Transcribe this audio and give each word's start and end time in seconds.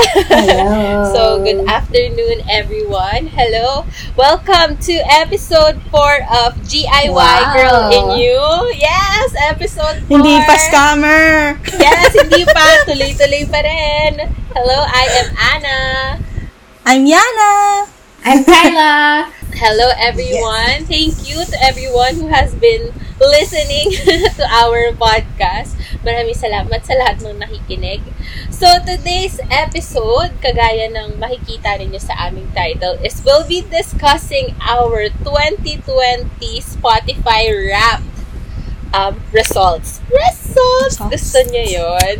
Hello. 0.00 1.04
so, 1.14 1.22
good 1.44 1.68
afternoon, 1.68 2.40
everyone. 2.48 3.28
Hello. 3.28 3.84
Welcome 4.16 4.78
to 4.88 4.94
episode 5.12 5.76
4 5.92 6.24
of 6.32 6.56
GIY 6.64 7.12
Wow. 7.12 7.52
Girl 7.52 7.80
in 7.92 8.06
You. 8.16 8.40
Yes, 8.80 9.34
episode 9.44 10.00
4. 10.08 10.16
Hindi 10.16 10.40
pa 10.48 10.56
scammer! 10.56 11.60
Yes, 11.76 12.16
hindi 12.16 12.48
pa. 12.54 12.64
Tuloy-tuloy 12.88 13.44
pa 13.52 13.60
rin. 13.60 14.12
Hello, 14.56 14.78
I 14.88 15.04
am 15.20 15.28
Anna. 15.36 15.78
I'm 16.88 17.04
Yana! 17.04 17.52
I'm 18.24 18.40
Kyla. 18.44 19.28
Hello, 19.52 19.92
everyone. 20.00 20.88
Thank 20.88 21.28
you 21.28 21.44
to 21.44 21.56
everyone 21.60 22.16
who 22.16 22.28
has 22.32 22.56
been 22.56 22.88
listening 23.28 23.92
to 24.38 24.44
our 24.48 24.96
podcast. 24.96 25.76
Maraming 26.00 26.36
salamat 26.36 26.80
sa 26.80 26.96
lahat 26.96 27.20
ng 27.20 27.36
nakikinig. 27.36 28.00
So, 28.48 28.66
today's 28.84 29.36
episode, 29.52 30.32
kagaya 30.40 30.88
ng 30.88 31.20
makikita 31.20 31.76
ninyo 31.76 32.00
sa 32.00 32.16
aming 32.28 32.48
title, 32.56 32.96
is 33.04 33.20
we'll 33.20 33.44
be 33.44 33.60
discussing 33.60 34.56
our 34.64 35.12
2020 35.22 35.84
Spotify 36.60 37.52
Wrapped 37.52 38.09
um, 38.94 39.14
results. 39.32 40.02
Results! 40.10 40.98
Gusto 40.98 41.38
niya 41.50 41.64
yon 41.80 42.16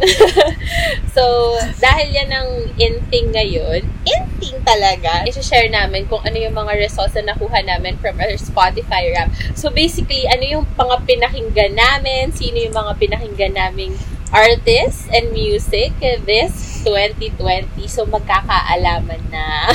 So, 1.14 1.56
dahil 1.82 2.14
yan 2.14 2.30
ang 2.30 2.50
in-thing 2.78 3.34
ngayon, 3.34 3.82
in-thing 4.06 4.58
talaga, 4.62 5.26
isi-share 5.26 5.66
namin 5.68 6.06
kung 6.06 6.22
ano 6.22 6.38
yung 6.38 6.54
mga 6.54 6.78
results 6.78 7.18
na 7.18 7.34
nakuha 7.34 7.60
namin 7.66 7.98
from 7.98 8.18
our 8.22 8.34
Spotify 8.38 9.10
rap. 9.14 9.34
So, 9.58 9.74
basically, 9.74 10.30
ano 10.30 10.44
yung 10.46 10.64
mga 10.78 11.02
pinakinggan 11.06 11.74
namin, 11.74 12.30
sino 12.30 12.62
yung 12.62 12.76
mga 12.76 12.92
pinakinggan 12.98 13.54
naming 13.58 13.98
artists 14.30 15.10
and 15.10 15.34
music 15.34 15.90
this 15.98 16.82
2020. 16.86 17.66
So, 17.90 18.06
magkakaalaman 18.06 19.22
na. 19.34 19.74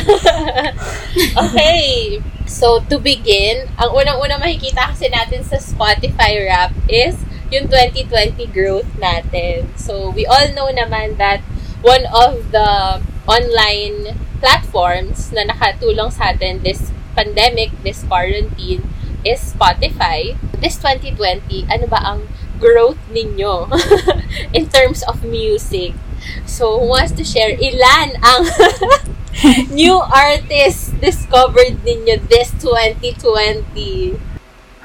okay. 1.44 2.24
So, 2.46 2.78
to 2.94 3.02
begin, 3.02 3.66
ang 3.82 3.90
unang-unang 3.90 4.38
makikita 4.38 4.94
kasi 4.94 5.10
natin 5.10 5.42
sa 5.42 5.58
Spotify 5.58 6.46
rap 6.46 6.72
is 6.86 7.18
yung 7.50 7.66
2020 7.70 8.38
growth 8.54 8.90
natin. 9.02 9.66
So, 9.74 10.14
we 10.14 10.30
all 10.30 10.54
know 10.54 10.70
naman 10.70 11.18
that 11.18 11.42
one 11.82 12.06
of 12.14 12.54
the 12.54 13.02
online 13.26 14.14
platforms 14.38 15.34
na 15.34 15.50
nakatulong 15.50 16.14
sa 16.14 16.38
atin 16.38 16.62
this 16.62 16.94
pandemic, 17.18 17.74
this 17.82 18.06
quarantine, 18.06 18.86
is 19.26 19.42
Spotify. 19.42 20.38
This 20.62 20.78
2020, 20.78 21.66
ano 21.66 21.90
ba 21.90 21.98
ang 22.06 22.30
growth 22.62 23.02
ninyo 23.10 23.74
in 24.58 24.70
terms 24.70 25.02
of 25.10 25.26
music? 25.26 25.98
So, 26.46 26.78
who 26.78 26.94
wants 26.94 27.18
to 27.18 27.26
share 27.26 27.58
ilan 27.58 28.22
ang 28.22 28.46
new 29.72 30.00
artists 30.00 30.96
discovered 31.04 31.80
ninyo 31.84 32.20
this 32.32 32.52
2020? 32.64 34.16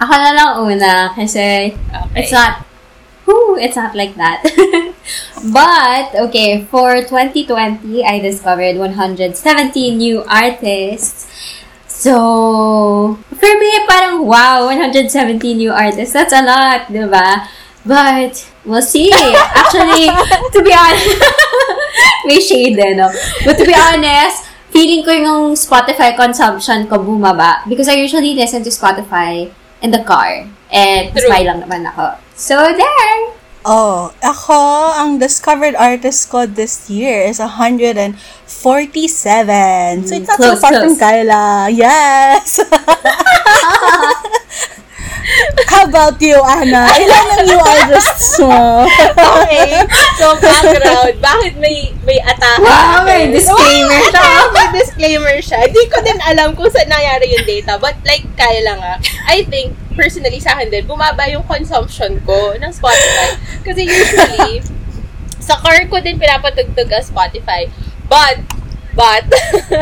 Ako 0.00 0.12
na 0.16 0.30
lang 0.32 0.50
una 0.64 1.12
kasi 1.12 1.76
Okay. 1.76 2.24
it's 2.24 2.32
not, 2.32 2.64
whew, 3.28 3.54
it's 3.60 3.76
not 3.76 3.94
like 3.94 4.16
that. 4.16 4.42
but, 5.52 6.06
okay, 6.28 6.64
for 6.66 7.04
2020, 7.04 8.02
I 8.02 8.18
discovered 8.18 8.80
170 8.80 9.36
new 9.94 10.24
artists. 10.24 11.28
So, 11.86 13.18
for 13.28 13.52
me, 13.60 13.70
parang 13.84 14.24
wow, 14.24 14.66
170 14.72 15.12
new 15.54 15.70
artists. 15.70 16.16
That's 16.16 16.32
a 16.32 16.40
lot, 16.40 16.88
di 16.88 17.04
ba? 17.04 17.44
But, 17.84 18.40
we'll 18.64 18.82
see. 18.82 19.12
Actually, 19.60 20.08
to 20.08 20.58
be 20.64 20.72
honest, 20.72 21.20
may 22.28 22.40
shade 22.40 22.78
eh, 22.78 22.94
no? 22.94 23.10
But 23.44 23.58
to 23.58 23.64
be 23.64 23.74
honest, 23.74 24.46
feeling 24.70 25.02
ko 25.02 25.10
yung 25.10 25.54
Spotify 25.58 26.14
consumption 26.14 26.86
ko 26.86 26.98
bumaba 26.98 27.66
because 27.68 27.88
I 27.88 27.98
usually 27.98 28.34
listen 28.34 28.62
to 28.62 28.70
Spotify 28.70 29.50
in 29.82 29.90
the 29.90 30.04
car. 30.04 30.46
And 30.70 31.10
True. 31.10 31.26
smile 31.26 31.46
lang 31.50 31.58
naman 31.66 31.82
ako. 31.90 32.14
So, 32.38 32.54
there! 32.54 33.34
Oh, 33.66 34.14
ako, 34.24 34.56
ang 34.96 35.20
discovered 35.20 35.76
artist 35.76 36.32
ko 36.32 36.46
this 36.46 36.88
year 36.88 37.28
is 37.28 37.42
147. 37.42 38.16
So, 40.06 40.16
it's 40.16 40.30
not 40.30 40.40
so 40.40 40.56
close, 40.56 40.60
far 40.62 40.72
close. 40.72 40.80
from 40.80 40.96
Kyla. 40.96 41.68
Yes! 41.68 42.64
How 45.70 45.86
about 45.86 46.18
you, 46.18 46.38
Anna? 46.42 46.90
Ilan 46.90 47.26
ang 47.30 47.44
new 47.46 47.60
artists 47.62 48.38
mo? 48.42 48.84
Okay. 48.86 49.84
So, 50.18 50.34
background. 50.38 51.16
Bakit 51.22 51.54
may 51.62 51.94
may 52.02 52.18
atake? 52.18 52.64
Wow, 52.64 53.06
may 53.06 53.30
disclaimer 53.30 54.00
siya. 54.10 54.20
Wow, 54.20 54.44
may 54.56 54.68
disclaimer 54.74 55.36
siya. 55.38 55.58
Hindi 55.70 55.82
ko 55.88 55.96
din 56.02 56.18
alam 56.20 56.58
kung 56.58 56.68
saan 56.68 56.90
nangyari 56.90 57.32
yung 57.32 57.46
data. 57.46 57.78
But 57.78 58.02
like, 58.02 58.26
kaya 58.34 58.60
lang 58.66 58.82
ah. 58.82 58.98
I 59.28 59.46
think, 59.46 59.78
personally 59.94 60.42
sa 60.42 60.58
akin 60.58 60.68
din, 60.72 60.84
bumaba 60.84 61.28
yung 61.30 61.46
consumption 61.46 62.18
ko 62.26 62.56
ng 62.58 62.72
Spotify. 62.74 63.38
Kasi 63.62 63.86
usually, 63.86 64.64
sa 65.46 65.56
car 65.58 65.78
ko 65.86 66.02
din 66.02 66.18
pinapatugtog 66.18 66.90
ang 66.90 67.04
Spotify. 67.06 67.70
But, 68.10 68.42
but, 68.98 69.24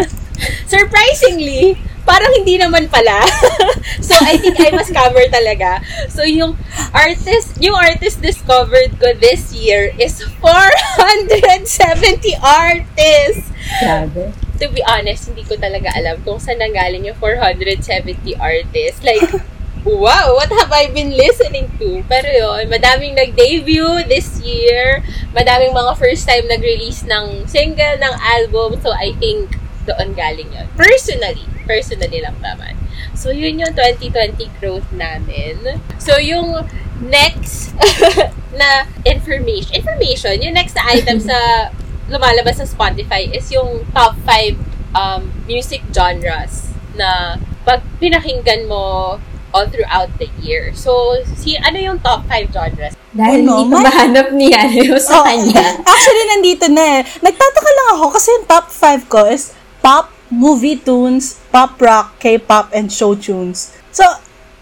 surprisingly, 0.72 1.80
parang 2.08 2.32
hindi 2.32 2.56
naman 2.56 2.88
pala. 2.88 3.20
so, 4.08 4.16
I 4.24 4.40
think 4.40 4.56
I'm 4.56 4.80
a 4.80 4.84
scammer 4.84 5.28
talaga. 5.28 5.84
So, 6.08 6.24
yung 6.24 6.56
artist, 6.96 7.60
yung 7.60 7.76
artist 7.76 8.24
discovered 8.24 8.96
ko 8.96 9.12
this 9.12 9.52
year 9.52 9.92
is 10.00 10.24
470 10.40 12.32
artists. 12.40 13.52
Grabe. 13.84 14.32
To 14.58 14.66
be 14.72 14.80
honest, 14.88 15.28
hindi 15.28 15.44
ko 15.44 15.60
talaga 15.60 15.92
alam 15.92 16.18
kung 16.24 16.40
saan 16.40 16.64
nanggaling 16.64 17.04
yung 17.04 17.18
470 17.20 18.40
artists. 18.40 19.04
Like, 19.04 19.28
wow, 19.84 20.32
what 20.34 20.48
have 20.48 20.72
I 20.72 20.88
been 20.88 21.12
listening 21.12 21.68
to? 21.76 22.02
Pero 22.08 22.26
yun, 22.26 22.72
madaming 22.72 23.14
nag-debut 23.20 24.08
this 24.08 24.40
year. 24.40 25.04
Madaming 25.36 25.76
mga 25.76 25.92
first 26.00 26.24
time 26.24 26.48
nag-release 26.48 27.04
ng 27.04 27.44
single, 27.44 28.00
ng 28.00 28.14
album. 28.18 28.80
So, 28.80 28.96
I 28.96 29.12
think 29.20 29.60
doon 29.84 30.12
galing 30.16 30.50
yun. 30.52 30.68
Personally, 30.76 31.57
personally 31.68 32.18
lang 32.18 32.40
naman. 32.40 32.72
So, 33.12 33.28
yun 33.28 33.60
yung 33.60 33.76
2020 33.76 34.40
growth 34.56 34.88
namin. 34.90 35.60
So, 36.00 36.16
yung 36.16 36.64
next 36.98 37.76
na 38.60 38.88
information, 39.04 39.76
information, 39.76 40.40
yung 40.40 40.56
next 40.56 40.74
na 40.74 40.88
item 40.88 41.20
sa 41.20 41.36
lumalabas 42.12 42.56
sa 42.56 42.66
Spotify 42.66 43.28
is 43.28 43.52
yung 43.52 43.84
top 43.92 44.16
5 44.24 44.56
um, 44.96 45.28
music 45.44 45.84
genres 45.92 46.72
na 46.96 47.36
pag 47.62 47.84
pinakinggan 48.00 48.64
mo 48.64 49.14
all 49.48 49.66
throughout 49.68 50.08
the 50.16 50.28
year. 50.40 50.72
So, 50.72 50.92
si 51.24 51.56
ano 51.56 51.76
yung 51.76 51.98
top 52.00 52.24
5 52.24 52.48
genres? 52.48 52.96
Dahil 53.10 53.44
Ano, 53.44 53.60
hindi 53.60 53.64
ko 53.66 53.76
may- 53.76 53.86
mahanap 53.88 54.28
ni 54.32 54.48
ano 54.52 54.96
sa 54.96 55.20
Oh, 55.20 55.24
kanya. 55.24 55.64
Actually, 55.80 56.24
nandito 56.28 56.66
na 56.68 56.84
eh. 56.96 57.02
Nagtataka 57.18 57.70
lang 57.70 57.88
ako 57.96 58.04
kasi 58.12 58.28
yung 58.30 58.46
top 58.46 58.66
5 58.68 59.08
ko 59.08 59.20
is 59.26 59.52
pop, 59.80 60.12
movie 60.30 60.76
tunes, 60.76 61.40
pop 61.52 61.80
rock, 61.80 62.20
K-pop, 62.20 62.72
and 62.74 62.92
show 62.92 63.14
tunes. 63.14 63.72
So, 63.90 64.04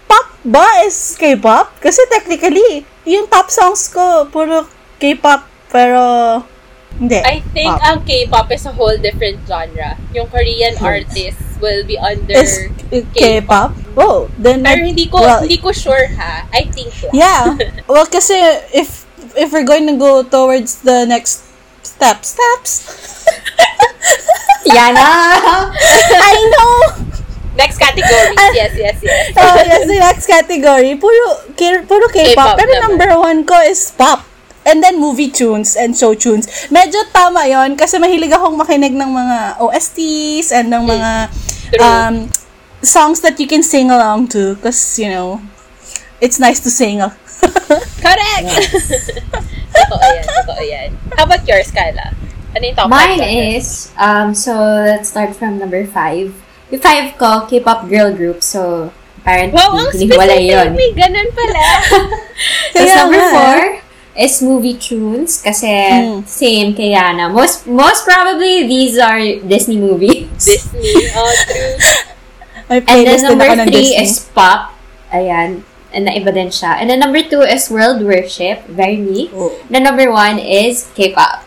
pop 0.07 0.27
ba 0.45 0.87
is 0.87 1.17
K-pop? 1.19 1.81
Kasi 1.83 2.03
technically, 2.11 2.87
yung 3.07 3.27
top 3.27 3.51
songs 3.51 3.91
ko, 3.91 4.27
puro 4.31 4.67
K-pop, 4.99 5.47
pero 5.71 6.01
hindi. 6.97 7.21
I 7.21 7.45
think 7.53 7.69
Pop. 7.77 7.85
ang 7.85 7.99
K-pop 8.09 8.49
is 8.53 8.65
a 8.65 8.73
whole 8.73 8.97
different 8.97 9.45
genre. 9.45 10.01
Yung 10.17 10.29
Korean 10.33 10.73
artists 10.81 11.61
will 11.61 11.85
be 11.85 12.01
under 12.01 12.33
is 12.33 12.73
K-pop? 13.13 13.77
Oh, 13.97 14.33
then 14.41 14.65
Pero 14.65 14.81
hindi 14.81 15.05
ko 15.09 15.21
well, 15.21 15.45
hindi 15.45 15.61
ko 15.61 15.73
sure 15.73 16.09
ha. 16.17 16.49
I 16.53 16.65
think 16.73 16.93
so. 16.97 17.13
Yeah. 17.13 17.53
Well, 17.91 18.09
kasi 18.09 18.37
if 18.73 19.05
if 19.37 19.53
we're 19.53 19.69
going 19.69 19.85
to 19.93 19.97
go 20.01 20.25
towards 20.25 20.81
the 20.83 21.05
next 21.05 21.45
step, 21.85 22.25
steps. 22.25 22.89
Yana! 24.67 25.07
I 26.31 26.37
know. 26.53 26.75
Next 27.57 27.79
category. 27.79 28.37
yes, 28.53 28.73
yes, 28.77 28.97
yes. 29.01 29.33
Oh, 29.33 29.57
yes, 29.57 29.87
the 29.89 29.97
next 29.97 30.27
category. 30.29 30.93
Puro, 31.01 31.41
K, 31.57 31.81
puro 31.89 32.07
K-pop. 32.13 32.37
K-pop 32.37 32.57
Pero 32.61 32.71
naman. 32.77 32.83
number 32.85 33.11
one 33.17 33.39
ko 33.49 33.57
is 33.65 33.91
pop. 33.97 34.27
And 34.67 34.83
then 34.83 34.99
movie 35.01 35.31
tunes 35.31 35.73
and 35.79 35.95
show 35.97 36.13
tunes. 36.13 36.51
Medyo 36.69 37.07
tama 37.15 37.47
yon 37.47 37.79
kasi 37.79 38.03
mahilig 38.03 38.35
akong 38.35 38.59
makinig 38.59 38.93
ng 38.93 39.09
mga 39.09 39.63
OSTs 39.63 40.51
and 40.53 40.69
ng 40.75 40.85
mga 40.85 41.11
True. 41.71 41.81
um, 41.81 42.15
songs 42.83 43.23
that 43.23 43.39
you 43.39 43.47
can 43.47 43.63
sing 43.63 43.89
along 43.95 44.27
to. 44.35 44.59
Because, 44.59 44.77
you 44.99 45.09
know, 45.09 45.39
it's 46.21 46.43
nice 46.43 46.59
to 46.61 46.69
sing. 46.69 46.99
Correct! 48.05 48.51
totoo 49.77 50.03
yan, 50.03 50.25
totoo 50.45 50.63
yan. 50.67 50.89
How 51.15 51.25
about 51.25 51.47
yours, 51.47 51.71
Kyla? 51.71 52.26
Ano 52.57 52.65
yung 52.65 52.77
top 52.77 52.89
Mine 52.89 53.21
five 53.21 53.53
is, 53.61 53.93
um, 54.01 54.33
so 54.33 54.57
let's 54.57 55.13
start 55.13 55.37
from 55.37 55.61
number 55.61 55.85
five. 55.85 56.33
Yung 56.73 56.81
five 56.81 57.13
ko, 57.21 57.45
K-pop 57.45 57.85
girl 57.85 58.17
group. 58.17 58.41
So, 58.41 58.89
apparently, 59.21 59.61
Wow, 59.61 59.77
ang 59.77 59.93
specific. 59.93 60.41
yun. 60.41 60.69
May 60.73 60.91
ganun 60.97 61.29
pala. 61.37 61.67
Tapos 62.73 62.81
Kaya 62.81 62.97
number 63.05 63.21
four, 63.29 63.57
is 64.17 64.41
movie 64.41 64.81
tunes 64.81 65.45
kasi 65.45 65.69
Mm. 65.69 66.25
same 66.25 66.73
kay 66.73 66.97
Yana. 66.97 67.29
Most 67.29 67.69
most 67.69 68.09
probably 68.09 68.65
these 68.65 68.97
are 68.97 69.21
Disney 69.45 69.77
movies. 69.77 70.33
Disney. 70.41 71.13
Oh, 71.13 71.29
true. 71.45 71.77
And 72.73 73.05
then 73.07 73.21
number 73.23 73.47
three 73.69 73.93
Disney. 73.95 74.03
is 74.03 74.25
pop. 74.33 74.73
Ayan. 75.13 75.63
And 75.93 76.09
naiba 76.09 76.33
din 76.35 76.49
siya. 76.49 76.81
And 76.81 76.89
then 76.91 76.99
number 76.99 77.21
two 77.23 77.45
is 77.45 77.69
world 77.71 78.03
worship. 78.03 78.65
Very 78.67 78.97
me. 78.99 79.29
Oh. 79.31 79.53
The 79.71 79.79
number 79.79 80.11
one 80.11 80.41
is 80.41 80.89
K-pop. 80.99 81.46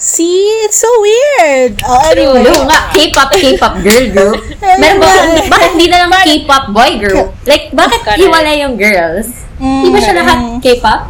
See, 0.00 0.64
it's 0.64 0.80
so 0.80 0.88
weird. 1.04 1.76
Oh, 1.84 2.00
anyway. 2.08 2.40
Hello 2.40 2.64
nga, 2.64 2.88
K-pop, 2.88 3.28
K-pop 3.36 3.84
girl 3.84 4.06
group. 4.08 4.40
Meron 4.80 4.96
ba, 4.96 5.12
bakit 5.44 5.76
hindi 5.76 5.92
na 5.92 6.08
lang 6.08 6.24
K-pop 6.24 6.72
boy 6.72 6.96
group? 6.96 7.36
Like, 7.44 7.68
bakit 7.76 8.00
Correct. 8.00 8.16
yung 8.56 8.80
girls? 8.80 9.44
Mm, 9.60 9.84
Di 9.84 9.88
ba 9.92 9.98
siya 10.00 10.14
lahat 10.16 10.38
K-pop? 10.64 11.00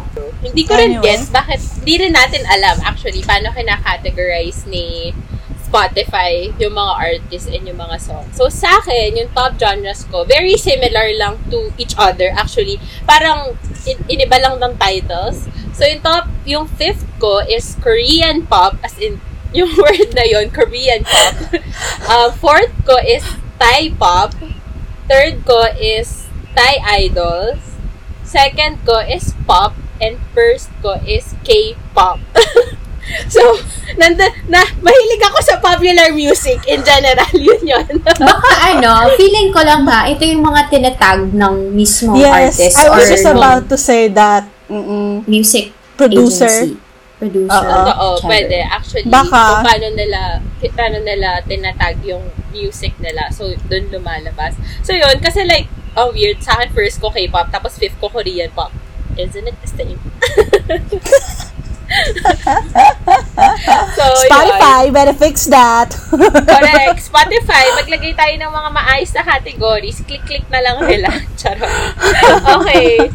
Hindi 0.43 0.63
ko 0.67 0.75
rin 0.75 0.99
Anyway. 0.99 1.07
gets 1.07 1.31
bakit, 1.31 1.63
hindi 1.79 2.03
rin 2.03 2.11
natin 2.11 2.43
alam 2.43 2.83
actually 2.83 3.23
paano 3.23 3.53
kinakategorize 3.55 4.67
ni 4.67 5.15
Spotify 5.63 6.51
yung 6.59 6.75
mga 6.75 6.93
artists 6.99 7.47
and 7.47 7.63
yung 7.63 7.79
mga 7.79 7.95
songs. 7.95 8.35
So 8.35 8.51
sa 8.51 8.75
akin, 8.75 9.15
yung 9.15 9.31
top 9.31 9.55
genres 9.55 10.03
ko, 10.11 10.27
very 10.27 10.59
similar 10.59 11.15
lang 11.15 11.39
to 11.47 11.71
each 11.79 11.95
other 11.95 12.27
actually. 12.35 12.75
Parang 13.07 13.55
in- 13.87 14.03
iniba 14.09 14.35
lang 14.35 14.59
ng 14.59 14.75
titles. 14.75 15.47
So 15.71 15.87
yung 15.87 16.01
top, 16.03 16.25
yung 16.43 16.65
fifth 16.67 17.07
ko 17.17 17.41
is 17.45 17.77
Korean 17.79 18.45
pop 18.45 18.75
as 18.83 18.97
in 18.99 19.19
yung 19.57 19.71
word 19.75 20.15
na 20.15 20.23
yon 20.23 20.47
Korean 20.51 21.03
pop. 21.03 21.35
uh, 22.11 22.29
fourth 22.31 22.71
ko 22.87 22.95
is 23.03 23.23
Thai 23.59 23.91
pop. 23.95 24.31
Third 25.11 25.43
ko 25.43 25.67
is 25.75 26.31
Thai 26.55 26.79
idols. 27.07 27.59
Second 28.23 28.79
ko 28.87 29.03
is 29.03 29.35
pop. 29.43 29.75
And 30.01 30.17
first 30.33 30.73
ko 30.81 30.97
is 31.05 31.37
K-pop. 31.45 32.17
so, 33.33 33.41
nanda, 34.01 34.25
na, 34.49 34.65
mahilig 34.81 35.21
ako 35.29 35.37
sa 35.45 35.55
popular 35.61 36.09
music 36.09 36.57
in 36.65 36.81
general. 36.81 37.29
Yun 37.37 37.61
yun. 37.61 37.85
Baka 38.01 38.49
ano, 38.73 39.13
feeling 39.13 39.53
ko 39.53 39.61
lang 39.61 39.85
ha, 39.85 40.09
ito 40.09 40.25
yung 40.25 40.41
mga 40.41 40.73
tinatag 40.73 41.29
ng 41.29 41.69
mismong 41.77 42.17
Yes, 42.17 42.57
artist 42.57 42.77
I 42.81 42.89
or 42.89 42.97
was 42.97 43.09
just 43.13 43.27
nung 43.29 43.37
about 43.37 43.69
to 43.69 43.77
say 43.77 44.09
that. 44.09 44.49
Mm-mm. 44.71 45.27
music 45.27 45.75
Producer. 45.99 46.47
agency. 46.47 46.79
Producer. 47.19 47.53
Oo. 47.53 47.91
Oo, 47.91 48.17
pwede. 48.25 48.65
Actually, 48.65 49.05
Baka- 49.05 49.29
kung 49.29 49.61
paano 49.67 49.87
nila, 49.93 50.41
paano 50.73 50.97
nila 51.03 51.37
tinatag 51.45 52.01
yung 52.01 52.23
music 52.49 52.97
nila. 52.97 53.29
So, 53.29 53.45
dun 53.69 53.93
lumalabas. 53.93 54.57
So, 54.81 54.95
yun. 54.95 55.21
Kasi 55.21 55.45
like, 55.45 55.69
oh, 55.93 56.09
weird. 56.09 56.41
Sa 56.41 56.57
akin, 56.57 56.73
first 56.73 56.97
ko 56.97 57.13
K-pop, 57.13 57.51
tapos 57.51 57.77
fifth 57.77 57.99
ko 57.99 58.09
Korean 58.09 58.49
pop. 58.55 58.71
Isn't 59.19 59.43
it 59.45 59.57
the 59.59 59.69
same? 59.69 59.99
so, 64.21 64.29
yun. 64.29 64.33
Spotify, 64.33 64.81
better 64.93 65.15
fix 65.17 65.49
that. 65.49 65.89
Correct. 66.53 67.01
Spotify, 67.01 67.63
maglagay 67.77 68.13
tayo 68.13 68.33
ng 68.37 68.51
mga 68.53 68.69
maayos 68.69 69.11
na 69.17 69.23
categories. 69.25 69.97
Click-click 70.05 70.45
na 70.53 70.61
lang 70.61 70.77
nila. 70.85 71.09
Charot. 71.39 71.71
Okay. 72.61 73.09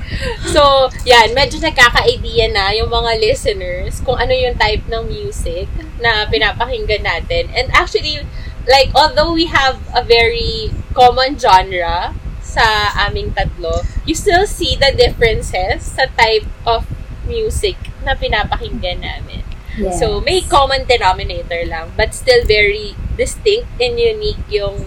So, 0.50 0.90
yan. 1.06 1.32
Medyo 1.32 1.62
nagkaka-idea 1.62 2.50
na 2.50 2.74
yung 2.74 2.90
mga 2.90 3.22
listeners 3.22 4.02
kung 4.02 4.18
ano 4.18 4.34
yung 4.34 4.58
type 4.58 4.82
ng 4.90 5.06
music 5.06 5.70
na 6.02 6.26
pinapakinggan 6.26 7.06
natin. 7.06 7.48
And 7.54 7.70
actually, 7.72 8.26
like, 8.66 8.90
although 8.92 9.30
we 9.30 9.46
have 9.46 9.78
a 9.94 10.02
very 10.02 10.74
common 10.92 11.38
genre 11.38 12.12
sa 12.42 12.90
aming 13.06 13.30
tatlo, 13.36 13.86
you 14.02 14.14
still 14.14 14.46
see 14.46 14.74
the 14.74 14.90
differences 14.96 15.94
sa 15.94 16.10
type 16.18 16.46
of 16.66 16.88
music 17.26 17.78
na 18.02 18.14
pinapakinggan 18.18 19.02
namin. 19.02 19.45
Yes. 19.76 20.00
So, 20.00 20.20
may 20.24 20.40
common 20.40 20.88
denominator 20.88 21.68
lang, 21.68 21.92
but 21.96 22.16
still 22.16 22.44
very 22.48 22.96
distinct 23.16 23.68
and 23.76 24.00
unique 24.00 24.40
yung 24.48 24.84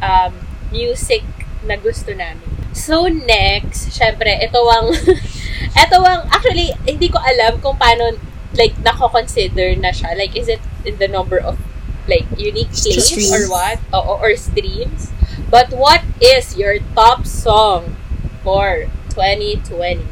um, 0.00 0.32
music 0.72 1.24
na 1.64 1.76
gusto 1.76 2.16
namin. 2.16 2.48
So, 2.72 3.06
next, 3.06 3.92
syempre, 3.92 4.32
ito 4.40 4.60
ang, 4.64 4.90
ito 5.84 5.96
ang, 6.00 6.26
actually, 6.32 6.72
hindi 6.88 7.12
ko 7.12 7.20
alam 7.20 7.60
kung 7.60 7.76
paano, 7.76 8.16
like, 8.56 8.74
nako-consider 8.80 9.76
na 9.76 9.92
siya. 9.92 10.16
Like, 10.16 10.32
is 10.34 10.48
it 10.48 10.60
in 10.88 10.96
the 10.96 11.08
number 11.08 11.36
of, 11.36 11.60
like, 12.08 12.24
unique 12.36 12.72
plays 12.72 13.04
Streams. 13.04 13.32
or 13.32 13.44
what? 13.52 13.78
Oo, 13.92 14.20
or 14.20 14.32
streams. 14.40 15.12
But 15.52 15.70
what 15.70 16.02
is 16.18 16.56
your 16.56 16.80
top 16.96 17.28
song 17.28 17.96
for 18.42 18.88
2020? 19.12 20.02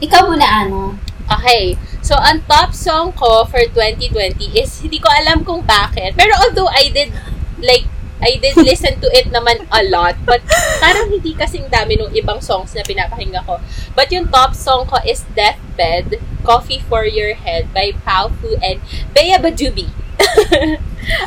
Ikaw 0.00 0.20
muna, 0.26 0.46
ano? 0.48 0.96
Okay. 1.30 1.78
So, 2.02 2.18
ang 2.18 2.42
top 2.44 2.74
song 2.74 3.12
ko 3.12 3.44
for 3.46 3.62
2020 3.62 4.50
is, 4.56 4.82
hindi 4.82 4.98
ko 4.98 5.06
alam 5.06 5.44
kung 5.44 5.62
bakit. 5.62 6.18
Pero 6.18 6.34
although 6.42 6.66
I 6.66 6.90
did, 6.90 7.14
like, 7.62 7.86
I 8.20 8.36
did 8.36 8.56
listen 8.68 9.00
to 9.00 9.08
it 9.14 9.32
naman 9.32 9.64
a 9.72 9.80
lot, 9.88 10.18
but 10.26 10.44
parang 10.76 11.08
hindi 11.08 11.32
kasing 11.32 11.70
dami 11.70 11.96
nung 11.96 12.12
ibang 12.12 12.42
songs 12.42 12.74
na 12.74 12.84
pinapakinggan 12.84 13.46
ko. 13.46 13.56
But 13.94 14.12
yung 14.12 14.28
top 14.28 14.52
song 14.52 14.84
ko 14.84 15.00
is 15.06 15.24
Deathbed, 15.32 16.18
Coffee 16.42 16.82
for 16.84 17.08
Your 17.08 17.32
Head 17.32 17.72
by 17.72 17.96
Pao 18.04 18.28
Fu 18.28 18.60
and 18.60 18.80
Bea 19.14 19.40
Bajubi. 19.40 19.88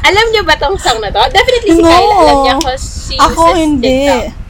alam 0.07 0.25
niyo 0.29 0.45
ba 0.45 0.53
tong 0.53 0.77
song 0.77 1.01
na 1.01 1.09
to? 1.09 1.21
Definitely 1.33 1.73
si 1.73 1.81
No. 1.81 1.89
Kyle, 1.89 2.13
alam 2.13 2.37
niya 2.45 2.55
ko 2.61 2.71
she 2.77 3.15
Ako 3.17 3.43
hindi. 3.57 4.05
TikTok. 4.05 4.41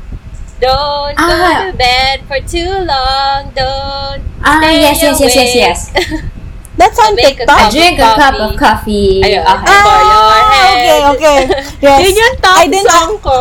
Don't 0.60 1.16
go 1.16 1.32
Ah. 1.32 1.68
to 1.68 1.76
bed 1.76 2.18
for 2.28 2.40
too 2.44 2.72
long. 2.84 3.52
Don't 3.52 4.24
Ah, 4.44 4.60
yes, 4.70 5.00
yes, 5.02 5.20
yes, 5.20 5.36
yes, 5.36 5.52
yes. 5.56 5.80
That's 6.80 6.98
on 7.00 7.16
Make 7.16 7.40
a 7.40 7.46
I 7.48 7.56
TikTok. 7.56 7.60
cup. 7.60 7.72
drink 7.72 7.98
a 8.02 8.10
cup 8.18 8.36
of 8.42 8.52
coffee. 8.58 9.22
Ayun. 9.22 9.46
Okay. 9.46 9.72
Ah, 9.72 9.84
For 9.86 10.00
your 10.04 10.34
head. 10.52 10.74
okay, 10.74 11.00
okay. 11.14 11.40
Yes. 11.86 11.98
Yun 12.02 12.14
yung 12.18 12.36
top 12.42 12.58
I 12.58 12.66
didn't 12.68 12.90
song 12.90 13.14
ko. 13.22 13.40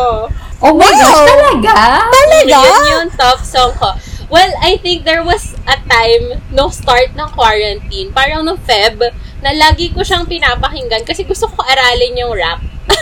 Oh 0.63 0.73
my 0.77 0.85
Wow. 0.85 0.95
gosh, 0.95 1.27
talaga? 1.27 1.71
Talaga? 2.07 2.57
Yun 2.61 2.83
yung 2.87 3.09
top 3.11 3.39
song 3.41 3.73
ko. 3.75 3.89
Well, 4.29 4.49
I 4.61 4.77
think 4.79 5.03
there 5.03 5.21
was 5.21 5.53
a 5.67 5.75
time 5.83 6.39
no 6.55 6.69
start 6.69 7.13
ng 7.13 7.29
quarantine, 7.35 8.09
parang 8.11 8.45
no 8.45 8.55
Feb, 8.55 8.97
na 9.43 9.51
lagi 9.53 9.91
ko 9.91 10.01
siyang 10.01 10.25
pinapakinggan 10.25 11.03
kasi 11.03 11.23
gusto 11.23 11.45
ko 11.49 11.59
aralin 11.61 12.15
yung 12.15 12.33
rap. 12.33 12.61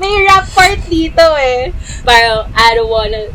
May 0.00 0.14
rap 0.24 0.46
part 0.52 0.78
dito 0.86 1.24
eh. 1.34 1.72
Parang, 2.04 2.46
I 2.52 2.76
don't 2.76 2.88
wanna 2.88 3.28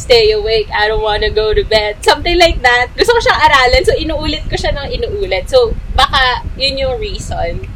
stay 0.00 0.32
awake, 0.32 0.72
I 0.72 0.88
don't 0.88 1.04
wanna 1.04 1.28
go 1.28 1.52
to 1.52 1.60
bed. 1.60 2.00
Something 2.00 2.40
like 2.40 2.64
that. 2.64 2.88
Gusto 2.96 3.12
ko 3.12 3.20
siyang 3.20 3.40
aralin, 3.44 3.82
so 3.84 3.92
inuulit 3.92 4.48
ko 4.48 4.56
siya 4.56 4.72
ng 4.72 4.88
inuulit. 4.96 5.44
So, 5.46 5.76
baka 5.92 6.40
yun 6.56 6.80
yung 6.80 6.96
reason. 6.96 7.68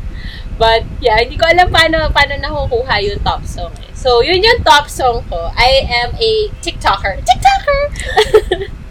But, 0.54 0.86
yeah, 1.02 1.18
hindi 1.18 1.34
ko 1.34 1.44
alam 1.44 1.68
paano, 1.68 2.08
paano 2.08 2.38
nakukuha 2.38 3.02
yung 3.04 3.20
top 3.20 3.42
song 3.44 3.74
eh. 3.82 3.90
So, 3.92 4.22
yun 4.22 4.40
yung 4.40 4.62
top 4.62 4.86
song 4.88 5.20
ko. 5.26 5.50
I 5.52 5.84
am 5.84 6.14
a 6.14 6.30
TikToker. 6.64 7.20
TikToker! 7.20 7.82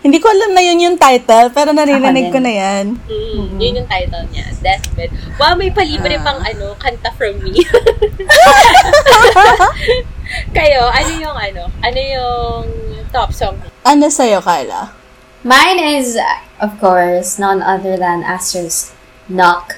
Hindi 0.00 0.16
ko 0.16 0.32
alam 0.32 0.56
na 0.56 0.64
yun 0.64 0.80
yung 0.80 0.96
title, 0.96 1.52
pero 1.52 1.76
naririnig 1.76 2.32
ko 2.32 2.40
na 2.40 2.48
yan. 2.48 2.96
Mm, 3.04 3.60
Yun 3.60 3.84
yung 3.84 3.88
title 3.90 4.24
niya. 4.32 4.48
Deathbed. 4.56 5.12
Wow, 5.36 5.60
may 5.60 5.68
palibre 5.68 6.16
Ah. 6.16 6.24
pang 6.24 6.40
ano, 6.40 6.72
kanta 6.80 7.12
from 7.20 7.36
me. 7.44 7.60
Kayo, 10.56 10.86
ano 10.90 11.10
yung 11.18 11.36
ano? 11.36 11.62
Ano 11.82 11.98
yung 11.98 12.62
top 13.10 13.34
song? 13.34 13.58
Ano 13.82 14.06
sa'yo, 14.06 14.38
Kyla? 14.42 14.94
Mine 15.42 15.98
is, 15.98 16.20
of 16.60 16.76
course, 16.78 17.40
none 17.40 17.62
other 17.64 17.96
than 17.96 18.22
Astro's 18.22 18.92
Knock. 19.28 19.76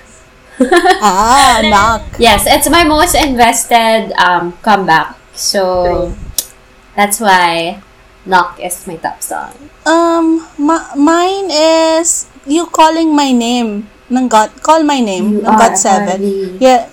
Ah, 1.02 1.58
knock. 1.64 2.20
Yes, 2.22 2.46
it's 2.46 2.68
my 2.70 2.84
most 2.84 3.16
invested 3.18 4.12
um, 4.20 4.52
comeback. 4.62 5.16
So, 5.34 6.12
that's 6.94 7.18
why 7.18 7.80
Knock 8.28 8.60
is 8.60 8.86
my 8.86 9.00
top 9.00 9.24
song. 9.24 9.56
Um, 9.82 10.46
ma- 10.60 10.94
mine 10.94 11.50
is 11.50 12.28
You 12.46 12.66
Calling 12.70 13.16
My 13.16 13.32
Name 13.32 13.88
ng 14.12 14.28
God, 14.28 14.52
Call 14.62 14.84
My 14.84 15.00
Name 15.00 15.40
You 15.40 15.42
ng 15.42 15.56
God 15.56 15.74
7. 15.74 16.60
Yeah. 16.60 16.91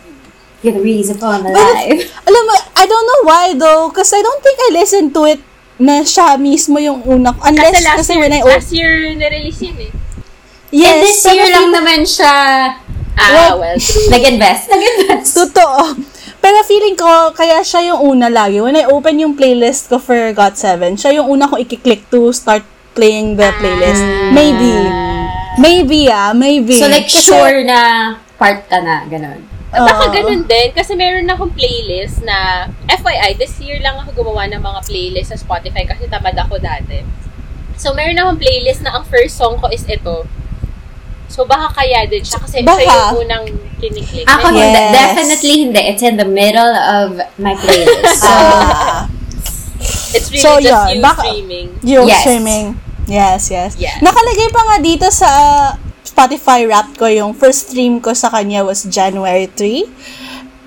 You're 0.60 0.75
the 0.75 0.84
reason 0.84 1.16
for 1.16 1.32
my 1.39 1.56
But, 1.56 1.56
life. 1.56 2.12
alam 2.28 2.44
mo, 2.44 2.54
I 2.75 2.84
don't 2.84 3.06
know 3.08 3.22
why 3.24 3.46
though, 3.56 3.88
because 3.88 4.12
I 4.12 4.20
don't 4.20 4.42
think 4.44 4.60
I 4.60 4.70
listened 4.75 5.16
to 5.16 5.24
it 5.24 5.39
na 5.80 6.04
siya 6.04 6.36
mismo 6.36 6.75
yung 6.84 7.00
una. 7.08 7.32
Unless, 7.39 7.72
Kasi 7.72 7.84
last 7.88 7.98
kasi 8.04 8.12
year, 8.12 8.22
when 8.22 8.34
I... 8.36 8.42
last 8.44 8.72
year 8.75 8.92
na-release 9.16 9.60
yun 9.63 9.78
eh. 9.80 9.92
yes, 10.75 10.92
And 10.92 11.00
this 11.01 11.20
year 11.32 11.48
lang 11.48 11.72
naman 11.72 12.00
siya 12.04 12.34
Ah, 13.20 13.51
well, 13.60 13.75
nag-invest. 14.16 14.72
Nag-invest. 14.72 15.36
Totoo. 15.36 15.92
Pero 16.39 16.56
feeling 16.63 16.96
ko, 16.96 17.36
kaya 17.36 17.60
siya 17.60 17.92
yung 17.92 18.16
una 18.16 18.32
lagi. 18.32 18.63
When 18.63 18.80
I 18.80 18.88
open 18.88 19.20
yung 19.20 19.36
playlist 19.36 19.92
ko 19.92 20.00
for 20.00 20.16
GOT7, 20.32 20.96
siya 20.96 21.20
yung 21.20 21.28
una 21.28 21.51
kong 21.51 21.60
i-click 21.60 22.08
to 22.16 22.32
start 22.32 22.63
playing 22.96 23.36
the 23.36 23.51
playlist. 23.60 24.00
Maybe. 24.32 24.72
Maybe, 25.60 26.08
ah. 26.08 26.32
Maybe. 26.32 26.80
So, 26.80 26.88
like, 26.88 27.12
Kasi- 27.12 27.28
sure 27.28 27.60
na 27.68 28.16
part 28.39 28.72
ka 28.72 28.80
na, 28.80 29.04
ganun. 29.04 29.44
Baka 29.69 30.03
Oo. 30.03 30.11
ganun 30.11 30.43
din, 30.43 30.67
kasi 30.71 30.93
meron 30.93 31.25
akong 31.25 31.53
playlist 31.53 32.21
na, 32.21 32.65
FYI, 32.89 33.38
this 33.38 33.53
year 33.59 33.77
lang 33.77 33.95
ako 33.95 34.17
gumawa 34.17 34.49
ng 34.49 34.57
mga 34.57 34.81
playlist 34.83 35.29
sa 35.29 35.38
Spotify 35.38 35.85
kasi 35.85 36.05
tamad 36.05 36.33
ako 36.33 36.57
dati. 36.57 37.05
So, 37.75 37.93
meron 37.93 38.17
akong 38.17 38.39
playlist 38.39 38.81
na 38.81 38.91
ang 38.91 39.05
first 39.05 39.38
song 39.38 39.55
ko 39.55 39.69
is 39.69 39.85
ito. 39.85 40.25
So, 41.29 41.45
baka 41.45 41.69
kaya 41.75 42.03
din 42.03 42.19
siya 42.19 42.41
kasi 42.41 42.59
Baka. 42.59 42.81
siya 42.81 42.89
yung 42.89 43.21
unang 43.21 43.45
kiniklik. 43.77 44.25
Ako 44.25 44.49
Yes. 44.49 44.57
hindi. 44.57 44.81
Definitely 44.91 45.55
hindi. 45.61 45.81
It's 45.85 46.01
in 46.01 46.17
the 46.17 46.25
middle 46.25 46.73
of 46.73 47.07
my 47.38 47.53
playlist. 47.53 48.17
So, 48.25 48.33
Ah, 48.33 49.05
It's 50.09 50.27
really 50.27 50.41
So, 50.41 50.57
just 50.57 50.65
yun. 50.65 50.88
you 50.91 51.01
Baka- 51.01 51.23
streaming. 51.23 51.67
yung 51.85 52.05
Yes. 52.09 52.19
streaming. 52.19 52.65
Yes, 53.05 53.41
yes. 53.47 53.71
Yes. 53.75 54.01
Nakalagay 54.01 54.49
pa 54.49 54.61
nga 54.63 54.77
dito 54.79 55.07
sa 55.07 55.29
Spotify 56.10 56.66
rap 56.66 56.98
ko, 56.98 57.06
yung 57.06 57.38
first 57.38 57.70
stream 57.70 58.01
ko 58.01 58.18
sa 58.18 58.34
kanya 58.34 58.66
was 58.66 58.82
January 58.89 59.46
3. 59.46 59.86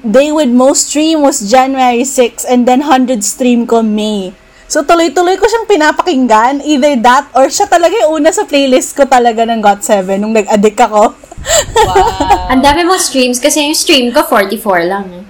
Day 0.07 0.31
with 0.31 0.51
most 0.51 0.91
stream 0.91 1.23
was 1.23 1.43
January 1.51 2.07
6 2.07 2.47
and 2.47 2.63
then 2.63 2.87
100 2.87 3.27
stream 3.27 3.67
ko 3.67 3.83
May. 3.83 4.31
So, 4.71 4.81
tuloy-tuloy 4.81 5.37
ko 5.37 5.45
siyang 5.45 5.69
pinapakinggan. 5.69 6.65
Either 6.65 6.97
that 7.03 7.29
or 7.37 7.51
siya 7.51 7.69
talaga 7.69 7.93
yung 8.07 8.23
una 8.23 8.33
sa 8.33 8.47
playlist 8.49 8.97
ko 8.97 9.05
talaga 9.05 9.45
ng 9.45 9.61
GOT7 9.61 10.17
nung 10.17 10.33
nag-addict 10.33 10.81
ako. 10.81 11.13
Wow. 11.13 12.49
ang 12.55 12.63
dami 12.63 12.87
mo 12.87 12.95
streams 12.97 13.43
kasi 13.43 13.67
yung 13.67 13.77
stream 13.77 14.15
ko 14.15 14.23
44 14.25 14.87
lang. 14.87 15.07
eh. 15.11 15.25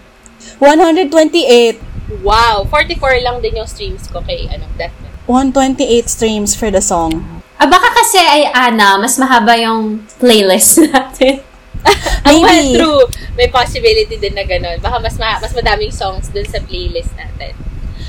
128. 0.61 2.23
wow. 2.23 2.63
44 2.69 3.25
lang 3.25 3.41
din 3.41 3.59
yung 3.59 3.67
streams 3.67 4.07
ko 4.07 4.21
kay 4.23 4.47
ano, 4.47 4.69
Deathman. 4.77 5.11
128 5.27 6.07
streams 6.07 6.55
for 6.55 6.71
the 6.71 6.85
song. 6.85 7.42
Ah, 7.63 7.71
baka 7.71 7.95
kasi 7.95 8.19
ay 8.19 8.51
Ana, 8.51 8.99
mas 8.99 9.15
mahaba 9.23 9.55
yung 9.55 10.03
playlist 10.19 10.83
natin. 10.91 11.39
Ang 12.27 12.43
well, 12.43 12.51
Maybe. 12.59 12.75
true. 12.75 13.07
May 13.39 13.47
possibility 13.55 14.19
din 14.19 14.35
na 14.35 14.43
ganun. 14.43 14.83
Baka 14.83 14.99
mas, 14.99 15.15
ma- 15.15 15.39
mas 15.39 15.55
madaming 15.55 15.95
songs 15.95 16.27
dun 16.35 16.43
sa 16.43 16.59
playlist 16.59 17.15
natin. 17.15 17.55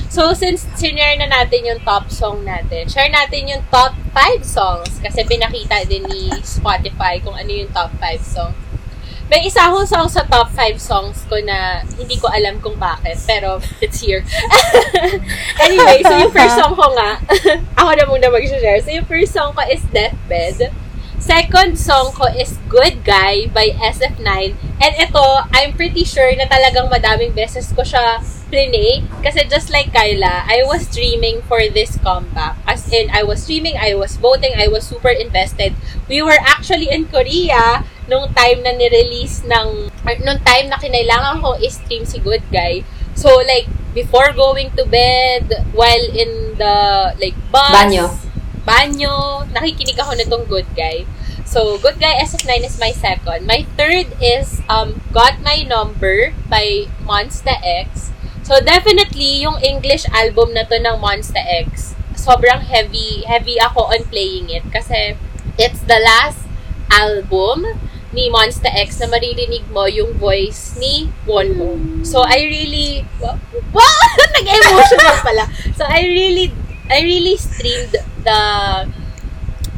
So, 0.10 0.34
since 0.34 0.66
sinare 0.74 1.22
na 1.22 1.30
natin 1.30 1.70
yung 1.70 1.82
top 1.86 2.10
song 2.10 2.42
natin, 2.42 2.90
share 2.90 3.14
natin 3.14 3.46
yung 3.46 3.62
top 3.70 3.94
5 4.18 4.42
songs 4.42 4.90
kasi 4.98 5.22
pinakita 5.22 5.86
din 5.86 6.02
ni 6.10 6.34
Spotify 6.42 7.22
kung 7.22 7.38
ano 7.38 7.50
yung 7.50 7.70
top 7.70 7.94
5 8.02 8.22
songs. 8.26 8.58
May 9.34 9.50
isa 9.50 9.66
akong 9.66 9.90
song 9.90 10.06
sa 10.06 10.22
top 10.30 10.54
5 10.54 10.78
songs 10.78 11.26
ko 11.26 11.42
na 11.42 11.82
hindi 11.98 12.22
ko 12.22 12.30
alam 12.30 12.62
kung 12.62 12.78
bakit, 12.78 13.18
pero 13.26 13.58
it's 13.82 13.98
here. 13.98 14.22
anyway, 15.66 16.06
so 16.06 16.14
yung 16.22 16.30
first 16.30 16.54
song 16.54 16.78
ko 16.78 16.94
nga, 16.94 17.18
ako 17.82 17.90
na 17.98 18.06
muna 18.06 18.30
mag-share. 18.30 18.78
So 18.86 18.94
yung 18.94 19.10
first 19.10 19.34
song 19.34 19.58
ko 19.58 19.66
is 19.66 19.82
Deathbed. 19.90 20.70
Second 21.18 21.82
song 21.82 22.14
ko 22.14 22.30
is 22.30 22.62
Good 22.70 23.02
Guy 23.02 23.50
by 23.50 23.74
SF9. 23.74 24.54
And 24.78 24.94
ito, 25.02 25.26
I'm 25.50 25.74
pretty 25.74 26.06
sure 26.06 26.30
na 26.38 26.46
talagang 26.46 26.94
madaming 26.94 27.34
beses 27.34 27.74
ko 27.74 27.82
siya 27.82 28.22
plinay. 28.54 29.02
Kasi 29.26 29.50
just 29.50 29.74
like 29.74 29.90
Kyla, 29.90 30.46
I 30.46 30.62
was 30.62 30.86
dreaming 30.86 31.42
for 31.50 31.58
this 31.74 31.98
comeback. 32.06 32.62
As 32.70 32.86
in, 32.94 33.10
I 33.10 33.26
was 33.26 33.42
streaming, 33.42 33.82
I 33.82 33.98
was 33.98 34.14
voting, 34.14 34.54
I 34.54 34.70
was 34.70 34.86
super 34.86 35.10
invested. 35.10 35.74
We 36.06 36.22
were 36.22 36.38
actually 36.38 36.94
in 36.94 37.10
Korea 37.10 37.82
nung 38.08 38.28
time 38.36 38.60
na 38.64 38.76
nirelease 38.76 39.48
ng, 39.48 39.88
nung 40.24 40.40
time 40.44 40.68
na 40.68 40.78
kinailangan 40.80 41.40
ko 41.40 41.56
i-stream 41.60 42.04
si 42.04 42.20
Good 42.20 42.44
Guy. 42.52 42.84
So, 43.16 43.30
like, 43.46 43.70
before 43.94 44.34
going 44.34 44.74
to 44.76 44.84
bed, 44.86 45.48
while 45.72 46.08
in 46.12 46.58
the, 46.58 46.76
like, 47.22 47.38
bus, 47.54 47.72
Banyo. 47.72 48.06
banyo, 48.66 49.46
nakikinig 49.54 50.00
ako 50.00 50.18
nitong 50.18 50.46
Good 50.50 50.70
Guy. 50.76 51.06
So, 51.46 51.78
Good 51.78 52.02
Guy 52.02 52.18
SF9 52.24 52.66
is 52.66 52.80
my 52.82 52.92
second. 52.92 53.46
My 53.46 53.68
third 53.78 54.10
is 54.18 54.60
um, 54.68 55.00
Got 55.14 55.40
My 55.46 55.62
Number 55.62 56.34
by 56.50 56.90
Monsta 57.06 57.56
X. 57.62 58.10
So, 58.44 58.60
definitely, 58.60 59.46
yung 59.46 59.62
English 59.64 60.04
album 60.12 60.52
na 60.58 60.68
to 60.68 60.76
ng 60.76 60.98
Monsta 61.00 61.40
X, 61.40 61.96
sobrang 62.18 62.66
heavy, 62.66 63.24
heavy 63.28 63.60
ako 63.60 63.92
on 63.92 64.04
playing 64.08 64.50
it 64.50 64.64
kasi 64.72 65.20
it's 65.60 65.84
the 65.86 66.00
last 66.02 66.48
album 66.90 67.66
ni 68.14 68.30
Monsta 68.30 68.70
X 68.70 69.02
na 69.02 69.10
maririnig 69.10 69.66
mo 69.74 69.90
yung 69.90 70.14
voice 70.22 70.78
ni 70.78 71.10
Wonho. 71.26 71.82
So, 72.06 72.22
I 72.22 72.46
really, 72.46 73.06
wow! 73.74 74.06
Nag-emotional 74.38 75.18
pala. 75.26 75.46
So, 75.74 75.84
I 75.90 76.06
really, 76.06 76.54
I 76.88 77.02
really 77.02 77.36
streamed 77.36 77.98
the 78.22 78.42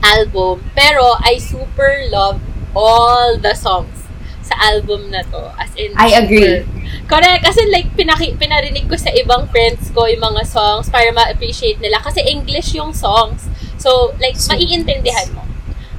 album. 0.03 0.67
Pero, 0.75 1.15
I 1.23 1.39
super 1.39 2.11
love 2.11 2.43
all 2.75 3.39
the 3.39 3.55
songs 3.55 3.95
sa 4.43 4.53
album 4.75 5.09
na 5.09 5.23
to. 5.31 5.41
As 5.55 5.71
in, 5.79 5.95
I 5.95 6.19
agree. 6.19 6.61
super. 6.61 6.75
Correct. 7.05 7.41
Kasi 7.45 7.69
like, 7.69 7.93
pinaki, 7.93 8.35
pinarinig 8.35 8.89
ko 8.89 8.97
sa 8.97 9.13
ibang 9.13 9.45
friends 9.49 9.93
ko 9.93 10.09
yung 10.09 10.21
mga 10.21 10.43
songs 10.45 10.89
para 10.91 11.09
ma-appreciate 11.13 11.79
nila. 11.79 12.01
Kasi 12.03 12.21
English 12.25 12.73
yung 12.75 12.91
songs. 12.91 13.47
So, 13.79 14.13
like, 14.19 14.37
maiintindihan 14.49 15.31
mo. 15.37 15.44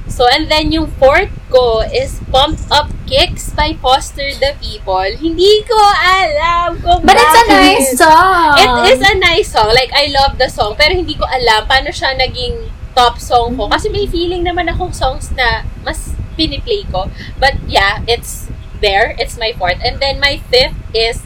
So, 0.07 0.25
and 0.25 0.49
then 0.49 0.71
yung 0.71 0.87
fourth 0.97 1.29
ko 1.51 1.83
is 1.83 2.19
Pumped 2.31 2.63
Up 2.71 2.89
Kicks 3.05 3.51
by 3.51 3.75
Foster 3.77 4.31
the 4.33 4.55
People. 4.59 5.07
Hindi 5.19 5.63
ko 5.67 5.77
alam 5.93 6.79
kung 6.79 7.03
But 7.03 7.19
it's 7.19 7.37
a 7.37 7.45
nice 7.47 7.89
song. 7.95 8.55
It 8.57 8.71
is 8.95 9.01
a 9.03 9.15
nice 9.19 9.49
song. 9.51 9.69
Like, 9.75 9.91
I 9.93 10.09
love 10.11 10.39
the 10.39 10.49
song. 10.49 10.75
Pero 10.79 10.95
hindi 10.95 11.13
ko 11.15 11.27
alam 11.27 11.67
paano 11.67 11.91
siya 11.91 12.15
naging 12.15 12.71
top 12.95 13.19
song 13.19 13.59
ko. 13.59 13.67
Kasi 13.67 13.91
may 13.91 14.07
feeling 14.07 14.47
naman 14.47 14.71
akong 14.71 14.95
songs 14.95 15.29
na 15.35 15.67
mas 15.83 16.15
piniplay 16.39 16.87
ko. 16.89 17.11
But 17.37 17.59
yeah, 17.67 18.01
it's 18.07 18.49
there. 18.79 19.13
It's 19.19 19.37
my 19.37 19.53
fourth. 19.53 19.79
And 19.83 19.99
then 19.99 20.19
my 20.23 20.39
fifth 20.49 20.75
is 20.95 21.23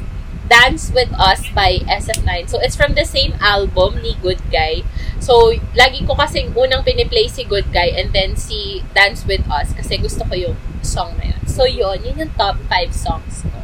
Dance 0.51 0.91
With 0.91 1.15
Us 1.15 1.47
by 1.55 1.79
SF9. 1.87 2.51
So, 2.51 2.59
it's 2.59 2.75
from 2.75 2.97
the 2.97 3.07
same 3.07 3.39
album 3.39 4.03
ni 4.03 4.19
Good 4.19 4.43
Guy. 4.51 4.83
So, 5.21 5.53
lagi 5.77 6.01
ko 6.03 6.17
kasing 6.17 6.57
unang 6.57 6.81
piniplay 6.81 7.29
si 7.29 7.45
Good 7.45 7.69
Guy 7.69 7.93
and 7.93 8.09
then 8.09 8.33
si 8.33 8.81
Dance 8.97 9.23
With 9.29 9.45
Us 9.47 9.69
kasi 9.71 10.01
gusto 10.01 10.25
ko 10.25 10.33
yung 10.33 10.57
song 10.81 11.13
na 11.21 11.29
yun. 11.29 11.41
So, 11.45 11.69
yun. 11.69 12.01
Yun 12.01 12.25
yung 12.25 12.33
top 12.33 12.57
5 12.65 12.89
songs 12.89 13.45
ko. 13.45 13.61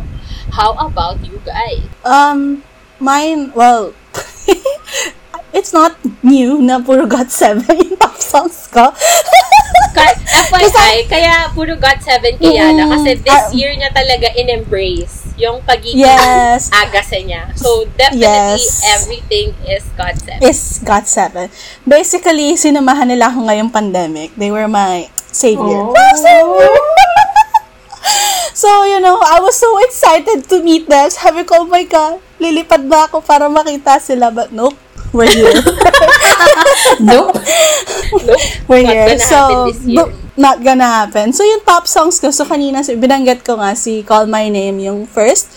How 0.54 0.78
about 0.78 1.26
you 1.26 1.42
guys? 1.42 1.84
Um, 2.06 2.62
mine, 3.02 3.52
well, 3.58 3.98
it's 5.58 5.74
not 5.74 5.98
new 6.22 6.62
na 6.62 6.78
puro 6.78 7.10
GOT7 7.10 7.66
yung 7.66 7.98
top 7.98 8.22
songs 8.22 8.70
ko. 8.70 8.94
FYI, 10.48 11.04
kaya 11.12 11.52
puro 11.52 11.76
GOT7 11.76 12.40
kaya 12.40 12.72
na 12.72 12.88
Mm, 12.88 12.92
kasi 12.96 13.10
this 13.20 13.44
ah, 13.50 13.52
year 13.52 13.76
niya 13.76 13.92
talaga 13.92 14.32
in-embrace 14.38 15.27
yung 15.38 15.62
pagiging 15.62 16.02
Yes. 16.02 16.74
agase 16.74 17.22
niya. 17.22 17.54
So, 17.54 17.86
definitely, 17.94 18.26
Yes. 18.26 18.82
everything 18.90 19.54
is 19.70 19.86
GOT7. 19.94 20.42
is 20.42 20.60
GOT7. 20.82 21.48
Basically, 21.86 22.58
sinamahan 22.58 23.06
nila 23.08 23.30
ako 23.30 23.46
ngayong 23.46 23.70
pandemic. 23.70 24.34
They 24.34 24.50
were 24.50 24.66
my 24.66 25.06
savior. 25.30 25.88
Oh. 25.88 25.94
My 25.94 26.12
savior! 26.26 26.74
so, 28.58 28.70
you 28.86 28.98
know, 28.98 29.22
I 29.22 29.38
was 29.40 29.54
so 29.54 29.70
excited 29.86 30.50
to 30.50 30.60
meet 30.60 30.90
them. 30.90 31.06
Sabi 31.10 31.46
ko, 31.46 31.64
oh 31.64 31.70
my 31.70 31.86
God, 31.86 32.18
lilipad 32.42 32.90
ba 32.90 33.06
ako 33.06 33.22
para 33.22 33.46
makita 33.46 34.02
sila? 34.02 34.34
But 34.34 34.50
nope, 34.50 34.74
we're 35.14 35.30
here. 35.30 35.54
nope. 37.00 37.38
Nope. 38.18 38.42
We're 38.68 38.84
Not 38.88 38.94
here. 38.94 39.20
So, 39.20 39.70
this 39.70 39.84
year. 39.86 40.02
no- 40.02 40.14
not 40.38 40.64
gonna 40.64 40.86
happen. 40.86 41.34
So, 41.34 41.44
yung 41.44 41.66
top 41.66 41.90
songs 41.90 42.22
ko, 42.22 42.32
so 42.32 42.46
kanina, 42.46 42.86
binanggit 42.86 43.44
ko 43.44 43.58
nga 43.58 43.74
si 43.74 44.06
Call 44.06 44.30
My 44.30 44.48
Name 44.50 44.80
yung 44.80 45.10
first. 45.10 45.50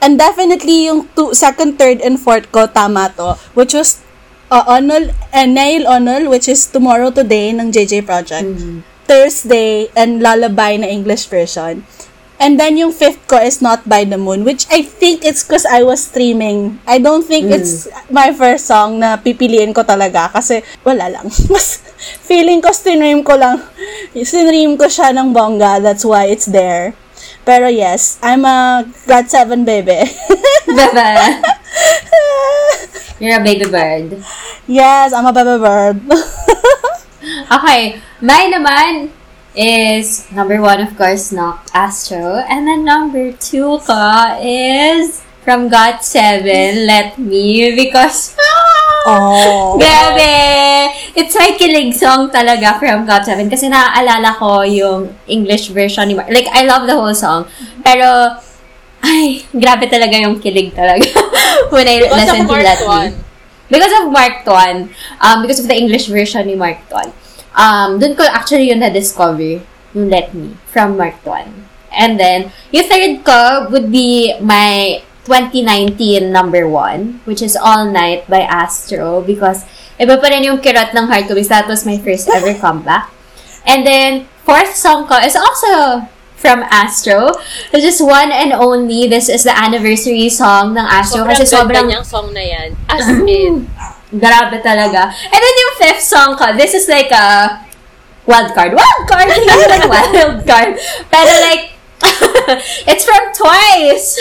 And 0.00 0.20
definitely 0.20 0.86
yung 0.92 1.08
two, 1.16 1.32
second, 1.32 1.80
third, 1.80 2.04
and 2.04 2.20
fourth 2.20 2.52
ko, 2.52 2.68
tama 2.68 3.10
to. 3.16 3.40
Which 3.56 3.72
was 3.72 4.04
uh, 4.52 4.64
Onol, 4.68 5.10
uh, 5.32 5.48
Nail 5.48 5.88
Onol, 5.88 6.28
which 6.28 6.48
is 6.48 6.68
Tomorrow 6.68 7.10
Today 7.10 7.50
ng 7.56 7.72
JJ 7.72 8.04
Project. 8.04 8.44
Thursday, 9.06 9.88
and 9.96 10.20
Lullaby 10.20 10.76
na 10.76 10.90
English 10.90 11.26
version. 11.30 11.86
And 12.36 12.60
then 12.60 12.76
yung 12.76 12.92
fifth 12.92 13.24
ko 13.24 13.40
is 13.40 13.64
Not 13.64 13.88
by 13.88 14.04
the 14.04 14.20
Moon, 14.20 14.44
which 14.44 14.68
I 14.68 14.84
think 14.84 15.24
it's 15.24 15.40
because 15.40 15.64
I 15.64 15.80
was 15.82 16.04
streaming. 16.04 16.78
I 16.84 17.00
don't 17.00 17.24
think 17.24 17.48
it's 17.48 17.88
my 18.12 18.28
first 18.36 18.68
song 18.68 19.00
na 19.00 19.16
pipiliin 19.16 19.72
ko 19.72 19.80
talaga 19.82 20.28
kasi 20.28 20.60
wala 20.84 21.08
lang. 21.08 21.26
Mas 21.52 21.80
feeling 22.28 22.60
ko 22.60 22.76
stream 22.76 23.24
ko 23.24 23.40
lang. 23.40 23.64
Stream 24.20 24.76
ko 24.76 24.84
siya 24.84 25.16
ng 25.16 25.32
bongga, 25.32 25.80
that's 25.80 26.04
why 26.04 26.28
it's 26.28 26.44
there. 26.44 26.92
Pero 27.48 27.72
yes, 27.72 28.20
I'm 28.20 28.44
a 28.44 28.84
God7 29.08 29.64
baby. 29.64 30.04
Bebe. 30.68 31.08
You're 33.22 33.40
a 33.40 33.44
baby 33.44 33.64
bird. 33.64 34.20
yes, 34.68 35.16
I'm 35.16 35.24
a 35.24 35.32
baby 35.32 35.56
bird. 35.56 35.96
Okay. 37.46 37.98
Mine 38.22 38.50
naman 38.54 38.90
is 39.56 40.30
number 40.30 40.60
one, 40.60 40.80
of 40.80 40.96
course, 40.96 41.32
Knock 41.32 41.66
Astro. 41.74 42.44
And 42.44 42.68
then 42.68 42.84
number 42.84 43.32
two 43.32 43.80
ko 43.82 44.36
is 44.40 45.24
from 45.42 45.70
GOT7, 45.70 46.44
Let 46.86 47.18
Me, 47.18 47.74
because 47.74 48.36
oh. 49.06 49.78
Grabe! 49.80 50.92
It's 51.16 51.34
my 51.34 51.56
kilig 51.56 51.94
song 51.94 52.28
talaga 52.30 52.76
from 52.78 53.06
GOT7 53.08 53.48
kasi 53.48 53.72
naaalala 53.72 54.36
ko 54.36 54.60
yung 54.62 55.14
English 55.26 55.72
version 55.72 56.08
ni 56.08 56.14
Mar- 56.14 56.28
Like, 56.28 56.50
I 56.52 56.66
love 56.68 56.84
the 56.86 56.94
whole 56.94 57.14
song. 57.14 57.46
Pero, 57.80 58.36
ay, 59.00 59.46
grabe 59.54 59.86
talaga 59.88 60.18
yung 60.20 60.36
kilig 60.42 60.74
talaga 60.74 61.06
when 61.72 61.86
I 61.86 62.04
Because 62.04 62.26
listen 62.28 62.44
to 62.44 62.54
Let 62.58 62.80
Mark 62.86 63.12
Me. 63.14 63.22
because 63.70 63.94
of 64.02 64.12
Mark 64.12 64.44
Twain, 64.44 64.90
um, 65.22 65.42
because 65.42 65.58
of 65.62 65.66
the 65.66 65.74
English 65.78 66.06
version 66.06 66.46
ni 66.46 66.54
Mark 66.54 66.82
Twain, 66.90 67.10
um, 67.56 67.98
dun 67.98 68.14
ko 68.14 68.22
actually 68.22 68.68
yun 68.68 68.78
na-discover, 68.78 69.64
yung 69.96 70.08
Let 70.12 70.36
Me, 70.36 70.54
from 70.68 71.00
Mark 71.00 71.18
Twain. 71.24 71.66
And 71.90 72.20
then, 72.20 72.52
yung 72.70 72.86
third 72.86 73.24
ko 73.24 73.72
would 73.72 73.90
be 73.90 74.36
my 74.44 75.00
2019 75.24 76.30
number 76.30 76.68
one, 76.68 77.24
which 77.24 77.42
is 77.42 77.56
All 77.56 77.88
Night 77.88 78.28
by 78.28 78.44
Astro, 78.44 79.24
because 79.24 79.64
iba 79.98 80.20
pa 80.20 80.28
rin 80.28 80.44
yung 80.44 80.60
kirot 80.60 80.92
ng 80.92 81.08
heart 81.08 81.26
ko 81.26 81.34
because 81.34 81.50
that 81.50 81.66
was 81.66 81.88
my 81.88 81.96
first 81.98 82.28
ever 82.28 82.52
comeback. 82.62 83.10
And 83.66 83.82
then, 83.82 84.28
fourth 84.44 84.76
song 84.76 85.08
ko 85.08 85.18
is 85.18 85.34
also 85.34 86.06
from 86.36 86.62
Astro. 86.68 87.32
This 87.72 87.96
is 87.96 87.98
one 87.98 88.30
and 88.30 88.52
only. 88.52 89.08
This 89.08 89.32
is 89.32 89.42
the 89.42 89.56
anniversary 89.56 90.28
song 90.28 90.76
ng 90.76 90.86
Astro 90.86 91.24
Sobrang 91.24 91.32
kasi 91.32 91.44
sobrang 91.48 91.84
niyang 91.88 92.06
song 92.06 92.30
na 92.30 92.44
yan. 92.44 92.76
As 92.86 93.08
in. 93.26 93.66
Grabe 94.12 94.62
talaga. 94.62 95.10
And 95.10 95.40
then 95.40 95.54
yung 95.62 95.74
fifth 95.80 96.04
song 96.06 96.38
ko, 96.38 96.54
this 96.54 96.74
is 96.74 96.86
like 96.86 97.10
a 97.10 97.58
wild 98.26 98.54
card. 98.54 98.74
Wild 98.74 99.04
card! 99.08 99.26
Like 99.28 99.88
wild 99.94 100.46
card. 100.46 100.78
Pero 101.10 101.30
like, 101.42 101.76
it's 102.90 103.04
from 103.04 103.24
Twice. 103.32 104.20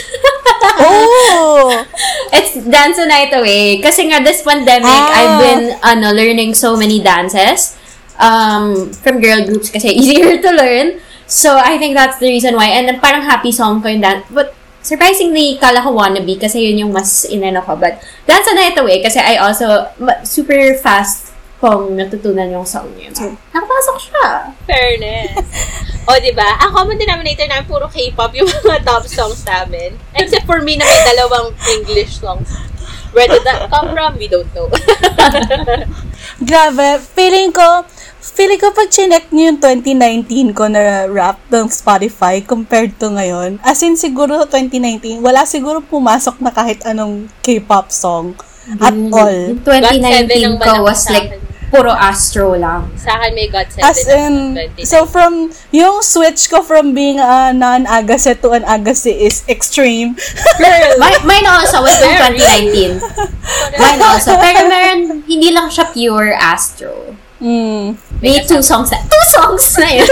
Oh! 0.80 1.84
It's 2.34 2.56
Dance 2.63 2.98
the 2.98 3.06
Night 3.06 3.32
Away. 3.36 3.80
Kasi 3.84 4.08
nga, 4.08 4.24
this 4.24 4.42
pandemic, 4.42 4.88
Ah. 4.88 5.12
I've 5.12 5.38
been 5.44 5.63
ano, 5.84 6.15
learning 6.15 6.56
so 6.56 6.75
many 6.75 7.04
dances 7.04 7.75
um, 8.20 8.92
from 8.92 9.20
girl 9.20 9.44
groups 9.44 9.70
kasi 9.70 9.92
easier 9.92 10.39
to 10.39 10.51
learn. 10.56 11.00
So, 11.27 11.58
I 11.58 11.77
think 11.77 11.96
that's 11.96 12.20
the 12.20 12.30
reason 12.30 12.56
why. 12.56 12.72
And 12.75 12.88
then, 12.88 13.00
parang 13.01 13.24
happy 13.25 13.51
song 13.51 13.82
ko 13.82 13.89
yung 13.89 14.01
dance. 14.01 14.24
But, 14.32 14.56
surprisingly, 14.86 15.58
kala 15.58 15.82
ko 15.82 15.89
wannabe 15.98 16.38
kasi 16.38 16.62
yun 16.62 16.86
yung 16.86 16.94
mas 16.94 17.25
inano 17.25 17.65
ko. 17.65 17.74
But, 17.74 17.98
Dance 18.30 18.46
the 18.46 18.54
Night 18.54 18.77
Away 18.77 19.01
kasi 19.01 19.18
I 19.18 19.42
also, 19.42 19.89
super 20.22 20.77
fast 20.77 21.34
kong 21.58 21.98
natutunan 21.98 22.54
yung 22.54 22.68
song 22.68 22.94
niya. 22.94 23.10
So, 23.18 23.34
nakapasok 23.50 23.98
siya. 23.98 24.27
Fairness. 24.70 25.34
o, 26.08 26.20
di 26.22 26.30
ba? 26.38 26.46
Ang 26.62 26.72
common 26.77 27.00
denominator 27.00 27.50
namin 27.50 27.65
puro 27.65 27.89
K-pop 27.89 28.38
yung 28.38 28.46
mga 28.62 28.86
top 28.86 29.10
songs 29.10 29.42
namin. 29.42 29.98
Except 30.13 30.46
for 30.46 30.62
me 30.62 30.77
na 30.77 30.86
may 30.86 31.01
dalawang 31.15 31.58
English 31.82 32.22
songs. 32.22 32.54
Where 33.15 33.32
did 33.32 33.48
that 33.48 33.72
come 33.72 33.96
from? 33.96 34.20
We 34.20 34.27
don't 34.27 34.51
know. 34.51 34.68
Grabe. 36.48 37.00
Feeling 37.15 37.56
ko, 37.56 37.88
feeling 38.34 38.58
ko 38.58 38.74
pag 38.74 38.89
chinek 38.89 39.29
niyo 39.29 39.53
yung 39.53 39.60
2019 39.62 40.58
ko 40.58 40.65
na 40.65 41.05
rap 41.05 41.38
ng 41.53 41.70
Spotify 41.70 42.41
compared 42.41 42.98
to 42.98 43.13
ngayon, 43.13 43.62
as 43.62 43.86
in 43.86 43.94
siguro 43.94 44.41
2019, 44.50 45.22
wala 45.22 45.46
siguro 45.46 45.84
pumasok 45.86 46.41
na 46.41 46.50
kahit 46.50 46.82
anong 46.89 47.29
K-pop 47.46 47.94
song 47.94 48.34
at 48.82 48.94
all. 49.13 49.53
Yung 49.53 49.62
God 49.62 49.94
Seven 49.94 50.25
2019 50.25 50.41
ang 50.41 50.58
ko 50.58 50.72
was 50.82 51.05
like, 51.13 51.38
puro 51.70 51.91
Astro 51.91 52.55
lang. 52.55 52.89
Sa 52.98 53.13
akin 53.20 53.32
may 53.36 53.50
God 53.51 53.67
7 53.70 53.84
As 53.84 54.00
in, 54.08 54.34
so 54.86 55.05
from, 55.05 55.51
yung 55.70 56.01
switch 56.01 56.50
ko 56.50 56.65
from 56.65 56.98
being 56.98 57.22
a 57.22 57.53
non-agase 57.53 58.39
to 58.41 58.55
an 58.58 58.65
agase 58.65 59.12
is 59.12 59.44
extreme. 59.46 60.17
mine, 61.01 61.22
mine 61.27 61.46
also 61.46 61.84
was 61.84 61.98
Very. 62.00 62.41
2019. 62.41 63.01
Mine 63.82 64.01
also. 64.01 64.34
Pero 64.39 64.65
meron, 64.65 65.22
hindi 65.27 65.50
lang 65.53 65.67
siya 65.70 65.91
pure 65.94 66.34
Astro. 66.34 67.25
Mm. 67.42 67.98
May 68.24 68.39
two 68.48 68.62
songs 68.63 68.92
na, 68.92 69.00
two 69.04 69.25
songs 69.36 69.65
na 69.77 69.88
yun. 69.92 70.08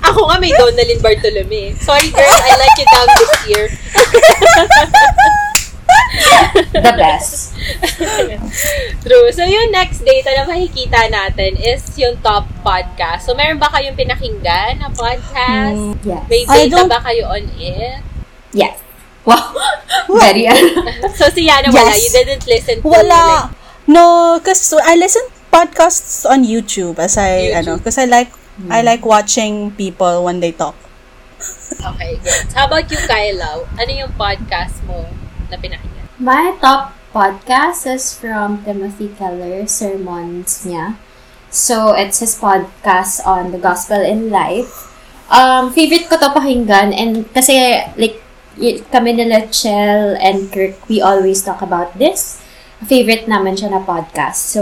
Ako 0.00 0.26
nga 0.32 0.36
may 0.40 0.50
Donalyn 0.50 0.98
Bartolome. 0.98 1.76
Sorry 1.78 2.08
girls, 2.10 2.40
I 2.42 2.52
let 2.56 2.72
you 2.74 2.86
down 2.90 3.08
this 3.14 3.32
year. 3.46 3.64
The 6.74 6.94
best. 6.94 7.54
True. 9.02 9.26
So, 9.34 9.42
yung 9.46 9.70
next 9.74 10.02
data 10.06 10.30
na 10.34 10.46
makikita 10.46 11.10
natin 11.10 11.58
is 11.58 11.82
yung 11.98 12.18
top 12.22 12.46
podcast. 12.62 13.26
So, 13.26 13.34
meron 13.34 13.58
ba 13.58 13.70
kayong 13.70 13.98
pinakinggan 13.98 14.78
na 14.82 14.88
podcast? 14.90 15.74
Mm, 15.74 15.94
Yes. 16.06 16.22
May 16.30 16.42
data 16.46 16.86
ba 16.86 16.98
kayo 17.02 17.30
on 17.30 17.44
it? 17.58 17.98
Yes. 18.54 18.78
Wow. 19.26 19.54
Very, 20.10 20.46
ano. 20.46 20.62
So, 21.18 21.28
si 21.34 21.46
Yana 21.48 21.70
wala. 21.70 21.92
Yes. 21.94 22.02
You 22.04 22.10
didn't 22.14 22.44
listen 22.46 22.74
to 22.82 22.86
Wala. 22.88 23.50
No, 23.86 24.38
because 24.40 24.72
I 24.80 24.96
listen 24.96 25.22
podcasts 25.54 26.26
on 26.26 26.42
YouTube 26.42 26.98
as 26.98 27.14
I, 27.14 27.54
YouTube. 27.54 27.58
ano, 27.62 27.70
because 27.78 27.98
I 27.98 28.06
like, 28.10 28.30
I 28.66 28.82
like 28.82 29.06
watching 29.06 29.70
people 29.78 30.24
when 30.26 30.40
they 30.42 30.50
talk. 30.50 30.74
Okay, 31.78 32.18
good. 32.18 32.50
How 32.58 32.66
about 32.66 32.90
you, 32.90 32.98
Kyla? 32.98 33.62
Ano 33.78 33.90
yung 33.94 34.10
podcast 34.18 34.82
mo 34.90 35.06
na 35.50 35.56
pinakinggan? 35.58 36.10
My 36.18 36.58
top 36.58 36.90
podcast 37.14 37.86
is 37.86 38.10
from 38.18 38.66
Timothy 38.66 39.14
Keller, 39.14 39.66
sermons 39.70 40.66
niya. 40.66 40.98
So, 41.54 41.94
it's 41.94 42.18
his 42.18 42.34
podcast 42.34 43.22
on 43.22 43.54
the 43.54 43.60
gospel 43.62 44.02
in 44.02 44.34
life. 44.34 44.90
Um, 45.30 45.70
favorite 45.70 46.10
ko 46.10 46.18
to 46.18 46.34
pakinggan 46.34 46.90
and 46.90 47.30
kasi 47.30 47.78
like 47.94 48.18
y- 48.58 48.82
kami 48.90 49.14
nila 49.14 49.46
Chell 49.54 50.18
and 50.18 50.50
Kirk, 50.50 50.74
we 50.90 50.98
always 50.98 51.46
talk 51.46 51.62
about 51.62 51.94
this. 51.94 52.42
Favorite 52.84 53.24
naman 53.26 53.56
siya 53.56 53.72
na 53.72 53.80
podcast. 53.80 54.52
So, 54.52 54.60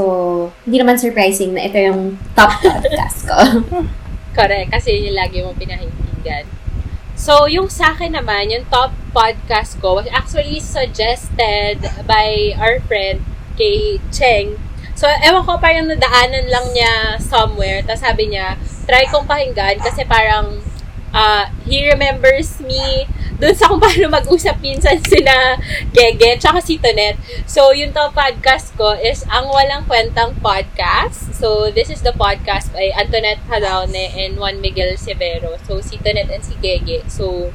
hindi 0.64 0.78
naman 0.78 0.98
surprising 0.98 1.54
na 1.54 1.66
ito 1.66 1.78
yung 1.78 2.18
top 2.38 2.62
podcast 2.62 3.26
ko. 3.26 3.38
Correct. 4.38 4.72
Kasi 4.72 4.96
yun 4.96 5.12
yung 5.12 5.18
lagi 5.18 5.42
mong 5.42 5.58
pinakinggan. 5.58 6.46
So, 7.18 7.46
yung 7.46 7.68
sa 7.68 7.92
akin 7.92 8.16
naman, 8.16 8.48
yung 8.48 8.64
top 8.72 8.94
podcast 9.12 9.78
ko 9.78 10.00
was 10.00 10.08
actually 10.08 10.58
suggested 10.58 11.78
by 12.08 12.56
our 12.56 12.80
friend 12.88 13.20
kay 13.54 14.00
Cheng. 14.08 14.56
So, 14.96 15.06
ewan 15.08 15.44
ko, 15.44 15.60
parang 15.60 15.90
nadaanan 15.90 16.48
lang 16.48 16.66
niya 16.72 17.18
somewhere. 17.20 17.84
Tapos 17.84 18.02
sabi 18.06 18.32
niya, 18.32 18.56
try 18.88 19.04
kong 19.10 19.28
pakinggan 19.28 19.82
kasi 19.82 20.06
parang 20.08 20.62
uh, 21.12 21.44
he 21.68 21.84
remembers 21.88 22.58
me 22.60 23.06
dun 23.42 23.58
sa 23.58 23.66
kung 23.66 23.82
paano 23.82 24.06
mag-usap 24.06 24.62
minsan 24.62 25.02
sina 25.10 25.58
Gege 25.90 26.38
tsaka 26.38 26.62
si 26.62 26.78
Tonet. 26.78 27.18
So, 27.50 27.74
yung 27.74 27.90
top 27.90 28.14
podcast 28.14 28.70
ko 28.78 28.94
is 28.94 29.26
Ang 29.26 29.50
Walang 29.50 29.90
Kwentang 29.90 30.38
Podcast. 30.38 31.34
So, 31.34 31.66
this 31.74 31.90
is 31.90 32.06
the 32.06 32.14
podcast 32.14 32.70
by 32.70 32.94
Antoinette 32.94 33.42
Hadaone 33.50 34.14
and 34.14 34.38
Juan 34.38 34.62
Miguel 34.62 34.94
Severo. 34.94 35.58
So, 35.66 35.82
si 35.82 35.98
Tonet 35.98 36.30
and 36.30 36.46
si 36.46 36.54
Gege. 36.62 37.02
So, 37.10 37.50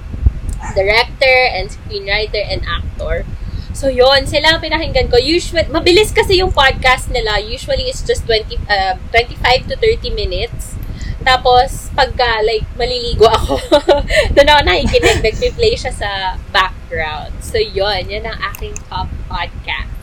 director 0.75 1.47
and 1.55 1.71
screenwriter 1.71 2.43
and 2.43 2.67
actor. 2.67 3.23
So, 3.71 3.87
yon 3.87 4.27
sila 4.27 4.57
ang 4.57 4.59
pinakinggan 4.59 5.07
ko. 5.07 5.15
Usually, 5.15 5.71
mabilis 5.71 6.11
kasi 6.11 6.43
yung 6.43 6.51
podcast 6.51 7.07
nila. 7.15 7.39
Usually, 7.39 7.87
it's 7.87 8.03
just 8.03 8.27
20, 8.27 8.59
uh, 8.67 8.99
25 9.15 9.71
to 9.71 9.75
30 9.79 10.11
minutes. 10.11 10.76
Tapos, 11.23 11.89
pagka, 11.93 12.41
like, 12.45 12.65
maliligo 12.77 13.25
ako, 13.25 13.57
doon 14.33 14.47
ako 14.47 14.61
nakikinig. 14.65 15.19
Nag-play 15.21 15.73
siya 15.73 15.93
sa 15.93 16.11
background. 16.53 17.33
So, 17.41 17.57
yon 17.57 18.09
Yan 18.09 18.25
ang 18.27 18.39
aking 18.53 18.77
top 18.87 19.09
podcast. 19.29 19.93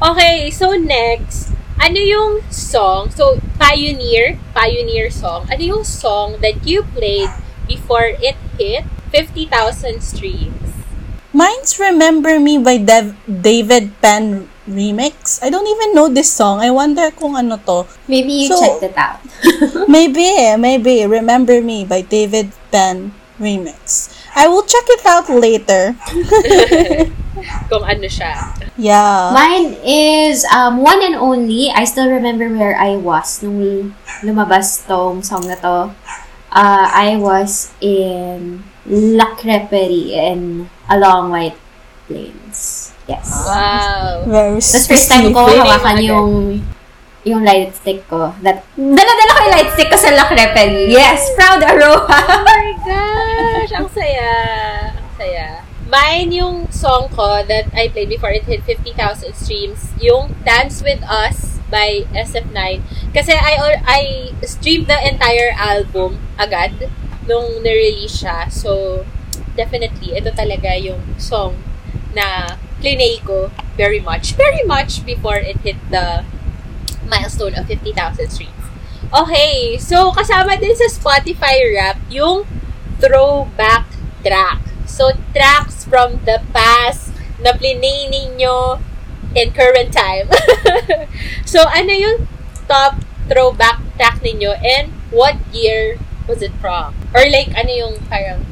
Okay, 0.00 0.48
so 0.48 0.72
next, 0.76 1.52
ano 1.80 2.00
yung 2.00 2.44
song? 2.48 3.12
So, 3.12 3.40
Pioneer, 3.60 4.36
Pioneer 4.52 5.08
song. 5.08 5.48
Ano 5.48 5.60
yung 5.60 5.84
song 5.84 6.40
that 6.40 6.64
you 6.64 6.84
played 6.96 7.28
before 7.68 8.12
it 8.20 8.36
hit 8.56 8.84
50,000 9.12 10.00
streams? 10.00 10.70
Mine's 11.32 11.78
Remember 11.78 12.40
Me 12.40 12.58
by 12.58 12.76
Dev- 12.76 13.16
David 13.24 13.94
Penn 14.02 14.50
remix. 14.68 15.40
I 15.42 15.48
don't 15.50 15.66
even 15.66 15.94
know 15.94 16.08
this 16.08 16.32
song. 16.32 16.60
I 16.60 16.70
wonder 16.70 17.10
kung 17.12 17.36
ano 17.36 17.56
to. 17.64 17.86
Maybe 18.08 18.44
you 18.44 18.52
So- 18.52 18.60
checked 18.60 18.84
it 18.92 18.96
out. 18.98 19.20
Maybe, 19.88 20.28
maybe. 20.60 21.06
Remember 21.08 21.60
Me 21.64 21.84
by 21.84 22.02
David 22.04 22.52
Penn 22.70 23.12
remix. 23.40 24.12
I 24.36 24.46
will 24.46 24.62
check 24.62 24.84
it 24.86 25.02
out 25.06 25.26
later. 25.32 25.96
Kung 27.72 27.82
ano 27.82 28.04
siya. 28.06 28.52
Yeah. 28.76 29.32
Mine 29.34 29.74
is 29.82 30.44
um, 30.52 30.84
one 30.84 31.00
and 31.02 31.16
only. 31.16 31.72
I 31.72 31.82
still 31.88 32.06
remember 32.10 32.46
where 32.52 32.76
I 32.76 32.94
was 33.00 33.42
nung 33.42 33.96
lumabas 34.22 34.84
tong 34.86 35.24
song 35.24 35.48
na 35.48 35.56
to. 35.64 35.76
Uh, 36.52 36.86
I 36.86 37.16
was 37.16 37.72
in 37.80 38.62
La 38.86 39.34
Creperie 39.34 40.14
in 40.14 40.68
Along 40.90 41.30
White 41.34 41.58
Plains. 42.06 42.79
Yes. 43.10 43.26
Wow. 43.42 44.22
Very 44.30 44.62
Tapos 44.62 44.86
first 44.86 45.10
time 45.10 45.34
ko 45.34 45.50
hawakan 45.50 45.98
yung 45.98 46.30
yung 47.26 47.42
light 47.44 47.74
stick 47.74 48.06
ko. 48.08 48.32
That, 48.40 48.64
dala-dala 48.78 49.30
ko 49.34 49.40
yung 49.44 49.54
light 49.58 49.70
stick 49.74 49.90
ko 49.92 49.98
sa 49.98 50.14
La 50.14 50.24
Creperie. 50.24 50.88
Yes! 50.88 51.34
Proud 51.36 51.60
Aroha! 51.60 52.20
Oh 52.30 52.42
my 52.46 52.70
gosh! 52.86 53.72
Ang 53.76 53.90
saya. 53.92 54.32
Ang 54.94 55.10
saya. 55.18 55.46
Mine 55.90 56.30
yung 56.38 56.56
song 56.70 57.10
ko 57.10 57.42
that 57.44 57.66
I 57.74 57.90
played 57.90 58.08
before 58.08 58.30
it 58.30 58.46
hit 58.46 58.62
50,000 58.62 59.34
streams, 59.34 59.90
yung 59.98 60.32
Dance 60.46 60.86
With 60.86 61.02
Us 61.02 61.58
by 61.66 62.06
SF9. 62.14 62.80
Kasi 63.10 63.34
I 63.34 63.78
I 63.82 64.00
streamed 64.46 64.86
the 64.86 64.96
entire 65.02 65.50
album 65.58 66.22
agad 66.38 66.88
nung 67.26 67.60
na-release 67.60 68.22
siya. 68.22 68.46
So, 68.48 69.02
definitely, 69.58 70.14
ito 70.14 70.30
talaga 70.30 70.78
yung 70.78 71.02
song 71.18 71.58
na 72.14 72.56
plinay 72.80 73.20
ko 73.22 73.52
very 73.76 74.00
much, 74.00 74.34
very 74.40 74.64
much 74.64 75.04
before 75.04 75.36
it 75.36 75.60
hit 75.60 75.76
the 75.92 76.24
milestone 77.06 77.54
of 77.54 77.66
50,000 77.66 77.94
streams. 78.30 78.64
Okay, 79.10 79.76
so 79.76 80.14
kasama 80.14 80.56
din 80.56 80.72
sa 80.72 80.86
Spotify 80.88 81.60
rap 81.74 81.98
yung 82.08 82.46
throwback 83.00 83.90
track. 84.22 84.60
So, 84.86 85.16
tracks 85.32 85.86
from 85.86 86.22
the 86.28 86.42
past 86.52 87.14
na 87.40 87.56
plinay 87.56 88.10
ninyo 88.12 88.78
in 89.32 89.50
current 89.54 89.90
time. 89.94 90.28
so, 91.52 91.64
ano 91.70 91.90
yung 91.90 92.28
top 92.68 93.00
throwback 93.26 93.80
track 93.96 94.20
ninyo 94.20 94.54
and 94.60 94.92
what 95.10 95.38
year 95.50 95.96
was 96.28 96.42
it 96.42 96.52
from? 96.60 96.94
Or 97.16 97.24
like, 97.26 97.50
ano 97.56 97.70
yung 97.72 97.94
parang 98.06 98.46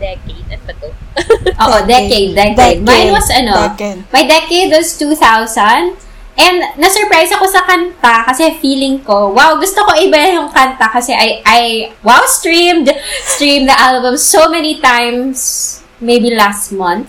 decade? 0.00 0.46
Ano 0.50 0.62
ba 0.66 0.74
to? 0.80 0.90
Oo, 1.64 1.76
decade, 1.88 2.36
decade. 2.36 2.80
Mine 2.84 3.10
was 3.12 3.28
ano, 3.32 3.72
Decade. 3.72 4.04
my 4.12 4.24
decade 4.28 4.70
was 4.72 4.96
2000. 4.98 5.96
And 6.36 6.60
na-surprise 6.76 7.32
ako 7.32 7.48
sa 7.48 7.64
kanta 7.64 8.28
kasi 8.28 8.60
feeling 8.60 9.00
ko, 9.00 9.32
wow, 9.32 9.56
gusto 9.56 9.80
ko 9.88 9.96
iba 9.96 10.20
yung 10.36 10.52
kanta 10.52 10.84
kasi 10.92 11.16
I, 11.16 11.40
I, 11.40 11.60
wow, 12.04 12.28
streamed, 12.28 12.92
streamed 13.24 13.72
the 13.72 13.78
album 13.80 14.20
so 14.20 14.52
many 14.52 14.76
times, 14.76 15.80
maybe 15.96 16.36
last 16.36 16.76
month, 16.76 17.08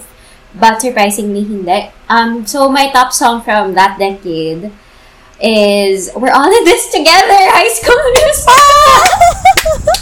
but 0.56 0.80
surprisingly 0.80 1.44
hindi. 1.44 1.92
Um, 2.08 2.48
so 2.48 2.72
my 2.72 2.88
top 2.96 3.12
song 3.12 3.44
from 3.44 3.76
that 3.76 4.00
decade 4.00 4.72
is 5.44 6.08
We're 6.16 6.32
All 6.32 6.48
in 6.48 6.64
This 6.64 6.88
Together, 6.88 7.52
High 7.52 7.68
School 7.76 8.00
Musical. 8.16 8.56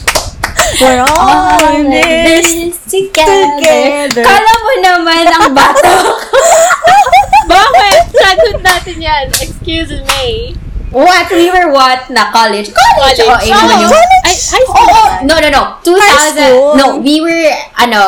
We're 0.76 1.04
all 1.08 1.60
in 1.76 1.88
this. 1.90 2.76
together. 2.86 3.48
together. 3.58 4.24
Kala 4.24 4.54
mo 4.60 4.74
naman 4.84 5.24
ang 5.26 5.50
bata 5.56 5.92
Bakit? 7.46 8.00
Childhood 8.12 8.60
natin 8.62 8.98
yan. 9.00 9.26
Excuse 9.32 9.92
me. 10.16 10.56
What? 10.90 11.28
We 11.30 11.52
were 11.52 11.72
what? 11.72 12.08
Na 12.10 12.32
college? 12.32 12.72
College! 12.72 13.20
College. 13.20 13.28
Oh, 13.28 13.40
eh, 13.40 13.52
naman 13.52 13.76
yung... 13.84 13.92
College? 13.92 14.24
Ay, 14.24 14.36
high 14.36 14.66
Oh, 14.66 14.72
school 14.72 14.80
oh, 14.80 14.88
naman. 14.88 15.20
no, 15.28 15.36
no, 15.40 15.48
no. 15.52 15.64
2000... 15.84 15.96
High 16.00 16.32
school. 16.32 16.70
No, 16.76 16.86
we 17.00 17.16
were, 17.20 17.46
ano, 17.76 18.02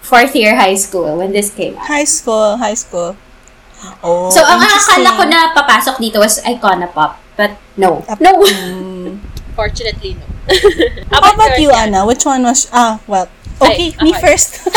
fourth 0.00 0.36
year 0.36 0.54
high 0.54 0.76
school 0.76 1.16
when 1.18 1.32
this 1.32 1.48
came 1.50 1.74
out. 1.76 1.88
High 1.88 2.04
school, 2.06 2.56
high 2.56 2.76
school. 2.76 3.16
Oh, 4.00 4.28
So, 4.28 4.40
ang 4.40 4.60
interesting. 4.60 5.04
akala 5.04 5.10
ko 5.16 5.22
na 5.28 5.38
papasok 5.52 5.96
dito 5.98 6.20
was 6.20 6.40
Icona 6.40 6.88
Pop. 6.88 7.20
But, 7.34 7.56
no. 7.76 8.04
No. 8.20 8.30
Mm. 9.54 9.56
Fortunately, 9.56 10.14
no. 10.18 10.26
How 11.14 11.32
about 11.34 11.56
yours, 11.56 11.58
you, 11.58 11.70
Yan? 11.70 11.94
Anna? 11.94 12.06
Which 12.06 12.24
one 12.26 12.42
was... 12.42 12.68
Ah, 12.72 13.00
well... 13.06 13.28
Okay, 13.62 13.94
Ay, 13.94 14.02
me 14.02 14.10
okay. 14.10 14.20
first. 14.20 14.66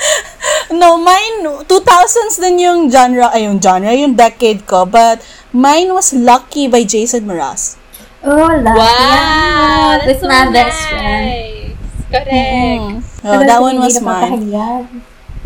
no, 0.70 0.96
mine, 1.02 1.42
2000s 1.66 2.38
din 2.38 2.60
yung 2.62 2.86
genre, 2.86 3.34
ay 3.34 3.50
yung 3.50 3.58
genre, 3.60 3.90
yung 3.92 4.14
decade 4.14 4.62
ko. 4.64 4.86
But 4.86 5.26
mine 5.52 5.92
was 5.92 6.12
Lucky 6.14 6.68
by 6.70 6.84
Jason 6.86 7.26
Mraz. 7.26 7.74
Oh, 8.22 8.46
love 8.46 8.78
Wow! 8.78 8.86
yeah. 8.86 9.98
That's 10.06 10.06
With 10.06 10.20
so 10.22 10.28
my 10.28 10.44
nice. 10.44 10.52
best 10.54 10.78
friend. 10.86 11.74
Correct. 12.10 13.04
Oh, 13.24 13.40
that 13.42 13.60
one 13.60 13.78
was 13.82 14.00
mine. 14.00 14.52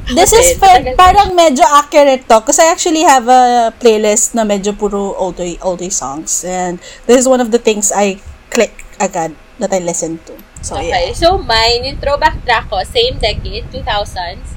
This 0.04 0.36
is 0.36 0.60
pa- 0.60 0.84
parang 1.00 1.32
medyo 1.32 1.64
accurate 1.64 2.28
to 2.28 2.40
because 2.44 2.60
I 2.60 2.68
actually 2.68 3.08
have 3.08 3.24
a 3.24 3.72
playlist 3.80 4.36
na 4.36 4.44
medyo 4.44 4.76
puro 4.76 5.16
oldie, 5.16 5.56
oldie 5.64 5.92
songs. 5.92 6.44
And 6.44 6.76
this 7.06 7.16
is 7.16 7.26
one 7.28 7.40
of 7.40 7.50
the 7.50 7.58
things 7.58 7.88
I 7.88 8.20
click 8.50 8.84
agad 9.00 9.32
that 9.58 9.72
I 9.72 9.80
listen 9.80 10.20
to. 10.28 10.36
So, 10.60 10.76
Okay, 10.76 11.08
yeah. 11.08 11.12
so 11.12 11.36
mine, 11.38 11.84
yung 11.84 11.96
throwback 12.00 12.44
track 12.44 12.68
ko, 12.68 12.84
same 12.84 13.16
decade, 13.16 13.68
2000s. 13.72 14.56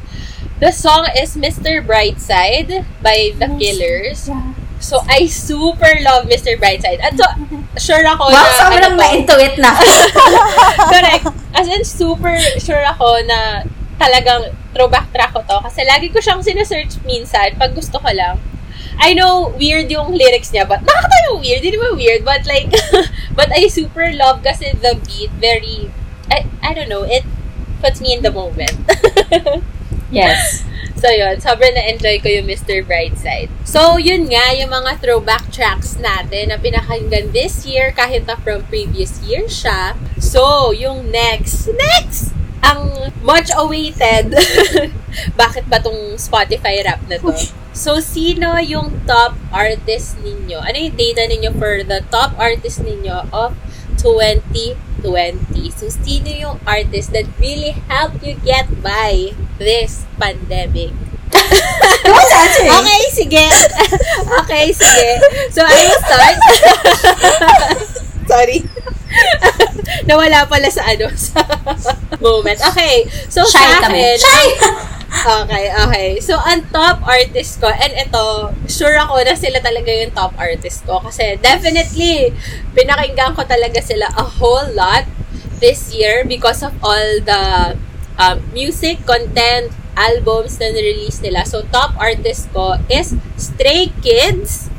The 0.59 0.71
song 0.71 1.07
is 1.15 1.35
Mr. 1.37 1.79
Brightside 1.85 2.83
by 3.03 3.31
The 3.37 3.47
Killers. 3.55 4.27
Yeah. 4.27 4.55
So, 4.79 5.01
I 5.09 5.25
super 5.27 5.89
love 6.01 6.25
Mr. 6.25 6.57
Brightside. 6.57 7.01
At 7.01 7.17
so, 7.17 7.25
sure 7.77 8.03
ako 8.03 8.29
Wow, 8.29 8.39
na... 8.41 8.57
sobrang 8.57 8.93
ano 8.93 8.97
na-intuit 8.97 9.55
na. 9.57 9.71
Correct. 10.93 11.25
As 11.53 11.67
in, 11.67 11.81
super 11.83 12.35
sure 12.57 12.83
ako 12.85 13.21
na 13.25 13.63
talagang 13.97 14.53
throwback 14.73 15.09
track 15.11 15.33
ko 15.33 15.41
to. 15.41 15.57
Kasi 15.65 15.83
lagi 15.83 16.13
ko 16.13 16.21
siyang 16.21 16.41
sinesearch 16.41 17.01
minsan 17.03 17.57
pag 17.57 17.73
gusto 17.73 17.97
ko 17.97 18.09
lang. 18.13 18.37
I 18.97 19.13
know, 19.13 19.53
weird 19.57 19.93
yung 19.93 20.13
lyrics 20.13 20.49
niya, 20.49 20.65
but 20.65 20.81
nakakatawa 20.81 21.37
weird. 21.37 21.61
Hindi 21.61 21.77
naman 21.77 21.93
weird, 21.97 22.21
but 22.25 22.45
like, 22.49 22.73
but 23.37 23.49
I 23.53 23.69
super 23.69 24.09
love 24.13 24.41
kasi 24.41 24.73
the 24.73 24.97
beat, 25.05 25.29
very, 25.37 25.93
I, 26.33 26.49
I 26.65 26.73
don't 26.73 26.89
know, 26.89 27.05
it 27.05 27.21
puts 27.81 28.01
me 28.01 28.13
in 28.13 28.25
the 28.25 28.33
moment. 28.33 28.73
yes. 30.11 30.65
So, 30.97 31.13
yun. 31.13 31.37
Sobrang 31.37 31.77
na-enjoy 31.77 32.25
ko 32.25 32.27
yung 32.33 32.49
Mr. 32.49 32.81
Brightside. 32.81 33.53
So, 33.61 34.01
yun 34.01 34.33
nga, 34.33 34.49
yung 34.57 34.73
mga 34.73 34.97
throwback 34.97 35.53
tracks 35.53 36.01
natin 36.01 36.49
na 36.49 36.57
pinakinggan 36.57 37.37
this 37.37 37.69
year, 37.69 37.93
kahit 37.93 38.25
na 38.25 38.33
from 38.41 38.65
previous 38.65 39.21
year 39.21 39.45
siya. 39.45 39.93
So, 40.17 40.73
yung 40.73 41.13
next, 41.13 41.69
next! 41.69 42.33
Ang 42.63 43.13
much 43.21 43.49
awaited. 43.55 44.33
Bakit 45.41 45.69
ba 45.69 45.81
tong 45.81 46.15
Spotify 46.19 46.83
rap 46.85 47.01
na 47.09 47.17
to? 47.17 47.33
So, 47.77 48.01
sino 48.01 48.57
yung 48.57 49.05
top 49.05 49.37
artist 49.53 50.17
ninyo? 50.25 50.57
Ano 50.57 50.77
yung 50.77 50.97
data 50.97 51.29
ninyo 51.29 51.53
for 51.61 51.85
the 51.85 52.01
top 52.09 52.33
artist 52.41 52.81
ninyo 52.81 53.29
of 53.29 53.53
2020? 54.01 54.73
So, 55.77 55.85
sino 55.89 56.29
yung 56.33 56.57
artist 56.65 57.13
that 57.13 57.29
really 57.37 57.77
helped 57.85 58.25
you 58.25 58.33
get 58.41 58.65
by 58.81 59.37
this 59.61 60.09
pandemic? 60.17 60.95
Answering? 62.07 62.73
Okay, 62.81 63.01
sige. 63.13 63.45
okay, 64.41 64.65
sige. 64.73 65.09
So, 65.53 65.61
I 65.61 65.77
will 65.85 66.01
start. 66.01 66.37
Sorry. 68.31 68.59
Nawala 70.05 70.45
pala 70.47 70.67
sa 70.69 70.83
ano, 70.87 71.07
sa 71.29 71.41
moment. 72.19 72.59
Okay. 72.73 73.07
So, 73.27 73.43
Shy 73.45 73.59
sa 73.59 73.87
kami. 73.87 74.01
akin, 74.03 74.17
Shy! 74.19 74.47
Okay, 75.07 75.71
okay. 75.71 76.09
So, 76.19 76.35
ang 76.35 76.67
top 76.67 76.99
artist 77.07 77.63
ko, 77.63 77.71
and 77.71 77.95
ito, 77.95 78.51
sure 78.67 78.91
ako 78.99 79.23
na 79.23 79.39
sila 79.39 79.63
talaga 79.63 79.87
yung 79.87 80.11
top 80.11 80.35
artist 80.35 80.83
ko. 80.83 80.99
Kasi 80.99 81.39
definitely, 81.39 82.35
pinakinggan 82.75 83.31
ko 83.31 83.47
talaga 83.47 83.79
sila 83.79 84.03
a 84.19 84.23
whole 84.23 84.67
lot 84.75 85.07
this 85.63 85.95
year 85.95 86.27
because 86.27 86.59
of 86.59 86.75
all 86.83 87.07
the 87.23 87.43
um, 88.19 88.43
music, 88.51 88.99
content, 89.07 89.71
albums 89.95 90.59
na 90.59 90.75
release 90.75 91.23
nila. 91.23 91.47
So, 91.47 91.63
top 91.71 91.95
artist 91.97 92.51
ko 92.51 92.75
is 92.91 93.15
Stray 93.39 93.89
Kids. 94.03 94.69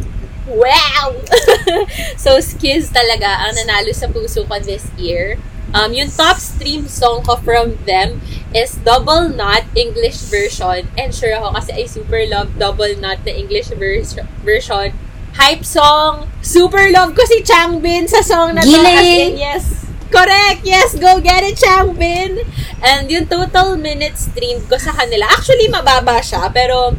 Wow! 0.48 1.20
so, 2.16 2.40
Skiz 2.40 2.88
talaga 2.88 3.44
ang 3.44 3.52
nanalo 3.52 3.92
sa 3.92 4.08
puso 4.08 4.48
ko 4.48 4.56
this 4.56 4.88
year. 4.96 5.37
Um, 5.76 5.92
yung 5.92 6.08
top 6.08 6.40
stream 6.40 6.88
song 6.88 7.20
ko 7.28 7.37
from 7.44 7.76
them 7.84 8.24
is 8.56 8.80
Double 8.80 9.28
Knot 9.28 9.68
English 9.76 10.24
version. 10.32 10.88
And 10.96 11.12
sure 11.12 11.37
ako 11.37 11.61
kasi 11.61 11.70
I 11.76 11.84
super 11.84 12.24
love 12.24 12.56
Double 12.56 12.96
Knot 12.96 13.20
na 13.28 13.32
English 13.37 13.68
vers- 13.76 14.16
version. 14.40 14.96
Hype 15.37 15.68
song. 15.68 16.32
Super 16.40 16.88
love 16.88 17.12
ko 17.12 17.20
si 17.28 17.44
Changbin 17.44 18.08
sa 18.08 18.24
song 18.24 18.56
na 18.56 18.64
to. 18.64 18.72
As 18.72 18.80
in, 18.80 18.80
Giling! 18.80 19.37
yes. 19.37 19.64
Correct! 20.08 20.64
Yes! 20.64 20.96
Go 20.96 21.20
get 21.20 21.44
it, 21.44 21.61
Changbin! 21.61 22.40
And 22.80 23.12
yung 23.12 23.28
total 23.28 23.76
minutes 23.76 24.32
streamed 24.32 24.64
ko 24.72 24.80
sa 24.80 24.96
kanila, 24.96 25.28
actually 25.28 25.68
mababa 25.68 26.24
siya, 26.24 26.48
pero 26.48 26.96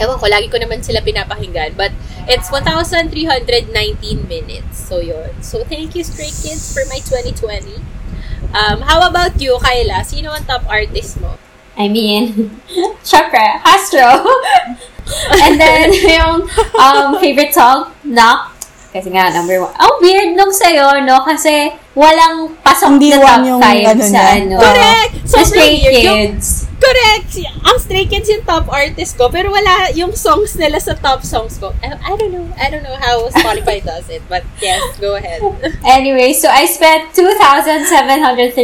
ewan 0.00 0.16
ko, 0.16 0.26
lagi 0.26 0.48
ko 0.48 0.56
naman 0.56 0.80
sila 0.80 1.04
pinapakinggan. 1.04 1.76
But 1.76 1.92
it's 2.26 2.48
1,319 2.48 3.12
minutes. 4.26 4.80
So, 4.80 4.98
yun. 4.98 5.30
So, 5.44 5.62
thank 5.62 5.92
you, 5.94 6.02
Stray 6.02 6.32
Kids, 6.32 6.72
for 6.72 6.82
my 6.88 6.98
2020. 7.04 7.76
Um, 8.50 8.82
how 8.82 9.04
about 9.06 9.38
you, 9.38 9.60
Kyla? 9.60 10.02
Sino 10.02 10.32
ang 10.32 10.42
top 10.48 10.66
artist 10.66 11.20
mo? 11.20 11.36
I 11.78 11.86
mean, 11.86 12.50
syempre, 13.06 13.40
Astro. 13.62 14.26
And 15.44 15.60
then, 15.60 15.92
yung 16.18 16.48
um, 16.74 17.06
favorite 17.20 17.54
song, 17.54 17.94
Knock. 18.02 18.56
Kasi 18.90 19.06
nga, 19.14 19.30
number 19.30 19.62
one. 19.62 19.70
Oh, 19.78 20.02
weird 20.02 20.34
nung 20.34 20.50
sa'yo, 20.50 20.98
no? 21.06 21.22
Kasi 21.22 21.70
walang 21.94 22.58
pasok 22.58 22.98
Hindi 22.98 23.14
na 23.14 23.22
top 23.22 23.46
yung 23.46 23.60
5 23.62 23.86
ano 23.86 24.02
sa 24.02 24.10
niya. 24.10 24.26
ano. 24.34 24.56
Correct! 24.58 25.12
Sobrang 25.30 25.46
Stray 25.46 25.74
weird. 25.78 26.02
Yung- 26.34 26.34
Correct! 26.80 27.36
Ang 27.60 27.76
Stray 27.76 28.08
Kids 28.08 28.24
yung 28.26 28.40
top 28.42 28.64
artist 28.66 29.14
ko, 29.14 29.28
pero 29.28 29.52
wala 29.52 29.92
yung 29.92 30.16
songs 30.16 30.56
nila 30.56 30.80
sa 30.80 30.96
top 30.96 31.20
songs 31.22 31.60
ko. 31.60 31.76
I, 31.84 31.92
I 31.92 32.16
don't 32.16 32.32
know. 32.32 32.48
I 32.56 32.72
don't 32.72 32.82
know 32.82 32.96
how 32.96 33.28
Spotify 33.28 33.84
does 33.84 34.08
it, 34.08 34.24
but 34.26 34.42
yes, 34.58 34.80
go 34.96 35.14
ahead. 35.14 35.44
Anyway, 35.86 36.32
so 36.32 36.48
I 36.48 36.64
spent 36.64 37.12
2,736 37.12 38.56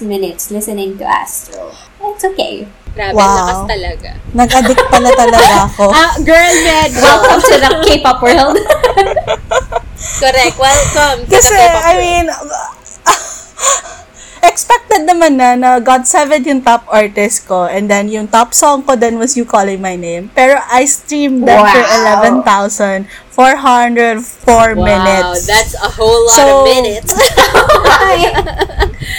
minutes 0.00 0.48
listening 0.50 0.96
to 0.96 1.04
Astro. 1.04 1.70
It's 2.08 2.24
okay. 2.24 2.64
Grabe, 2.96 3.14
Wow. 3.14 3.36
lakas 3.36 3.60
talaga. 3.68 4.10
Nag-addict 4.32 4.82
pala 4.88 5.10
talaga 5.12 5.52
ako. 5.68 5.84
Ah, 5.92 6.16
girl 6.24 6.54
med. 6.64 6.90
Welcome 6.96 7.40
to 7.44 7.56
the 7.60 7.70
K-pop 7.84 8.18
world. 8.18 8.56
Correct. 10.18 10.56
Welcome. 10.56 11.28
to 11.28 11.30
Kasi, 11.30 11.52
the 11.52 11.62
K-pop 11.62 11.84
I 11.84 11.92
world. 11.92 12.00
mean, 12.00 12.26
expected 14.68 15.08
naman 15.08 15.40
na, 15.40 15.56
na 15.56 15.80
GOT7 15.80 16.44
yung 16.44 16.60
top 16.60 16.84
artist 16.92 17.48
ko. 17.48 17.64
And 17.64 17.88
then, 17.88 18.12
yung 18.12 18.28
top 18.28 18.52
song 18.52 18.84
ko 18.84 19.00
then 19.00 19.16
was 19.16 19.32
You 19.32 19.48
Calling 19.48 19.80
My 19.80 19.96
Name. 19.96 20.28
Pero 20.36 20.60
I 20.60 20.84
streamed 20.84 21.48
that 21.48 21.72
for 21.72 21.80
Wow. 21.80 22.28
11,404 22.68 23.08
Wow, 24.76 24.84
minutes. 24.84 25.48
that's 25.48 25.72
a 25.72 25.88
whole 25.88 26.20
lot 26.28 26.36
So- 26.36 26.44
of 26.44 26.68
minutes. 26.68 27.16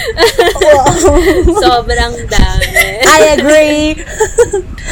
Sobrang 1.65 2.13
dami. 2.29 2.69
I 3.09 3.33
agree. 3.33 3.97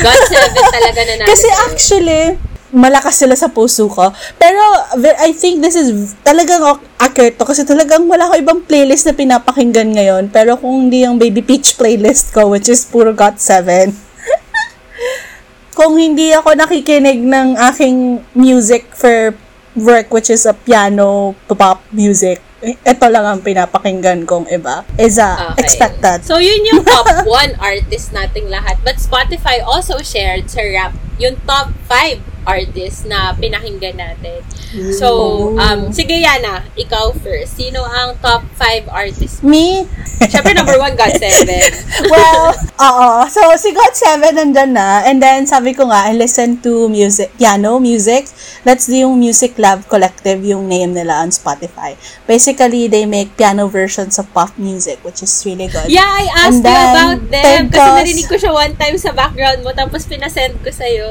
God 0.02 0.22
7 0.26 0.42
talaga 0.74 1.06
na 1.06 1.22
natin. 1.22 1.30
Kasi 1.30 1.46
actually, 1.70 2.42
malakas 2.78 3.18
sila 3.18 3.34
sa 3.34 3.50
puso 3.50 3.90
ko. 3.90 4.14
Pero, 4.38 4.62
I 5.18 5.34
think 5.34 5.60
this 5.60 5.74
is 5.74 6.14
talagang 6.22 6.62
accurate 7.02 7.36
to. 7.36 7.44
Kasi 7.44 7.66
talagang 7.66 8.06
wala 8.06 8.30
ko 8.30 8.38
ibang 8.38 8.62
playlist 8.62 9.10
na 9.10 9.18
pinapakinggan 9.18 9.90
ngayon. 9.92 10.30
Pero 10.30 10.56
kung 10.56 10.86
hindi 10.86 11.02
yung 11.02 11.18
Baby 11.18 11.42
Peach 11.42 11.74
playlist 11.74 12.32
ko, 12.32 12.54
which 12.54 12.70
is 12.70 12.86
puro 12.86 13.12
Got 13.12 13.42
7. 13.42 13.90
kung 15.78 15.98
hindi 15.98 16.34
ako 16.34 16.54
nakikinig 16.54 17.22
ng 17.22 17.58
aking 17.74 18.22
music 18.34 18.94
for 18.94 19.34
work, 19.74 20.10
which 20.10 20.30
is 20.30 20.46
a 20.46 20.54
piano 20.54 21.34
pop 21.50 21.82
music, 21.90 22.42
ito 22.62 23.06
lang 23.06 23.22
ang 23.22 23.40
pinapakinggan 23.46 24.26
kong 24.26 24.50
iba. 24.50 24.82
Is 24.98 25.22
a 25.22 25.54
Okay. 25.54 25.62
expected. 25.62 26.26
So, 26.26 26.42
yun 26.42 26.66
yung 26.66 26.82
top 26.82 27.06
1 27.26 27.58
artist 27.62 28.10
nating 28.10 28.50
lahat. 28.50 28.82
But 28.82 28.98
Spotify 28.98 29.62
also 29.62 30.02
shared 30.02 30.50
sa 30.50 30.62
rap 30.62 30.94
yung 31.18 31.38
top 31.46 31.70
5 31.90 32.37
artists 32.48 33.04
na 33.04 33.36
pinakinggan 33.36 34.00
natin. 34.00 34.40
So, 34.94 35.08
um, 35.58 35.90
sige 35.90 36.20
Yana, 36.22 36.62
ikaw 36.78 37.16
first. 37.18 37.58
Sino 37.58 37.82
ang 37.82 38.14
top 38.22 38.46
5 38.60 38.86
artists? 38.92 39.42
Me? 39.42 39.88
Siyempre, 40.18 40.54
number 40.58 40.78
1, 40.82 40.98
God 40.98 41.14
7. 41.16 41.48
well, 42.14 42.54
oo. 42.82 43.10
So, 43.30 43.42
si 43.58 43.74
God7 43.74 44.34
nandyan 44.34 44.74
na. 44.74 45.06
And 45.06 45.22
then, 45.22 45.46
sabi 45.46 45.74
ko 45.78 45.90
nga, 45.90 46.10
I 46.10 46.18
listen 46.18 46.58
to 46.66 46.90
music, 46.90 47.34
piano 47.38 47.78
music. 47.78 48.30
That's 48.66 48.90
the 48.90 49.08
yung 49.08 49.22
Music 49.22 49.56
Lab 49.62 49.86
Collective, 49.88 50.42
yung 50.44 50.68
name 50.68 50.92
nila 50.92 51.22
on 51.24 51.30
Spotify. 51.30 51.96
Basically, 52.26 52.90
they 52.90 53.06
make 53.06 53.38
piano 53.38 53.70
versions 53.70 54.18
of 54.20 54.28
pop 54.34 54.58
music, 54.58 55.00
which 55.06 55.22
is 55.24 55.32
really 55.46 55.70
good. 55.70 55.88
Yeah, 55.88 56.04
I 56.04 56.26
And 56.28 56.34
asked 56.36 56.58
you 56.60 56.68
then, 56.68 56.92
about 56.92 57.22
them. 57.32 57.44
third 57.46 57.66
Kasi 57.72 57.90
narinig 58.04 58.28
ko 58.28 58.36
siya 58.36 58.52
one 58.52 58.74
time 58.76 58.96
sa 58.98 59.14
background 59.14 59.64
mo, 59.64 59.72
tapos 59.72 60.04
pinasend 60.10 60.60
ko 60.60 60.70
sa'yo. 60.74 61.08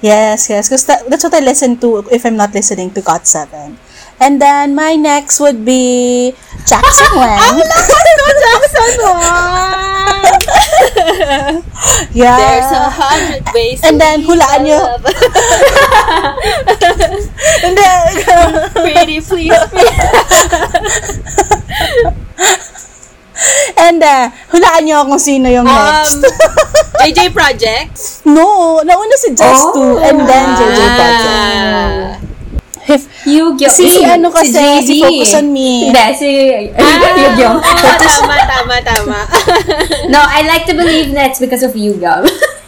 Yes, 0.00 0.48
yes. 0.48 0.66
Because 0.68 0.84
that, 0.88 1.04
that's 1.06 1.22
what 1.22 1.36
I 1.36 1.44
listen 1.44 1.76
to 1.84 2.02
if 2.10 2.24
I'm 2.24 2.36
not 2.36 2.56
listening 2.56 2.89
to 2.94 3.00
God7. 3.00 3.76
And 4.20 4.36
then, 4.36 4.74
my 4.74 4.96
next 4.96 5.40
would 5.40 5.64
be 5.64 6.34
Jackson 6.68 7.08
Wang. 7.16 7.56
Jackson 7.64 8.92
Wang! 9.00 10.20
yeah. 12.12 12.36
There's 12.36 12.68
a 12.68 12.84
hundred 12.92 13.40
ways 13.56 13.80
And 13.80 13.96
then, 13.96 14.20
hulaan 14.20 14.60
nyo. 14.68 15.00
And 17.64 17.72
then, 17.76 18.04
Pretty 18.76 19.20
please. 19.24 19.56
and 23.80 24.02
uh, 24.04 24.28
hulaan 24.52 24.84
nyo 24.84 25.00
kung 25.08 25.16
sino 25.16 25.48
yung 25.48 25.64
Um, 25.64 25.72
next. 25.72 26.20
JJ 27.00 27.32
Projects. 27.32 28.20
No, 28.28 28.80
nauna 28.84 29.16
si 29.16 29.32
Just 29.32 29.64
Oh. 29.72 29.96
2 29.96 30.04
and 30.04 30.18
then 30.28 30.46
JJ 30.60 30.80
Ah. 30.84 30.92
If, 32.90 33.02
Yu-Gi-Oh! 33.26 33.70
Si 33.70 34.02
ano 34.02 34.28
kasi, 34.34 34.82
si 34.82 34.98
JD. 34.98 35.06
Focus 35.06 35.34
on 35.38 35.46
Me. 35.54 35.86
Hindi, 35.86 36.04
si! 36.18 36.28
Ah, 36.74 37.96
tama, 38.02 38.36
tama, 38.42 38.74
tama. 38.82 39.18
No, 40.12 40.18
I 40.18 40.42
like 40.42 40.66
to 40.66 40.74
believe 40.74 41.14
it's 41.14 41.38
because 41.38 41.62
of 41.62 41.76
Yu-Gi-Oh! 41.76 42.26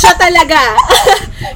Siya 0.00 0.12
talaga. 0.16 0.60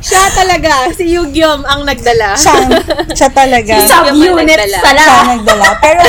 Siya 0.05 0.25
talaga. 0.37 0.93
Si 0.93 1.09
Yugyom 1.09 1.65
ang 1.65 1.83
nagdala. 1.89 2.37
siya, 2.37 2.69
siya 3.17 3.29
talaga. 3.33 3.75
Si 3.81 3.89
Sub-units 3.89 4.77
pala. 4.85 5.03
Siya 5.03 5.23
nagdala. 5.35 5.67
Pero, 5.81 6.03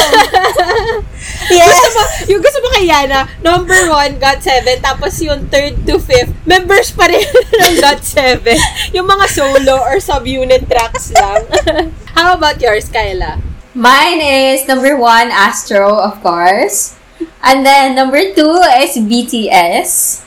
yes, 1.52 2.26
yung 2.30 2.42
gusto 2.42 2.60
mo 2.62 2.70
kay 2.74 2.90
Yana, 2.90 3.28
number 3.42 3.90
one, 3.90 4.18
God7, 4.18 4.82
tapos 4.82 5.20
yung 5.22 5.48
third 5.50 5.86
to 5.86 6.00
fifth, 6.00 6.34
members 6.46 6.92
pa 6.92 7.10
rin 7.10 7.26
ng 7.62 7.76
God7. 7.82 8.46
Yung 8.94 9.06
mga 9.06 9.26
solo 9.30 9.82
or 9.82 10.00
sub-unit 10.00 10.66
tracks 10.70 11.12
lang. 11.14 11.46
How 12.18 12.34
about 12.34 12.62
yours, 12.62 12.90
Kyla? 12.90 13.42
Mine 13.76 14.24
is 14.24 14.68
number 14.72 14.96
one, 14.96 15.28
Astro, 15.30 16.00
of 16.00 16.24
course. 16.24 16.96
And 17.44 17.66
then 17.66 17.96
number 17.96 18.34
two 18.34 18.64
is 18.80 18.96
BTS. 18.98 20.24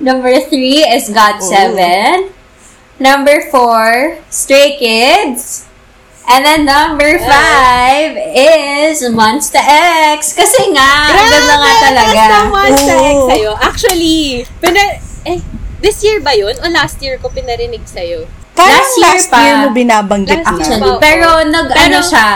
number 0.00 0.40
three 0.48 0.80
is 0.80 1.12
GOT7. 1.12 2.32
Number 2.98 3.42
four, 3.50 4.18
Stray 4.30 4.76
Kids. 4.78 5.66
And 6.24 6.40
then 6.40 6.64
number 6.64 7.20
five 7.20 8.16
is 8.32 9.04
Monsta 9.12 9.60
X. 10.10 10.32
Kasi 10.32 10.72
nga, 10.72 10.90
ang 11.06 11.28
ganda 11.30 11.54
nga 11.54 11.72
talaga. 11.82 12.22
naman 12.42 12.70
sa 12.74 12.94
ex 12.98 13.14
Oo. 13.14 13.28
sa'yo. 13.28 13.50
Actually, 13.54 14.18
pina- 14.56 14.96
eh, 15.22 15.38
this 15.78 16.00
year 16.00 16.18
ba 16.18 16.32
yun? 16.32 16.56
O 16.58 16.68
last 16.68 16.96
year 16.98 17.20
ko 17.20 17.28
pinarinig 17.28 17.84
sa'yo? 17.84 18.24
parang 18.54 18.70
Last 18.72 18.94
last 18.96 19.28
year 19.28 19.42
year, 19.42 19.52
pa. 19.52 19.60
mo 19.60 19.68
binabanggit 19.74 20.38
Last 20.38 20.46
na. 20.46 20.52
year 20.54 20.62
Actually, 20.64 20.88
Oo. 20.88 20.98
pero 20.98 21.28
nag, 21.44 21.66
Pero- 21.68 21.82
ano 21.82 21.98
siya, 22.00 22.26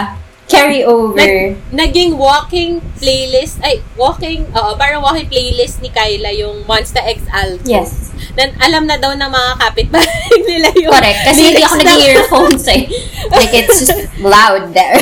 carry 0.49 0.81
over. 0.83 1.21
Nag, 1.21 1.61
naging 1.71 2.17
walking 2.17 2.81
playlist, 2.97 3.61
ay, 3.63 3.85
walking, 3.95 4.49
oo, 4.57 4.75
parang 4.75 5.05
walking 5.05 5.29
playlist 5.29 5.85
ni 5.85 5.93
Kyla 5.93 6.33
yung 6.35 6.65
Monsta 6.65 7.05
X 7.05 7.23
album. 7.31 7.69
Yes. 7.69 8.11
Nan, 8.35 8.57
alam 8.59 8.87
na 8.89 8.97
daw 8.99 9.15
ng 9.15 9.31
mga 9.31 9.51
kapitbahay 9.61 10.35
nila 10.49 10.69
yung 10.75 10.93
Correct. 10.93 11.21
Kasi 11.27 11.41
hindi 11.53 11.63
ako 11.63 11.75
nag-earphones 11.85 12.65
eh. 12.71 12.83
Like, 13.31 13.53
it's 13.55 13.79
just 13.85 14.09
loud 14.19 14.75
there. 14.75 14.99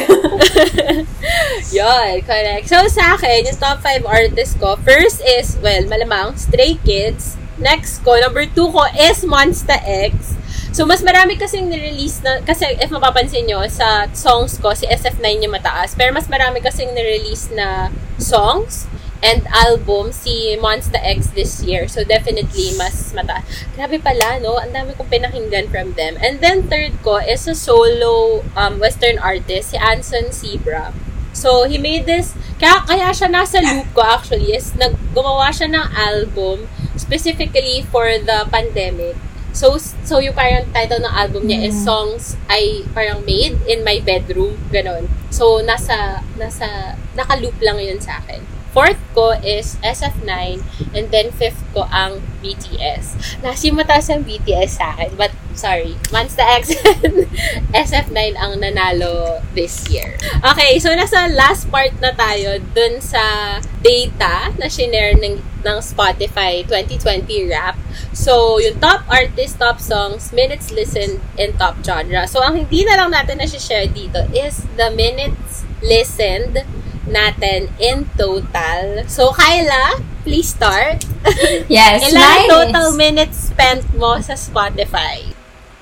Yun, 1.77 2.23
correct. 2.23 2.67
So, 2.69 2.81
sa 2.89 3.17
akin, 3.17 3.49
yung 3.49 3.59
top 3.59 3.81
5 3.81 4.05
artists 4.05 4.57
ko, 4.59 4.77
first 4.83 5.23
is, 5.25 5.57
well, 5.63 5.85
malamang, 5.89 6.37
Stray 6.37 6.77
Kids. 6.85 7.37
Next 7.57 8.05
ko, 8.05 8.21
number 8.21 8.45
2 8.45 8.53
ko 8.53 8.85
is 8.93 9.25
Monsta 9.25 9.81
X. 9.81 10.36
So, 10.77 10.85
mas 10.85 11.01
marami 11.01 11.41
kasing 11.41 11.73
nirelease 11.73 12.21
na, 12.21 12.45
kasi 12.45 12.69
if 12.77 12.93
mapapansin 12.93 13.49
nyo, 13.49 13.65
sa 13.65 14.13
songs 14.13 14.61
ko, 14.61 14.77
si 14.77 14.85
SF9 14.85 15.49
yung 15.49 15.57
mataas, 15.57 15.97
pero 15.97 16.13
mas 16.13 16.29
marami 16.29 16.61
kasing 16.61 16.93
nirelease 16.93 17.49
na 17.57 17.89
songs 18.21 18.85
and 19.25 19.49
album 19.57 20.13
si 20.13 20.53
Monsta 20.61 21.01
X 21.01 21.33
this 21.33 21.65
year. 21.65 21.89
So, 21.89 22.05
definitely, 22.05 22.77
mas 22.77 23.17
mataas. 23.17 23.49
Grabe 23.73 24.05
pala, 24.05 24.37
no? 24.37 24.61
Ang 24.61 24.77
dami 24.77 24.93
kong 24.93 25.09
pinakinggan 25.09 25.73
from 25.73 25.97
them. 25.97 26.21
And 26.21 26.45
then, 26.45 26.69
third 26.69 27.01
ko 27.01 27.25
is 27.25 27.49
a 27.49 27.57
solo 27.57 28.45
um, 28.53 28.77
Western 28.77 29.17
artist, 29.17 29.73
si 29.73 29.81
Anson 29.81 30.29
Zebra. 30.29 30.93
So, 31.33 31.65
he 31.65 31.81
made 31.81 32.05
this, 32.05 32.37
kaya, 32.61 32.85
kaya 32.85 33.17
siya 33.17 33.33
nasa 33.33 33.65
loop 33.65 33.97
ko 33.97 34.05
actually, 34.05 34.53
is 34.53 34.77
nag, 34.77 34.93
gumawa 35.17 35.57
siya 35.57 35.73
ng 35.73 35.89
album 35.97 36.69
specifically 37.01 37.81
for 37.89 38.21
the 38.21 38.45
pandemic. 38.53 39.17
So, 39.57 39.81
so 39.81 40.21
yung 40.21 40.37
parang 40.37 40.69
title 40.69 41.01
ng 41.01 41.15
album 41.17 41.49
niya 41.49 41.73
is 41.73 41.77
Songs 41.81 42.37
I 42.45 42.85
parang 42.93 43.25
made 43.25 43.57
in 43.65 43.81
my 43.81 44.05
bedroom, 44.05 44.61
ganon. 44.69 45.09
So, 45.33 45.65
nasa, 45.65 46.21
nasa, 46.37 46.93
naka-loop 47.17 47.57
lang 47.65 47.81
yun 47.81 47.97
sa 47.97 48.21
akin. 48.21 48.45
Fourth 48.77 49.01
ko 49.17 49.33
is 49.41 49.81
SF9, 49.81 50.61
and 50.93 51.09
then 51.09 51.33
fifth 51.33 51.65
ko 51.73 51.89
ang 51.89 52.21
BTS. 52.45 53.41
Nasi 53.41 53.73
mataas 53.73 54.13
ang 54.13 54.21
BTS 54.21 54.77
sa 54.77 54.93
akin, 54.93 55.17
but 55.17 55.33
sorry, 55.57 55.97
Monsta 56.13 56.45
X 56.45 56.77
and 57.01 57.25
SF9 57.73 58.37
ang 58.37 58.61
nanalo 58.61 59.41
this 59.57 59.89
year. 59.89 60.21
Okay, 60.45 60.77
so 60.77 60.93
nasa 60.93 61.25
last 61.33 61.73
part 61.73 61.97
na 62.05 62.13
tayo 62.13 62.61
dun 62.77 63.01
sa 63.01 63.57
data 63.81 64.53
na 64.61 64.69
shinare 64.69 65.17
ng, 65.25 65.41
ng 65.65 65.79
Spotify 65.81 66.61
2020 66.69 67.49
rap. 67.49 67.81
So, 68.13 68.61
yung 68.61 68.77
top 68.77 69.09
artist, 69.09 69.57
top 69.57 69.81
songs, 69.81 70.37
minutes 70.37 70.69
listened, 70.69 71.25
and 71.41 71.57
top 71.57 71.81
genre. 71.81 72.29
So, 72.29 72.45
ang 72.45 72.61
hindi 72.61 72.85
na 72.85 73.01
lang 73.01 73.17
natin 73.17 73.41
na-share 73.41 73.89
dito 73.89 74.21
is 74.37 74.69
the 74.77 74.93
minutes 74.93 75.65
listened 75.81 76.61
natin 77.07 77.71
in 77.79 78.07
total. 78.19 79.07
So, 79.07 79.31
Kyla, 79.33 80.03
please 80.23 80.51
start. 80.51 81.07
yes, 81.71 82.11
Ilan 82.11 82.51
total 82.51 82.91
is, 82.91 82.99
minutes 82.99 83.37
spent 83.51 83.83
mo 83.95 84.19
sa 84.23 84.35
Spotify? 84.35 85.37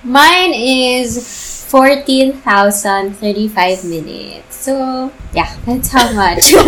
mine 0.05 0.53
is 0.55 1.65
14,035 1.71 3.85
minutes. 3.85 4.57
So, 4.57 5.13
yeah, 5.33 5.57
that's 5.67 5.89
how 5.89 6.13
much. 6.13 6.53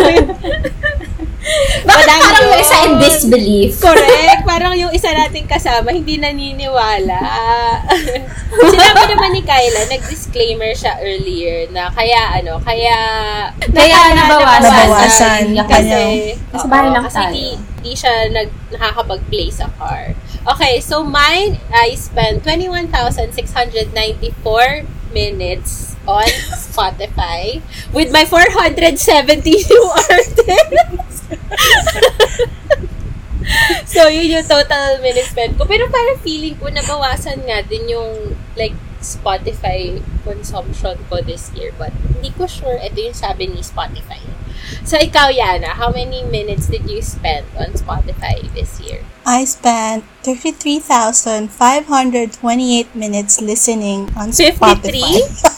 Bakit 1.46 1.86
Madami 1.86 2.18
Parang 2.18 2.42
yung 2.42 2.50
yun. 2.50 2.60
isa 2.60 2.76
in 2.82 2.92
disbelief. 2.98 3.70
Correct. 3.78 4.42
Parang 4.42 4.74
yung 4.74 4.90
isa 4.90 5.08
nating 5.08 5.46
kasama, 5.46 5.90
hindi 5.90 6.18
naniniwala. 6.18 7.18
Sinabi 8.66 9.02
naman 9.08 9.30
ni 9.30 9.42
Kyla, 9.42 9.86
nag-disclaimer 9.86 10.74
siya 10.74 10.98
earlier 10.98 11.70
na 11.70 11.88
kaya 11.88 12.34
ano, 12.34 12.58
kaya... 12.58 12.96
Kaya 13.62 13.98
nabawasan. 14.12 14.66
Nabawasan. 14.66 15.42
Yung 15.54 15.68
Kasi, 15.70 16.34
oo, 16.50 16.66
bahay 16.66 16.90
lang 16.90 17.04
kasi 17.04 17.16
tayo. 17.16 17.30
di, 17.30 17.46
di 17.80 17.92
siya 17.94 18.12
nag, 18.28 18.48
nakakapag-play 18.72 19.48
sa 19.50 19.66
car. 19.76 20.14
Okay, 20.46 20.78
so 20.78 21.02
mine, 21.02 21.58
I 21.70 21.94
spent 21.94 22.42
21,694 22.42 24.82
minutes 25.10 25.94
on 26.06 26.26
Spotify 26.54 27.58
with 27.90 28.10
my 28.10 28.22
470 28.22 29.42
new 29.66 29.84
artists. 29.90 31.15
so, 33.92 34.08
yun 34.08 34.40
yung 34.40 34.46
total 34.46 35.00
minutes 35.00 35.30
spent 35.32 35.58
ko. 35.58 35.64
Pero 35.64 35.88
parang 35.90 36.18
feeling 36.22 36.56
ko, 36.58 36.68
nabawasan 36.70 37.42
nga 37.46 37.62
din 37.66 37.88
yung, 37.90 38.36
like, 38.58 38.74
Spotify 39.00 40.02
consumption 40.26 40.98
ko 41.06 41.22
this 41.22 41.54
year. 41.54 41.70
But, 41.78 41.94
hindi 42.16 42.30
ko 42.34 42.50
sure. 42.50 42.78
Ito 42.80 42.98
yung 42.98 43.16
sabi 43.16 43.46
ni 43.46 43.62
Spotify. 43.62 44.18
So, 44.82 44.98
ikaw, 44.98 45.30
Yana, 45.30 45.78
how 45.78 45.90
many 45.90 46.24
minutes 46.26 46.66
did 46.66 46.90
you 46.90 47.02
spend 47.02 47.46
on 47.58 47.72
Spotify 47.78 48.42
this 48.54 48.80
year? 48.82 49.04
I 49.26 49.44
spent 49.46 50.04
33,528 50.22 52.94
minutes 52.94 53.40
listening 53.42 54.10
on 54.14 54.32
53? 54.32 54.58
Spotify. 54.58 55.52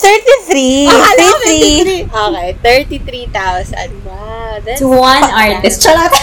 33! 0.00 0.88
Akala 0.88 1.22
ko 1.22 1.36
33. 1.44 2.08
53. 2.08 2.10
Okay, 2.10 2.48
33,000. 3.30 4.04
Wow, 4.04 4.58
that's... 4.64 4.80
To 4.80 4.88
one 4.88 5.24
artist. 5.44 5.84
Charot. 5.84 6.12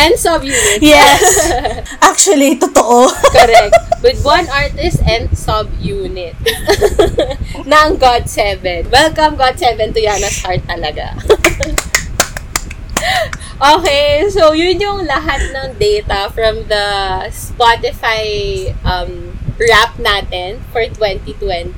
And 0.00 0.16
sub-units. 0.16 0.80
Yes. 0.80 1.20
Actually, 2.00 2.56
totoo. 2.56 3.12
Correct. 3.36 3.76
With 4.00 4.24
one 4.24 4.48
artist 4.48 5.04
and 5.04 5.28
sub-unit. 5.36 6.32
ng 7.68 7.90
God7. 8.00 8.88
Welcome, 8.88 9.36
God7, 9.36 9.92
to 9.92 10.00
Yana's 10.00 10.40
heart 10.40 10.64
talaga. 10.64 11.20
okay, 13.76 14.24
so 14.32 14.56
yun 14.56 14.80
yung 14.80 15.04
lahat 15.04 15.52
ng 15.52 15.76
data 15.76 16.32
from 16.32 16.64
the 16.72 16.86
Spotify 17.28 18.72
um, 18.88 19.36
rap 19.60 20.00
natin 20.00 20.64
for 20.72 20.80
2020. 20.80 21.76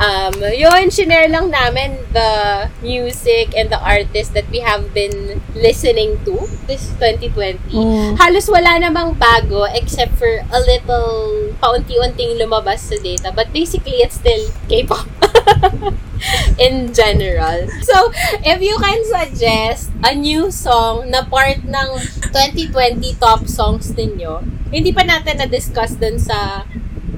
Um, 0.00 0.32
yun, 0.56 0.88
shinare 0.88 1.28
lang 1.28 1.52
namin 1.52 2.00
the 2.16 2.72
music 2.80 3.52
and 3.52 3.68
the 3.68 3.76
artists 3.76 4.32
that 4.32 4.48
we 4.48 4.64
have 4.64 4.96
been 4.96 5.44
listening 5.52 6.16
to 6.24 6.40
this 6.64 6.88
2020. 6.96 7.60
Mm. 7.68 8.16
Halos 8.16 8.48
wala 8.48 8.80
namang 8.80 9.20
bago 9.20 9.68
except 9.68 10.16
for 10.16 10.40
a 10.40 10.60
little 10.64 11.52
paunti-unting 11.60 12.40
lumabas 12.40 12.80
sa 12.88 12.96
data. 12.96 13.28
But 13.28 13.52
basically, 13.52 14.00
it's 14.00 14.16
still 14.16 14.48
K-pop. 14.72 15.04
in 16.60 16.92
general. 16.92 17.68
So, 17.80 18.12
if 18.44 18.60
you 18.60 18.76
can 18.76 19.00
suggest 19.08 19.88
a 20.04 20.12
new 20.14 20.52
song 20.52 21.08
na 21.08 21.24
part 21.24 21.64
ng 21.64 21.88
2020 22.32 23.16
top 23.16 23.48
songs 23.48 23.92
ninyo, 23.96 24.44
hindi 24.68 24.92
pa 24.92 25.04
natin 25.04 25.40
na-discuss 25.40 25.96
dun 25.96 26.20
sa 26.20 26.64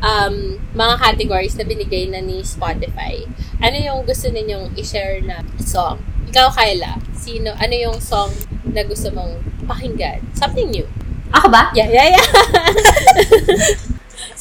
um, 0.03 0.59
mga 0.75 0.95
categories 0.99 1.55
na 1.57 1.65
binigay 1.65 2.11
na 2.11 2.21
ni 2.21 2.43
Spotify. 2.43 3.23
Ano 3.63 3.79
yung 3.79 4.03
gusto 4.03 4.29
ninyong 4.29 4.75
i-share 4.77 5.23
na 5.23 5.41
song? 5.63 6.03
Ikaw, 6.29 6.51
Kyla, 6.53 6.99
sino, 7.15 7.55
ano 7.55 7.75
yung 7.75 7.99
song 8.03 8.35
na 8.67 8.83
gusto 8.83 9.09
mong 9.15 9.39
pakinggan? 9.65 10.21
Something 10.35 10.69
new. 10.69 10.87
Ako 11.33 11.49
ba? 11.49 11.73
Yeah, 11.73 11.89
yeah, 11.89 12.19
yeah. 12.19 12.27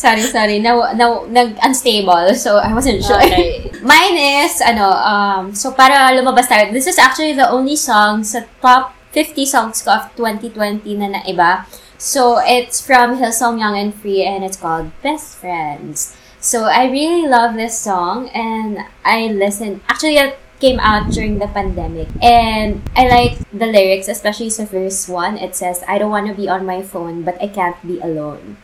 Sorry, 0.02 0.26
sorry. 0.26 0.58
Now, 0.58 0.94
now, 0.98 1.30
nag-unstable. 1.30 2.34
So, 2.34 2.58
I 2.58 2.74
wasn't 2.74 3.06
sure. 3.06 3.22
Okay. 3.22 3.70
Mine 3.86 4.46
is, 4.46 4.58
ano, 4.62 4.90
um, 4.98 5.54
so 5.54 5.78
para 5.78 6.10
lumabas 6.18 6.50
tayo, 6.50 6.74
this 6.74 6.90
is 6.90 6.98
actually 6.98 7.38
the 7.38 7.46
only 7.46 7.78
song 7.78 8.26
sa 8.26 8.42
top 8.62 8.98
50 9.14 9.46
songs 9.46 9.86
ko 9.86 9.94
of 9.94 10.10
2020 10.18 10.82
na 10.98 11.22
naiba. 11.22 11.70
So, 12.02 12.42
it's 12.42 12.82
from 12.82 13.22
Hillsong 13.22 13.62
Young 13.62 13.78
and 13.78 13.94
Free 13.94 14.26
and 14.26 14.44
it's 14.44 14.58
called 14.58 14.90
Best 15.06 15.38
Friends. 15.38 16.18
So, 16.42 16.66
I 16.66 16.90
really 16.90 17.30
love 17.30 17.54
this 17.54 17.78
song 17.78 18.30
and 18.34 18.80
I 19.06 19.28
listened, 19.28 19.82
actually, 19.88 20.18
it 20.18 20.40
came 20.60 20.80
out 20.80 21.14
during 21.14 21.38
the 21.38 21.46
pandemic. 21.46 22.10
And 22.20 22.82
I 22.98 23.06
like 23.06 23.38
the 23.54 23.70
lyrics, 23.70 24.10
especially 24.10 24.50
sa 24.50 24.66
verse 24.66 25.08
1. 25.08 25.38
It 25.38 25.54
says, 25.54 25.86
I 25.88 26.00
don't 26.00 26.10
want 26.10 26.26
to 26.26 26.34
be 26.34 26.50
on 26.50 26.66
my 26.66 26.82
phone, 26.82 27.22
but 27.22 27.38
I 27.38 27.46
can't 27.46 27.78
be 27.86 28.02
alone. 28.02 28.58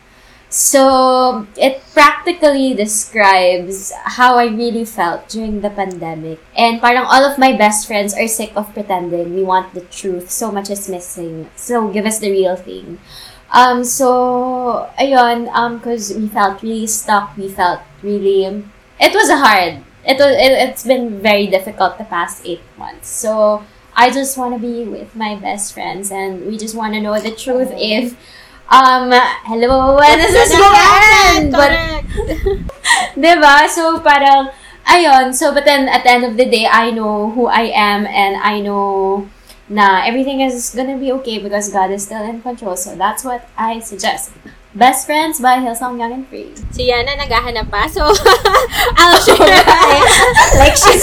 So, 0.49 1.45
it 1.57 1.83
practically 1.93 2.73
describes 2.73 3.91
how 4.15 4.37
I 4.37 4.45
really 4.45 4.85
felt 4.85 5.27
during 5.27 5.59
the 5.59 5.69
pandemic. 5.69 6.39
And 6.55 6.79
parang 6.79 7.03
all 7.03 7.25
of 7.25 7.37
my 7.37 7.51
best 7.51 7.85
friends 7.85 8.13
are 8.15 8.27
sick 8.27 8.53
of 8.55 8.73
pretending. 8.73 9.35
We 9.35 9.43
want 9.43 9.73
the 9.73 9.81
truth. 9.81 10.31
So 10.31 10.51
much 10.51 10.69
is 10.69 10.87
missing. 10.87 11.49
So, 11.55 11.89
give 11.89 12.05
us 12.05 12.19
the 12.19 12.31
real 12.31 12.55
thing. 12.55 12.99
Um, 13.51 13.83
so, 13.83 14.89
ayun, 14.99 15.51
um, 15.51 15.79
cause 15.81 16.13
we 16.15 16.27
felt 16.27 16.63
really 16.63 16.87
stuck. 16.87 17.35
We 17.35 17.49
felt 17.49 17.81
really, 18.01 18.45
it 18.99 19.13
was 19.13 19.29
hard. 19.29 19.83
It 20.07 20.15
was, 20.15 20.31
it, 20.31 20.51
it's 20.63 20.83
been 20.85 21.19
very 21.21 21.47
difficult 21.47 21.97
the 21.97 22.05
past 22.05 22.45
eight 22.45 22.63
months. 22.77 23.09
So, 23.09 23.63
I 23.99 24.11
just 24.11 24.37
want 24.37 24.53
to 24.53 24.61
be 24.61 24.85
with 24.85 25.15
my 25.15 25.35
best 25.35 25.73
friends 25.73 26.11
and 26.11 26.45
we 26.45 26.55
just 26.55 26.75
want 26.75 26.93
to 26.93 27.01
know 27.01 27.19
the 27.19 27.31
truth 27.31 27.71
if 27.73 28.15
um, 28.69 29.11
hello, 29.47 29.95
when 29.95 30.19
is 30.19 30.31
this 30.31 30.51
gonna 30.51 30.87
end? 31.35 31.51
But, 31.51 31.71
diba? 33.15 33.67
So, 33.69 33.99
parang, 33.99 34.49
ayun. 34.85 35.33
So, 35.33 35.53
but 35.53 35.65
then, 35.65 35.87
at 35.87 36.03
the 36.03 36.11
end 36.11 36.23
of 36.25 36.37
the 36.37 36.45
day, 36.45 36.67
I 36.67 36.91
know 36.91 37.31
who 37.31 37.47
I 37.47 37.71
am 37.73 38.05
and 38.05 38.35
I 38.37 38.59
know 38.59 39.27
na 39.69 40.03
everything 40.07 40.39
is 40.41 40.71
gonna 40.75 40.97
be 40.97 41.11
okay 41.11 41.39
because 41.39 41.69
God 41.69 41.91
is 41.91 42.03
still 42.03 42.23
in 42.23 42.41
control. 42.41 42.75
So, 42.75 42.95
that's 42.95 43.23
what 43.23 43.47
I 43.57 43.79
suggest. 43.79 44.31
Best 44.77 45.07
Friends 45.07 45.41
by 45.41 45.57
Hillsong 45.57 45.97
Young 45.97 46.13
and 46.13 46.27
Free. 46.27 46.53
Si 46.69 46.85
Yana 46.85 47.17
naghahanap 47.17 47.71
pa. 47.71 47.87
So, 47.89 48.03
I'll 49.01 49.17
share 49.25 49.63
like, 50.59 50.77
she's, 50.77 51.01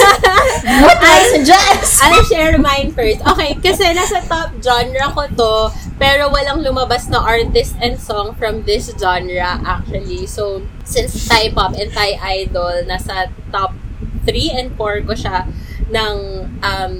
what 0.79 0.95
I 1.01 1.27
suggest? 1.35 1.99
I'll 1.99 2.23
share 2.23 2.55
mine 2.57 2.95
first. 2.95 3.19
Okay, 3.35 3.57
kasi 3.59 3.91
nasa 3.91 4.23
top 4.23 4.55
genre 4.63 5.11
ko 5.11 5.27
to, 5.27 5.51
pero 5.95 6.27
walang 6.27 6.59
lumabas 6.59 7.07
na 7.07 7.23
artist 7.23 7.79
and 7.79 7.95
song 7.95 8.35
from 8.35 8.63
this 8.67 8.91
genre 8.99 9.59
actually. 9.63 10.27
So, 10.27 10.63
since 10.83 11.15
Thai 11.27 11.55
pop 11.55 11.75
and 11.79 11.91
Thai 11.91 12.19
idol, 12.19 12.83
nasa 12.83 13.31
top 13.51 13.71
3 14.27 14.59
and 14.59 14.69
4 14.75 15.07
ko 15.07 15.13
siya 15.15 15.47
ng 15.87 16.15
um, 16.59 16.93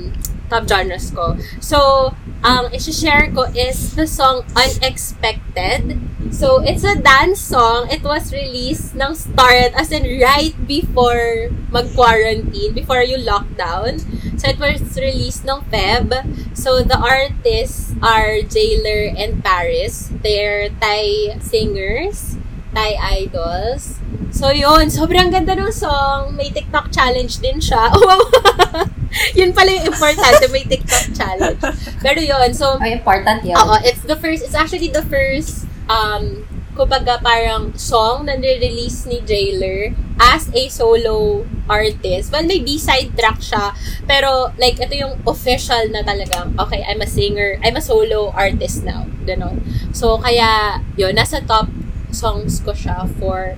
top 0.47 0.63
genres 0.69 1.11
ko. 1.11 1.35
So, 1.59 2.11
um, 2.45 2.69
isi-share 2.69 3.33
ko 3.33 3.49
is 3.57 3.97
the 3.97 4.05
song 4.05 4.45
Unexpected. 4.53 5.97
So, 6.29 6.61
it's 6.61 6.85
a 6.85 6.95
dance 6.95 7.41
song. 7.41 7.89
It 7.89 8.05
was 8.05 8.29
released 8.29 8.93
ng 8.93 9.17
start, 9.17 9.73
as 9.73 9.89
in 9.91 10.05
right 10.21 10.53
before 10.69 11.49
mag-quarantine, 11.73 12.73
before 12.73 13.01
you 13.01 13.17
lockdown. 13.17 14.01
So, 14.37 14.53
it 14.53 14.61
was 14.61 14.81
released 14.97 15.45
ng 15.45 15.65
Feb. 15.73 16.13
So, 16.53 16.85
the 16.85 16.97
artists 16.97 17.93
are 18.01 18.45
Jailer 18.45 19.09
and 19.17 19.41
Paris. 19.41 20.13
They're 20.21 20.69
Thai 20.77 21.37
singers, 21.41 22.37
Thai 22.73 23.25
idols. 23.25 23.97
So, 24.35 24.51
yun. 24.51 24.91
Sobrang 24.91 25.31
ganda 25.31 25.55
ng 25.55 25.71
song. 25.71 26.35
May 26.35 26.51
TikTok 26.51 26.91
challenge 26.93 27.41
din 27.41 27.57
siya. 27.57 27.89
yun 29.39 29.51
pala 29.51 29.71
yung 29.71 29.91
importante. 29.91 30.45
May 30.51 30.65
TikTok 30.65 31.05
challenge. 31.15 31.61
Pero 32.01 32.19
yun. 32.19 32.49
So, 32.53 32.77
Ay, 32.81 32.97
important 32.97 33.45
yun. 33.45 33.57
Oo, 33.57 33.75
it's 33.81 34.03
the 34.03 34.17
first, 34.17 34.43
it's 34.43 34.57
actually 34.57 34.89
the 34.89 35.05
first, 35.07 35.65
um, 35.89 36.43
kumbaga 36.75 37.23
parang 37.23 37.71
song 37.79 38.27
na 38.27 38.35
release 38.35 39.07
ni 39.07 39.23
Jailer 39.23 39.95
as 40.19 40.51
a 40.51 40.67
solo 40.67 41.47
artist. 41.71 42.35
Well, 42.35 42.43
may 42.43 42.59
B-side 42.59 43.15
track 43.15 43.39
siya, 43.39 43.71
pero 44.03 44.51
like, 44.59 44.77
ito 44.83 44.91
yung 44.91 45.23
official 45.23 45.87
na 45.89 46.03
talagang, 46.03 46.59
okay, 46.59 46.83
I'm 46.83 46.99
a 46.99 47.07
singer, 47.07 47.57
I'm 47.63 47.79
a 47.79 47.83
solo 47.83 48.35
artist 48.35 48.83
now. 48.83 49.07
Ganon. 49.23 49.63
So, 49.95 50.19
kaya, 50.19 50.83
yun, 50.99 51.15
nasa 51.15 51.39
top 51.41 51.71
songs 52.11 52.59
ko 52.59 52.75
siya 52.75 53.07
for 53.19 53.55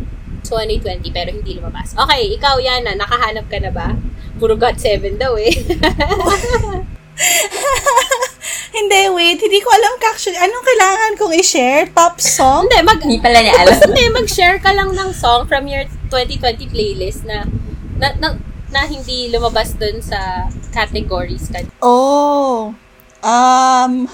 2020, 0.49 1.11
pero 1.11 1.29
hindi 1.31 1.59
lumabas. 1.59 1.93
Okay, 1.95 2.33
ikaw, 2.35 2.57
Yana, 2.59 2.95
nakahanap 2.95 3.45
ka 3.47 3.57
na 3.59 3.71
ba? 3.71 3.93
Puro 4.37 4.55
God7 4.55 5.17
daw 5.17 5.33
eh. 5.35 5.53
Hindi, 8.77 9.09
wait. 9.09 9.41
Hindi 9.41 9.59
ko 9.65 9.73
alam 9.73 9.97
actually. 10.05 10.37
Anong 10.37 10.61
kailangan 10.61 11.11
kong 11.17 11.33
i-share? 11.33 11.89
Top 11.89 12.21
song? 12.21 12.69
Hindi, 12.69 12.77
mag, 12.85 12.99
Hindi 13.01 13.17
pala 13.17 13.41
niya 13.41 13.57
alam. 13.57 13.73
Hindi, 13.89 14.05
mag-share 14.13 14.61
ka 14.61 14.69
lang 14.69 14.93
ng 14.93 15.11
song 15.17 15.49
from 15.49 15.65
your 15.65 15.89
2020 16.13 16.69
playlist 16.69 17.25
na 17.25 17.49
na, 17.97 18.13
na, 18.21 18.37
na 18.69 18.85
hindi 18.85 19.33
lumabas 19.33 19.73
dun 19.73 19.97
sa 19.99 20.45
categories 20.69 21.49
ka. 21.49 21.65
Oh. 21.81 22.77
Um, 23.25 24.05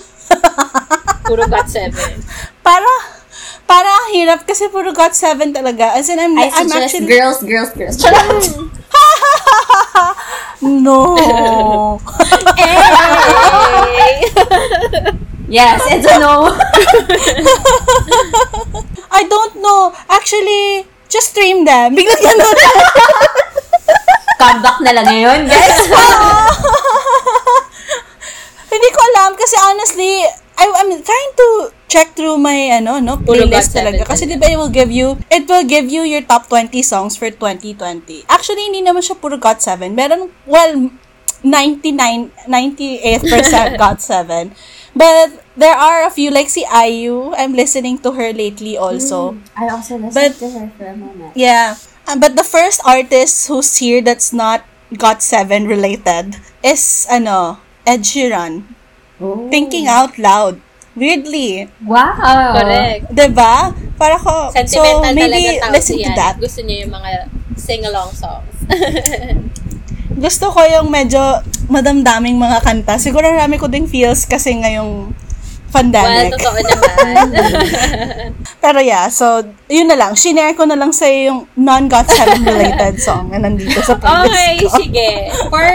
Puro 1.27 1.43
GOT7. 1.47 1.91
para, 2.67 2.87
para 3.67 3.87
ang 3.87 4.07
hirap 4.13 4.45
kasi 4.45 4.69
puro 4.69 4.91
got 4.93 5.15
7 5.15 5.53
talaga. 5.55 5.95
As 5.95 6.09
in, 6.09 6.19
I'm, 6.19 6.37
I 6.37 6.51
I'm 6.53 6.69
actually, 6.71 7.07
girls, 7.07 7.41
girls, 7.43 7.71
girls. 7.73 7.97
Charot! 7.97 8.43
no. 10.61 11.15
Hey! 12.55 14.23
yes, 15.57 15.81
it's 15.89 16.07
a 16.07 16.19
no. 16.19 16.53
I 19.13 19.23
don't 19.29 19.55
know. 19.61 19.93
Actually, 20.09 20.85
just 21.09 21.31
stream 21.33 21.65
them. 21.65 21.95
Biglang 21.95 22.21
ganun. 22.21 22.57
Comeback 24.41 24.77
na 24.81 24.91
lang 24.97 25.05
ngayon, 25.07 25.39
guys. 25.47 25.79
Hindi 28.73 28.89
ko 28.89 28.99
alam 29.13 29.37
kasi 29.37 29.55
honestly, 29.69 30.25
I, 30.57 30.65
I'm 30.65 30.89
trying 30.89 31.33
to 31.37 31.47
check 31.93 32.17
through 32.17 32.41
my 32.41 32.73
ano 32.73 32.97
no 32.97 33.21
playlist 33.21 33.77
talaga 33.77 34.01
kasi 34.09 34.25
di 34.25 34.33
ba 34.41 34.49
it 34.49 34.57
will 34.57 34.73
give 34.73 34.89
you 34.89 35.13
it 35.29 35.45
will 35.45 35.61
give 35.61 35.85
you 35.85 36.01
your 36.01 36.25
top 36.25 36.49
20 36.49 36.73
songs 36.81 37.13
for 37.13 37.29
2020. 37.29 38.25
Actually 38.25 38.63
hindi 38.73 38.81
naman 38.81 39.05
siya 39.05 39.13
puro 39.21 39.37
GOT7. 39.37 39.93
Meron 39.93 40.33
well 40.49 40.89
99 41.45 42.33
98% 42.49 43.77
GOT7. 43.81 44.57
But 44.97 45.29
there 45.53 45.77
are 45.77 46.01
a 46.05 46.09
few 46.09 46.33
like 46.33 46.49
si 46.49 46.65
IU. 46.65 47.37
I'm 47.37 47.53
listening 47.53 48.01
to 48.01 48.17
her 48.17 48.33
lately 48.33 48.73
also. 48.73 49.37
I 49.53 49.69
also 49.69 50.01
listened 50.01 50.17
But- 50.17 50.35
to 50.41 50.47
her 50.49 50.65
for 50.73 50.85
a 50.89 50.97
moment. 50.97 51.37
Yeah. 51.37 51.77
Uh, 52.09 52.17
but 52.17 52.35
the 52.35 52.43
first 52.43 52.81
artist 52.83 53.47
who's 53.47 53.69
here 53.77 54.01
that's 54.01 54.33
not 54.33 54.65
GOT7 54.91 55.69
related 55.69 56.41
is 56.65 57.05
ano 57.05 57.61
Ed 57.85 58.01
Sheeran. 58.01 58.65
Oh. 59.21 59.47
Thinking 59.53 59.85
out 59.85 60.17
loud. 60.17 60.57
Weirdly. 60.93 61.65
Wow. 61.81 62.53
Correct. 62.53 63.09
Diba? 63.09 63.73
Para 63.97 64.15
ko, 64.21 64.53
Sentimental 64.53 65.01
so 65.01 65.13
maybe 65.13 65.57
listen 65.73 65.97
si 65.97 66.05
to 66.05 66.09
Yan. 66.09 66.17
that. 66.17 66.35
Gusto 66.37 66.61
niya 66.61 66.85
yung 66.85 66.93
mga 66.93 67.09
sing-along 67.57 68.11
songs. 68.13 68.55
Gusto 70.23 70.53
ko 70.53 70.61
yung 70.61 70.93
medyo 70.93 71.41
madamdaming 71.69 72.37
mga 72.37 72.61
kanta. 72.61 73.01
Siguro 73.01 73.25
rami 73.25 73.57
ko 73.57 73.65
ding 73.65 73.89
feels 73.89 74.29
kasi 74.29 74.53
ngayong 74.53 75.09
well, 75.09 75.73
pandemic. 75.73 76.37
totoo 76.37 76.59
naman. 76.69 77.25
Pero 78.61 78.77
yeah, 78.77 79.09
so, 79.09 79.41
yun 79.65 79.89
na 79.89 79.97
lang. 79.97 80.13
Shinare 80.13 80.53
ko 80.53 80.69
na 80.69 80.77
lang 80.77 80.93
sa 80.93 81.09
yung 81.09 81.49
non-GOT7 81.57 82.45
related 82.45 82.95
song 83.05 83.33
na 83.33 83.41
nandito 83.41 83.81
sa 83.81 83.97
playlist 83.97 84.29
okay, 84.29 84.53
ko. 84.61 84.77
sige. 84.77 85.09
For 85.49 85.65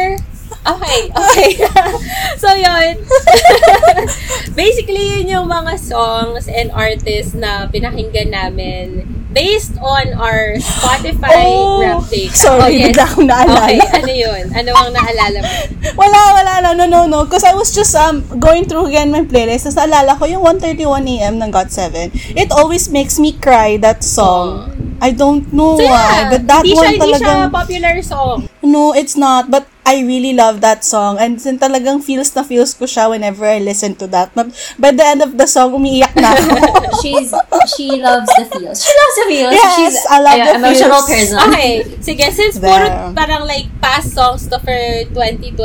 Okay, 0.69 1.01
okay. 1.25 1.51
so, 2.43 2.49
yun. 2.53 3.01
Basically, 4.59 5.21
yun 5.21 5.27
yung 5.29 5.47
mga 5.49 5.79
songs 5.79 6.49
and 6.49 6.69
artists 6.73 7.33
na 7.33 7.67
pinakinggan 7.69 8.33
namin 8.33 9.05
based 9.29 9.77
on 9.79 10.17
our 10.17 10.57
Spotify 10.59 11.37
Oh, 11.45 11.81
rap 11.85 12.05
data. 12.09 12.33
sorry, 12.35 12.81
bigla 12.91 13.05
akong 13.05 13.29
naalala. 13.29 13.61
Okay, 13.69 13.77
ano 13.81 14.13
yun? 14.13 14.45
Ano 14.51 14.71
ang 14.73 14.91
naalala 14.93 15.39
mo? 15.45 15.51
Wala, 15.95 16.19
wala, 16.35 16.53
no, 16.65 16.71
no, 16.75 16.85
no, 16.89 17.01
no. 17.07 17.19
Because 17.29 17.45
I 17.45 17.53
was 17.55 17.71
just 17.71 17.93
um 17.95 18.25
going 18.41 18.65
through 18.65 18.89
again 18.89 19.13
my 19.13 19.23
playlist. 19.25 19.69
Tapos 19.69 19.79
naalala 19.79 20.17
ko 20.17 20.25
yung 20.27 20.43
131 20.43 21.05
AM 21.07 21.35
ng 21.39 21.51
GOT7. 21.53 22.11
It 22.35 22.51
always 22.51 22.89
makes 22.89 23.21
me 23.21 23.37
cry, 23.37 23.77
that 23.79 24.03
song. 24.03 24.75
I 24.99 25.15
don't 25.15 25.47
know 25.55 25.79
So, 25.79 25.87
why, 25.87 26.27
yeah. 26.27 26.31
but 26.35 26.43
that 26.51 26.65
one 26.67 26.75
siya, 26.75 26.91
hindi 26.99 27.13
siya 27.23 27.35
popular 27.55 27.95
song. 28.03 28.51
No, 28.67 28.91
it's 28.91 29.15
not. 29.15 29.47
But 29.47 29.71
I 29.89 30.05
really 30.05 30.37
love 30.37 30.61
that 30.61 30.85
song. 30.85 31.17
And 31.17 31.41
sin 31.41 31.57
talagang 31.57 32.05
feels 32.05 32.37
na 32.37 32.45
feels 32.45 32.77
ko 32.77 32.85
siya 32.85 33.09
whenever 33.09 33.49
I 33.49 33.57
listen 33.57 33.97
to 33.97 34.07
that. 34.13 34.37
But 34.37 34.53
by 34.77 34.93
the 34.93 35.01
end 35.01 35.25
of 35.25 35.41
the 35.41 35.49
song, 35.49 35.73
umiiyak 35.73 36.13
na 36.13 36.37
ako. 36.37 36.53
She's 37.01 37.33
she 37.73 37.97
loves 37.97 38.29
the 38.37 38.45
feels. 38.53 38.85
She 38.85 38.93
loves 38.93 39.17
the 39.17 39.25
feels. 39.33 39.55
Yes, 39.57 39.71
She's 39.81 39.97
I 40.05 40.19
love 40.21 40.37
an 40.37 40.45
the 40.45 40.53
emotional 40.61 41.01
feels. 41.09 41.33
person. 41.33 41.41
Okay, 41.49 41.73
sige, 42.05 42.25
since 42.37 42.61
There. 42.61 42.69
puro 42.69 43.17
parang 43.17 43.49
like 43.49 43.65
past 43.81 44.13
songs 44.13 44.45
to 44.53 44.61
for 44.61 44.77
2020, 45.17 45.57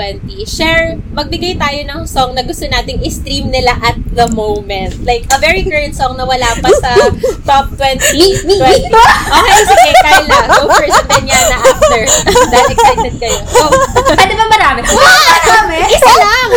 share, 0.47 0.95
magbigay 1.11 1.59
tayo 1.59 1.83
ng 1.83 2.07
song 2.07 2.31
na 2.31 2.47
gusto 2.47 2.63
nating 2.63 3.03
i-stream 3.03 3.51
nila 3.51 3.75
at 3.83 3.99
the 4.15 4.29
moment. 4.31 5.03
Like, 5.03 5.27
a 5.33 5.41
very 5.41 5.67
current 5.67 5.97
song 5.97 6.15
na 6.15 6.23
wala 6.23 6.47
pa 6.63 6.69
sa 6.79 6.95
top 7.49 7.75
20. 7.75 7.99
Me, 8.15 8.27
me, 8.47 8.55
20. 8.55 8.87
me. 8.87 9.01
Okay, 9.33 9.59
sige, 9.67 9.91
Kyla, 9.99 10.39
go 10.47 10.63
first 10.71 10.95
and 10.95 11.09
then 11.11 11.23
Yana 11.27 11.57
after. 11.59 12.01
Dahil 12.53 12.67
excited 12.71 13.13
kayo. 13.17 13.39
Go. 13.49 13.65
Pwede 14.13 14.33
ba 14.33 14.45
marami? 14.47 14.79
marami? 15.49 15.77
Isa 15.89 16.11
lang! 16.15 16.49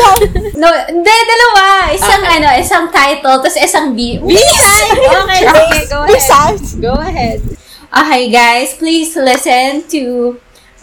No, 0.57 0.69
hindi, 0.89 1.15
dalawa. 1.25 1.91
Isang 1.91 2.23
ano, 2.23 2.49
isang 2.57 2.85
title, 2.89 3.41
tapos 3.41 3.57
isang 3.57 3.93
B. 3.93 4.21
B-side! 4.21 5.01
Okay, 5.01 5.41
sige, 5.45 5.81
go 5.89 5.99
ahead. 6.05 6.11
Besides, 6.11 6.67
Go 6.77 6.93
ahead. 6.97 7.41
Okay, 7.89 8.29
guys, 8.29 8.77
please 8.77 9.17
listen 9.17 9.87
to 9.89 10.37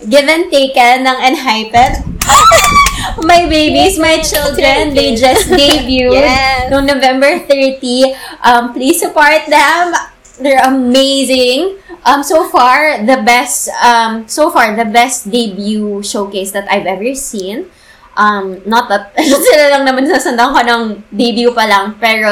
Give 0.04 0.26
and 0.26 0.50
Taken 0.50 1.06
ng 1.06 1.18
Enhypen. 1.22 1.92
my 3.28 3.46
babies, 3.46 4.00
my 4.00 4.18
children, 4.20 4.96
they 4.96 5.14
just 5.14 5.52
debuted 5.52 6.16
Yes. 6.24 6.72
no 6.72 6.80
November 6.80 7.38
30. 7.46 8.16
Um, 8.42 8.72
please 8.72 9.00
support 9.00 9.44
them. 9.48 9.92
They're 10.40 10.64
amazing. 10.64 11.78
Um, 12.06 12.24
so 12.24 12.48
far, 12.52 13.00
the 13.06 13.24
best, 13.24 13.70
um, 13.80 14.28
so 14.28 14.52
far, 14.52 14.76
the 14.76 14.86
best 14.86 15.32
debut 15.32 16.04
showcase 16.04 16.52
that 16.52 16.68
I've 16.70 16.86
ever 16.86 17.16
seen. 17.16 17.72
Um, 18.18 18.62
not 18.66 18.90
that, 18.90 19.16
sila 19.18 19.72
lang 19.72 19.84
naman 19.88 20.06
sasandang 20.12 20.52
ko 20.52 20.60
ng 20.62 20.84
debut 21.16 21.56
pa 21.56 21.64
lang, 21.64 21.96
pero, 21.98 22.30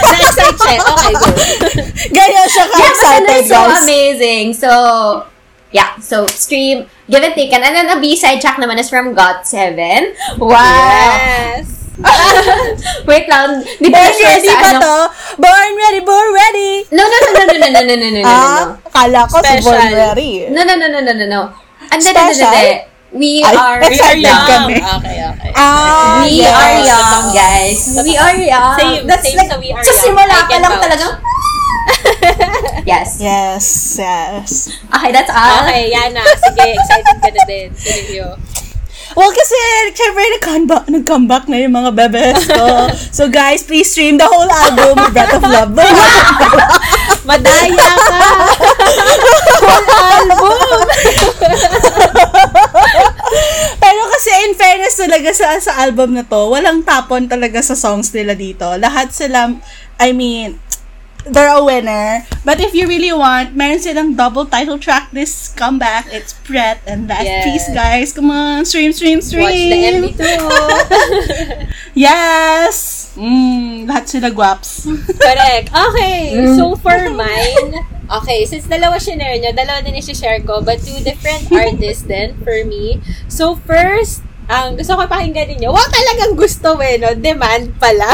Na-excite. 0.00 0.80
Okay, 0.80 1.12
go. 1.12 1.28
ganyan 2.16 2.46
siya 2.48 2.64
yeah, 2.64 2.72
ka-excited, 2.72 3.36
it's 3.36 3.50
so 3.52 3.60
guys. 3.60 3.82
amazing. 3.84 4.46
So, 4.56 4.70
yeah. 5.68 6.00
So, 6.00 6.24
stream, 6.32 6.88
give 7.10 7.20
and 7.20 7.34
taken. 7.36 7.60
And 7.60 7.76
then, 7.76 7.92
a 7.92 8.00
B-side 8.00 8.40
track 8.40 8.56
naman 8.56 8.80
is 8.80 8.88
from 8.88 9.12
GOT7. 9.12 10.38
Wow! 10.40 10.56
Yes. 10.56 11.75
Wait 13.08 13.26
lang. 13.26 13.64
Di 13.80 13.88
ba 13.88 13.98
Born 14.04 14.12
sure 14.12 14.28
ready 14.28 14.48
sa 14.48 14.56
ba 14.60 14.68
ano? 14.76 14.80
to? 14.84 14.96
Born 15.40 15.70
ready, 15.74 16.00
born 16.04 16.28
ready! 16.32 16.70
No, 16.92 17.02
no, 17.02 17.16
no, 17.16 17.28
no, 17.32 17.42
no, 17.42 17.54
no, 17.56 17.68
no, 17.72 17.80
no, 17.80 17.80
no, 17.82 17.94
no, 17.96 18.08
no, 18.10 18.20
no, 18.20 18.28
Ah, 18.28 18.62
kala 18.92 19.20
ko 19.26 19.36
si 19.40 19.48
Special. 19.56 19.64
born 19.64 19.88
ready. 19.96 20.30
no. 20.52 20.60
No, 20.60 20.62
no, 20.68 20.74
no, 20.76 20.86
no, 20.92 21.00
no, 21.00 21.12
no, 21.16 21.26
no. 21.26 21.40
And 21.88 22.00
then, 22.02 22.14
Special? 22.14 22.52
We 23.16 23.40
Ay, 23.40 23.54
are, 23.56 23.80
We 23.80 23.96
are 23.96 24.18
young. 24.18 24.44
kami. 24.44 24.76
Okay, 24.76 25.16
okay. 25.24 25.50
Ah, 25.56 26.20
we 26.26 26.42
yes. 26.42 26.52
are 26.52 26.76
young, 26.84 27.24
guys. 27.32 27.78
We 28.04 28.12
are 28.18 28.36
young. 28.36 28.76
Same, 28.76 29.02
That's 29.08 29.24
same 29.24 29.38
like, 29.40 29.48
sa 29.48 29.56
we 29.56 29.72
are 29.72 29.80
sa 29.80 29.88
young. 29.94 30.02
simula 30.04 30.36
I 30.36 30.44
pa 30.44 30.56
lang 30.60 30.74
talagang, 30.84 31.14
yes. 32.84 33.08
Yes, 33.22 33.64
yes. 33.96 34.48
Okay, 34.92 35.10
that's 35.16 35.32
all. 35.32 35.64
Okay, 35.64 35.88
Yana. 35.88 36.20
Sige, 36.44 36.66
excited 36.76 37.16
ka 37.24 37.28
na 37.30 37.42
din. 37.48 37.68
Sinilyo. 37.72 38.36
Well, 39.16 39.32
kasi, 39.32 39.56
syempre, 39.96 40.22
nag-comeback, 40.36 40.84
nag-comeback 40.92 41.44
na 41.48 41.56
yung 41.64 41.72
mga 41.72 41.90
bebes 41.96 42.44
ko. 42.52 42.92
so, 43.16 43.32
guys, 43.32 43.64
please 43.64 43.88
stream 43.88 44.20
the 44.20 44.28
whole 44.28 44.44
album, 44.44 44.92
Breath 45.08 45.40
of 45.40 45.40
Love. 45.40 45.72
The 45.80 45.88
whole 45.88 46.04
album. 46.04 46.68
Madaya 47.24 47.88
ka! 47.96 48.20
Pero 53.80 54.00
kasi, 54.12 54.30
in 54.44 54.52
fairness 54.52 55.00
talaga 55.00 55.30
sa, 55.32 55.48
sa 55.64 55.72
album 55.80 56.12
na 56.12 56.22
to, 56.28 56.52
walang 56.52 56.84
tapon 56.84 57.24
talaga 57.24 57.64
sa 57.64 57.72
songs 57.72 58.12
nila 58.12 58.36
dito. 58.36 58.68
Lahat 58.76 59.16
sila, 59.16 59.48
I 59.96 60.12
mean, 60.12 60.60
they're 61.26 61.50
a 61.52 61.62
winner. 61.62 62.26
But 62.44 62.60
if 62.60 62.74
you 62.74 62.86
really 62.86 63.12
want, 63.12 63.54
meron 63.54 63.78
silang 63.78 64.14
double 64.14 64.46
title 64.46 64.78
track 64.78 65.10
this 65.12 65.48
comeback. 65.54 66.06
It's 66.12 66.32
Brett 66.46 66.80
and 66.86 67.10
that 67.10 67.24
Yes. 67.24 67.44
piece, 67.44 67.68
guys. 67.74 68.12
Come 68.12 68.30
on, 68.30 68.64
stream, 68.64 68.92
stream, 68.92 69.20
stream. 69.20 69.44
Watch 69.44 69.54
the 69.54 69.80
MV 69.90 70.04
too. 70.14 70.42
Yes! 71.96 73.08
Mm, 73.16 73.88
lahat 73.88 74.04
sila 74.12 74.28
guaps. 74.28 74.84
Correct. 75.24 75.72
Okay. 75.72 76.36
So, 76.52 76.76
for 76.76 77.08
mine, 77.08 77.72
okay, 78.20 78.44
since 78.44 78.68
dalawa 78.68 79.00
shinare 79.00 79.40
nyo, 79.40 79.56
dalawa 79.56 79.80
din 79.80 79.96
i-share 79.96 80.44
ko, 80.44 80.60
but 80.60 80.76
two 80.84 81.00
different 81.00 81.48
artists 81.48 82.04
din 82.04 82.36
for 82.44 82.52
me. 82.68 83.00
So, 83.32 83.56
first, 83.56 84.20
ang 84.46 84.78
gusto 84.78 84.94
ko 84.94 85.02
pakinggan 85.10 85.50
ninyo, 85.50 85.74
wow, 85.74 85.86
talagang 85.90 86.38
gusto 86.38 86.78
eh, 86.78 87.02
no? 87.02 87.10
Demand 87.18 87.66
pala. 87.82 88.06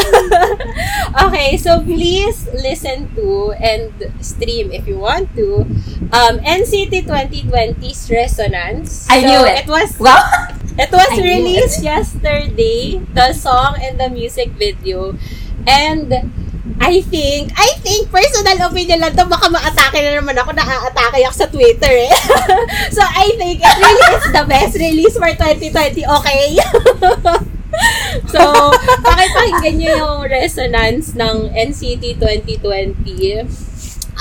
okay, 1.28 1.56
so 1.60 1.80
please 1.84 2.48
listen 2.56 3.12
to 3.12 3.52
and 3.60 3.92
stream 4.24 4.72
if 4.72 4.88
you 4.88 4.96
want 4.96 5.28
to. 5.36 5.68
Um, 6.08 6.40
NCT 6.40 7.04
2020's 7.04 8.08
Resonance. 8.08 9.06
I 9.12 9.20
So, 9.20 9.28
knew 9.28 9.42
it. 9.44 9.64
It 9.64 9.68
was 9.68 9.90
Wow. 10.00 10.24
It 10.72 10.88
was 10.88 11.04
I 11.12 11.20
released 11.20 11.84
yesterday, 11.84 12.96
the 13.12 13.36
song 13.36 13.76
and 13.76 14.00
the 14.00 14.08
music 14.08 14.56
video. 14.56 15.12
And 15.68 16.08
I 16.78 17.02
think, 17.02 17.50
I 17.58 17.74
think, 17.82 18.06
personal 18.06 18.70
opinion 18.70 19.02
lang 19.02 19.18
to, 19.18 19.26
baka 19.26 19.50
ma-atake 19.50 19.98
na 19.98 20.22
naman 20.22 20.38
ako, 20.38 20.54
na-atake 20.54 21.26
ako 21.26 21.34
sa 21.34 21.50
Twitter 21.50 21.90
eh. 21.90 22.14
so, 22.96 23.02
I 23.02 23.34
think 23.34 23.58
it 23.58 23.76
really 23.82 24.06
is 24.14 24.30
the 24.30 24.44
best 24.46 24.74
release 24.78 25.14
for 25.18 25.26
2020, 25.26 26.06
okay? 26.06 26.54
so, 28.32 28.70
pakipakinggan 29.02 29.74
nyo 29.74 29.90
yung 30.06 30.18
resonance 30.30 31.18
ng 31.18 31.50
NCT 31.50 32.22
2020. 32.22 33.42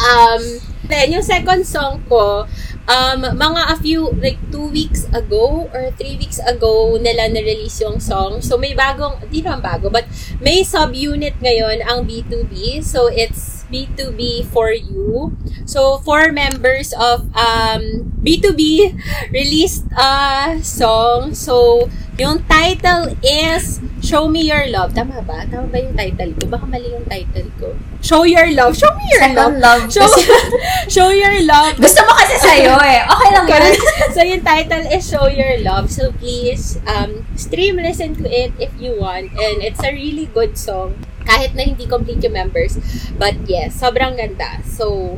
Um, 0.01 0.41
then, 0.89 1.13
yung 1.13 1.21
second 1.21 1.61
song 1.61 2.01
ko, 2.09 2.49
um, 2.87 3.21
mga 3.37 3.61
a 3.73 3.75
few, 3.77 4.09
like, 4.17 4.39
two 4.49 4.69
weeks 4.69 5.05
ago 5.13 5.69
or 5.73 5.91
three 5.97 6.17
weeks 6.17 6.39
ago 6.41 6.97
nila 6.97 7.29
na-release 7.29 7.81
yung 7.85 7.99
song. 8.01 8.41
So, 8.41 8.57
may 8.57 8.73
bagong, 8.73 9.21
di 9.29 9.41
naman 9.45 9.61
bago, 9.61 9.89
but 9.89 10.05
may 10.41 10.65
subunit 10.65 11.37
ngayon 11.41 11.85
ang 11.85 12.07
B2B. 12.07 12.81
So, 12.81 13.09
it's 13.11 13.60
B2B 13.71 14.45
for 14.51 14.71
you. 14.71 15.35
So, 15.65 15.97
four 16.03 16.31
members 16.31 16.93
of 16.93 17.31
um, 17.35 18.11
B2B 18.21 18.93
released 19.31 19.85
a 19.97 20.59
song. 20.61 21.33
So, 21.33 21.87
yung 22.19 22.43
title 22.45 23.17
is 23.23 23.81
Show 24.03 24.27
Me 24.27 24.45
Your 24.45 24.69
Love. 24.69 24.93
Tama 24.93 25.23
ba? 25.25 25.47
Tama 25.49 25.71
ba 25.71 25.77
yung 25.81 25.95
title 25.97 26.35
ko? 26.37 26.43
Baka 26.53 26.65
mali 26.69 26.91
yung 26.91 27.07
title 27.07 27.49
ko. 27.57 27.73
Show 28.03 28.27
Your 28.27 28.51
Love. 28.53 28.77
Show 28.77 28.91
Me 28.93 29.05
Your 29.15 29.33
Love. 29.33 29.55
love. 29.57 29.81
Show, 29.89 30.05
show 30.95 31.09
Your 31.09 31.41
Love. 31.47 31.79
gusto 31.81 32.03
mo 32.05 32.13
kasi 32.19 32.35
sa'yo 32.37 32.77
eh. 32.77 33.01
Okay 33.07 33.29
lang 33.33 33.45
yun. 33.49 33.73
So, 34.15 34.19
yung 34.21 34.43
title 34.43 34.85
is 34.91 35.01
Show 35.07 35.25
Your 35.31 35.63
Love. 35.65 35.89
So, 35.89 36.11
please, 36.19 36.77
um, 36.85 37.25
stream, 37.33 37.79
listen 37.79 38.13
to 38.19 38.27
it 38.27 38.51
if 38.59 38.69
you 38.77 38.99
want. 38.99 39.31
And 39.33 39.63
it's 39.63 39.81
a 39.81 39.89
really 39.89 40.27
good 40.29 40.59
song. 40.59 40.99
Kahit 41.25 41.53
na 41.53 41.63
hindi 41.65 41.85
complete 41.85 42.23
yung 42.25 42.35
members. 42.35 42.77
But 43.15 43.45
yes, 43.45 43.77
sobrang 43.77 44.17
ganda. 44.17 44.61
So, 44.65 45.17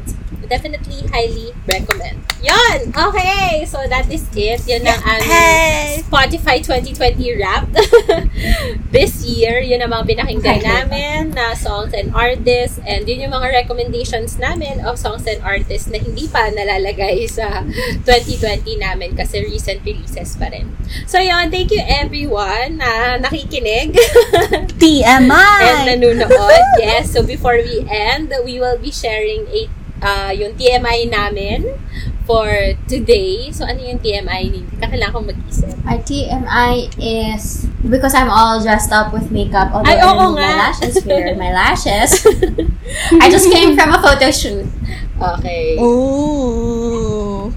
definitely 0.53 1.01
highly 1.09 1.49
recommend. 1.65 2.21
Yon! 2.43 2.91
Okay! 2.91 3.65
So, 3.65 3.81
that 3.87 4.05
is 4.11 4.27
it. 4.35 4.61
Yun 4.69 4.83
ang 4.85 5.01
aming 5.01 5.31
Hey! 5.31 6.03
Spotify 6.05 6.59
2020 6.61 7.39
wrap. 7.41 7.65
This 8.93 9.23
year, 9.25 9.63
yun 9.63 9.81
ang 9.81 9.89
mga 9.95 10.13
pinakinggan 10.13 10.61
namin 10.61 11.33
na 11.33 11.57
songs 11.57 11.95
and 11.97 12.13
artists. 12.13 12.77
And 12.83 13.07
yun 13.07 13.25
yung 13.25 13.33
mga 13.33 13.65
recommendations 13.65 14.37
namin 14.37 14.83
of 14.83 14.99
songs 14.99 15.25
and 15.25 15.39
artists 15.41 15.89
na 15.89 15.97
hindi 15.97 16.27
pa 16.29 16.51
nalalagay 16.51 17.25
sa 17.31 17.63
2020 18.05 18.77
namin 18.77 19.15
kasi 19.17 19.41
recent 19.41 19.81
releases 19.81 20.35
pa 20.35 20.51
rin. 20.51 20.67
So, 21.07 21.17
yun. 21.17 21.49
Thank 21.49 21.71
you 21.71 21.81
everyone 21.81 22.77
na 22.77 23.17
nakikinig 23.23 23.95
TMI! 24.83 25.57
and 25.63 25.79
nanunood. 25.87 26.29
Yes. 26.77 27.15
So, 27.15 27.23
before 27.23 27.55
we 27.55 27.87
end, 27.87 28.35
we 28.43 28.59
will 28.59 28.77
be 28.77 28.91
sharing 28.91 29.47
a, 29.47 29.71
uh, 30.03 30.31
yung 30.35 30.53
TMI 30.53 31.07
namin 31.09 31.79
for 32.27 32.47
today. 32.87 33.51
So, 33.51 33.63
ano 33.65 33.79
yung 33.79 33.99
TMI? 33.99 34.51
Hindi 34.51 34.63
Kailangan 34.79 35.11
kong 35.15 35.27
mag-isip. 35.31 35.71
My 35.83 35.97
TMI 35.99 36.91
is 36.99 37.65
because 37.83 38.13
I'm 38.13 38.29
all 38.29 38.59
dressed 38.61 38.91
up 38.91 39.11
with 39.11 39.31
makeup. 39.31 39.71
Although 39.73 39.89
Ay, 39.91 39.99
I 39.99 40.05
oo 40.05 40.11
remove 40.15 40.35
my 40.37 40.53
lashes. 40.55 40.93
Where 41.03 41.31
are 41.31 41.39
my 41.39 41.51
lashes? 41.51 42.23
I 43.19 43.27
just 43.31 43.47
came 43.49 43.75
from 43.75 43.91
a 43.91 43.99
photo 43.99 44.29
shoot. 44.29 44.67
Okay. 45.17 45.79
Ooh. 45.79 47.51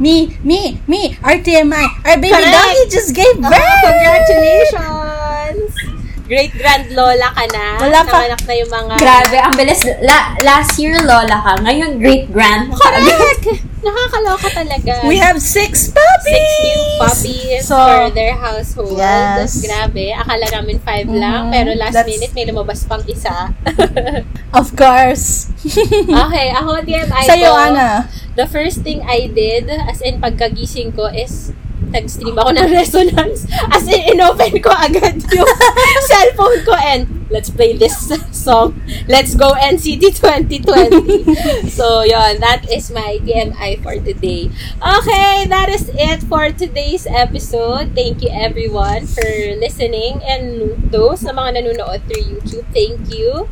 Me, 0.00 0.32
me, 0.40 0.80
me, 0.88 1.12
our 1.20 1.36
TMI, 1.36 1.84
our 2.08 2.16
baby 2.16 2.32
Correct. 2.32 2.56
doggy 2.56 2.84
just 2.88 3.12
gave 3.12 3.36
Oh, 3.36 3.52
birth! 3.52 3.80
congratulations! 3.84 5.09
Great 6.30 6.54
grand 6.54 6.86
lola 6.94 7.34
ka 7.34 7.42
na. 7.50 7.74
Wala 7.82 8.06
pa. 8.06 8.22
Namanak 8.22 8.42
na 8.46 8.54
yung 8.54 8.70
mga... 8.70 8.92
Grabe, 9.02 9.36
ang 9.42 9.54
bilis. 9.58 9.82
La, 9.98 10.38
last 10.46 10.78
year, 10.78 10.94
lola 11.02 11.42
ka. 11.42 11.58
Ngayon, 11.58 11.98
great-grand. 11.98 12.70
Correct! 12.70 13.66
Nakakaloka 13.82 14.48
talaga. 14.54 15.10
We 15.10 15.18
have 15.18 15.42
six 15.42 15.90
puppies! 15.90 16.38
six 16.38 16.46
new 16.62 16.82
puppies 17.02 17.62
So, 17.66 17.74
for 17.74 18.14
their 18.14 18.38
household. 18.38 18.94
Yes. 18.94 19.58
Grabe. 19.58 20.14
Akala 20.14 20.46
namin 20.54 20.78
five 20.78 21.10
lang. 21.10 21.50
Mhm. 21.50 21.52
Pero 21.58 21.70
last 21.74 21.98
That's- 21.98 22.12
minute 22.14 22.30
may 22.30 22.46
lumabas 22.46 22.86
pang 22.86 23.02
isa. 23.10 23.50
Of 24.60 24.70
course. 24.78 25.50
okay, 26.30 26.46
ako 26.54 26.78
TMI 26.86 27.24
Sa'yo. 27.26 27.50
Ana. 27.58 28.06
The 28.38 28.46
first 28.46 28.86
thing 28.86 29.02
I 29.02 29.26
did, 29.26 29.66
as 29.66 29.98
in 29.98 30.22
pagkagising 30.22 30.94
ko, 30.94 31.10
is 31.10 31.50
nag-stream 31.92 32.36
ako 32.38 32.50
ng 32.56 32.68
resonance. 32.78 33.46
As 33.70 33.84
in, 33.86 34.16
inopen 34.16 34.58
ko 34.62 34.70
agad 34.70 35.20
yung 35.30 35.50
cellphone 36.10 36.60
ko 36.64 36.74
and 36.74 37.19
let's 37.30 37.48
play 37.50 37.76
this 37.76 38.10
song. 38.30 38.80
Let's 39.08 39.34
go 39.34 39.54
NCT 39.54 40.18
2020. 40.18 41.68
so, 41.70 42.02
yon 42.02 42.40
that 42.40 42.66
is 42.70 42.90
my 42.90 43.18
TMI 43.22 43.82
for 43.82 43.94
today. 43.96 44.50
Okay, 44.82 45.46
that 45.46 45.68
is 45.70 45.90
it 45.94 46.22
for 46.26 46.50
today's 46.50 47.06
episode. 47.06 47.94
Thank 47.94 48.22
you 48.22 48.30
everyone 48.30 49.06
for 49.06 49.30
listening 49.62 50.20
and 50.26 50.74
those 50.90 51.22
na 51.22 51.32
mga 51.32 51.62
nanonood 51.62 52.02
through 52.10 52.26
YouTube, 52.26 52.66
thank 52.74 52.98
you. 53.14 53.48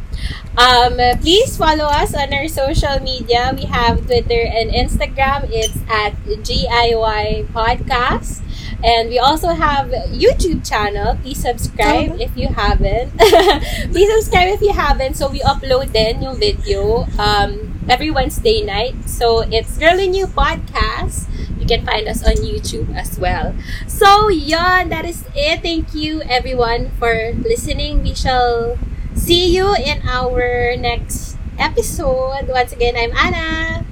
Um, 0.59 0.99
please 1.23 1.55
follow 1.57 1.87
us 1.87 2.15
on 2.19 2.35
our 2.35 2.51
social 2.51 2.99
media. 2.99 3.55
We 3.55 3.71
have 3.71 4.03
Twitter 4.11 4.43
and 4.43 4.75
Instagram. 4.75 5.47
It's 5.55 5.79
at 5.87 6.19
GIY 6.43 7.55
Podcast. 7.55 8.43
And 8.85 9.09
we 9.09 9.19
also 9.19 9.49
have 9.49 9.89
YouTube 10.15 10.67
channel. 10.69 11.17
Please 11.23 11.43
subscribe 11.43 12.21
if 12.21 12.37
you 12.37 12.49
haven't. 12.49 13.17
Please 13.93 14.11
subscribe 14.15 14.49
if 14.55 14.61
you 14.61 14.73
haven't. 14.73 15.15
So 15.15 15.29
we 15.31 15.41
upload 15.41 15.93
then 15.93 16.23
yung 16.23 16.39
video 16.39 17.07
um, 17.19 17.81
every 17.89 18.11
Wednesday 18.11 18.63
night. 18.65 18.95
So 19.09 19.41
it's 19.51 19.79
Girl 19.79 19.97
New 19.97 20.27
Podcast. 20.27 21.27
You 21.59 21.67
can 21.67 21.85
find 21.85 22.07
us 22.07 22.23
on 22.25 22.39
YouTube 22.39 22.95
as 22.95 23.19
well. 23.19 23.55
So 23.87 24.29
yeah, 24.29 24.85
that 24.87 25.05
is 25.05 25.25
it. 25.35 25.63
Thank 25.63 25.95
you 25.95 26.23
everyone 26.23 26.91
for 26.99 27.33
listening. 27.35 28.03
We 28.03 28.15
shall 28.15 28.79
see 29.15 29.51
you 29.51 29.75
in 29.75 30.07
our 30.07 30.77
next 30.77 31.37
episode. 31.59 32.47
Once 32.49 32.73
again, 32.73 32.95
I'm 32.97 33.13
Anna. 33.17 33.85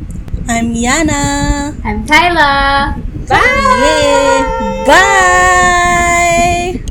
I'm 0.48 0.74
Yana. 0.74 1.74
I'm 1.84 2.06
Tyler. 2.06 2.94
Bye. 3.26 4.86
Bye. 4.86 4.86
Bye. 4.86 6.80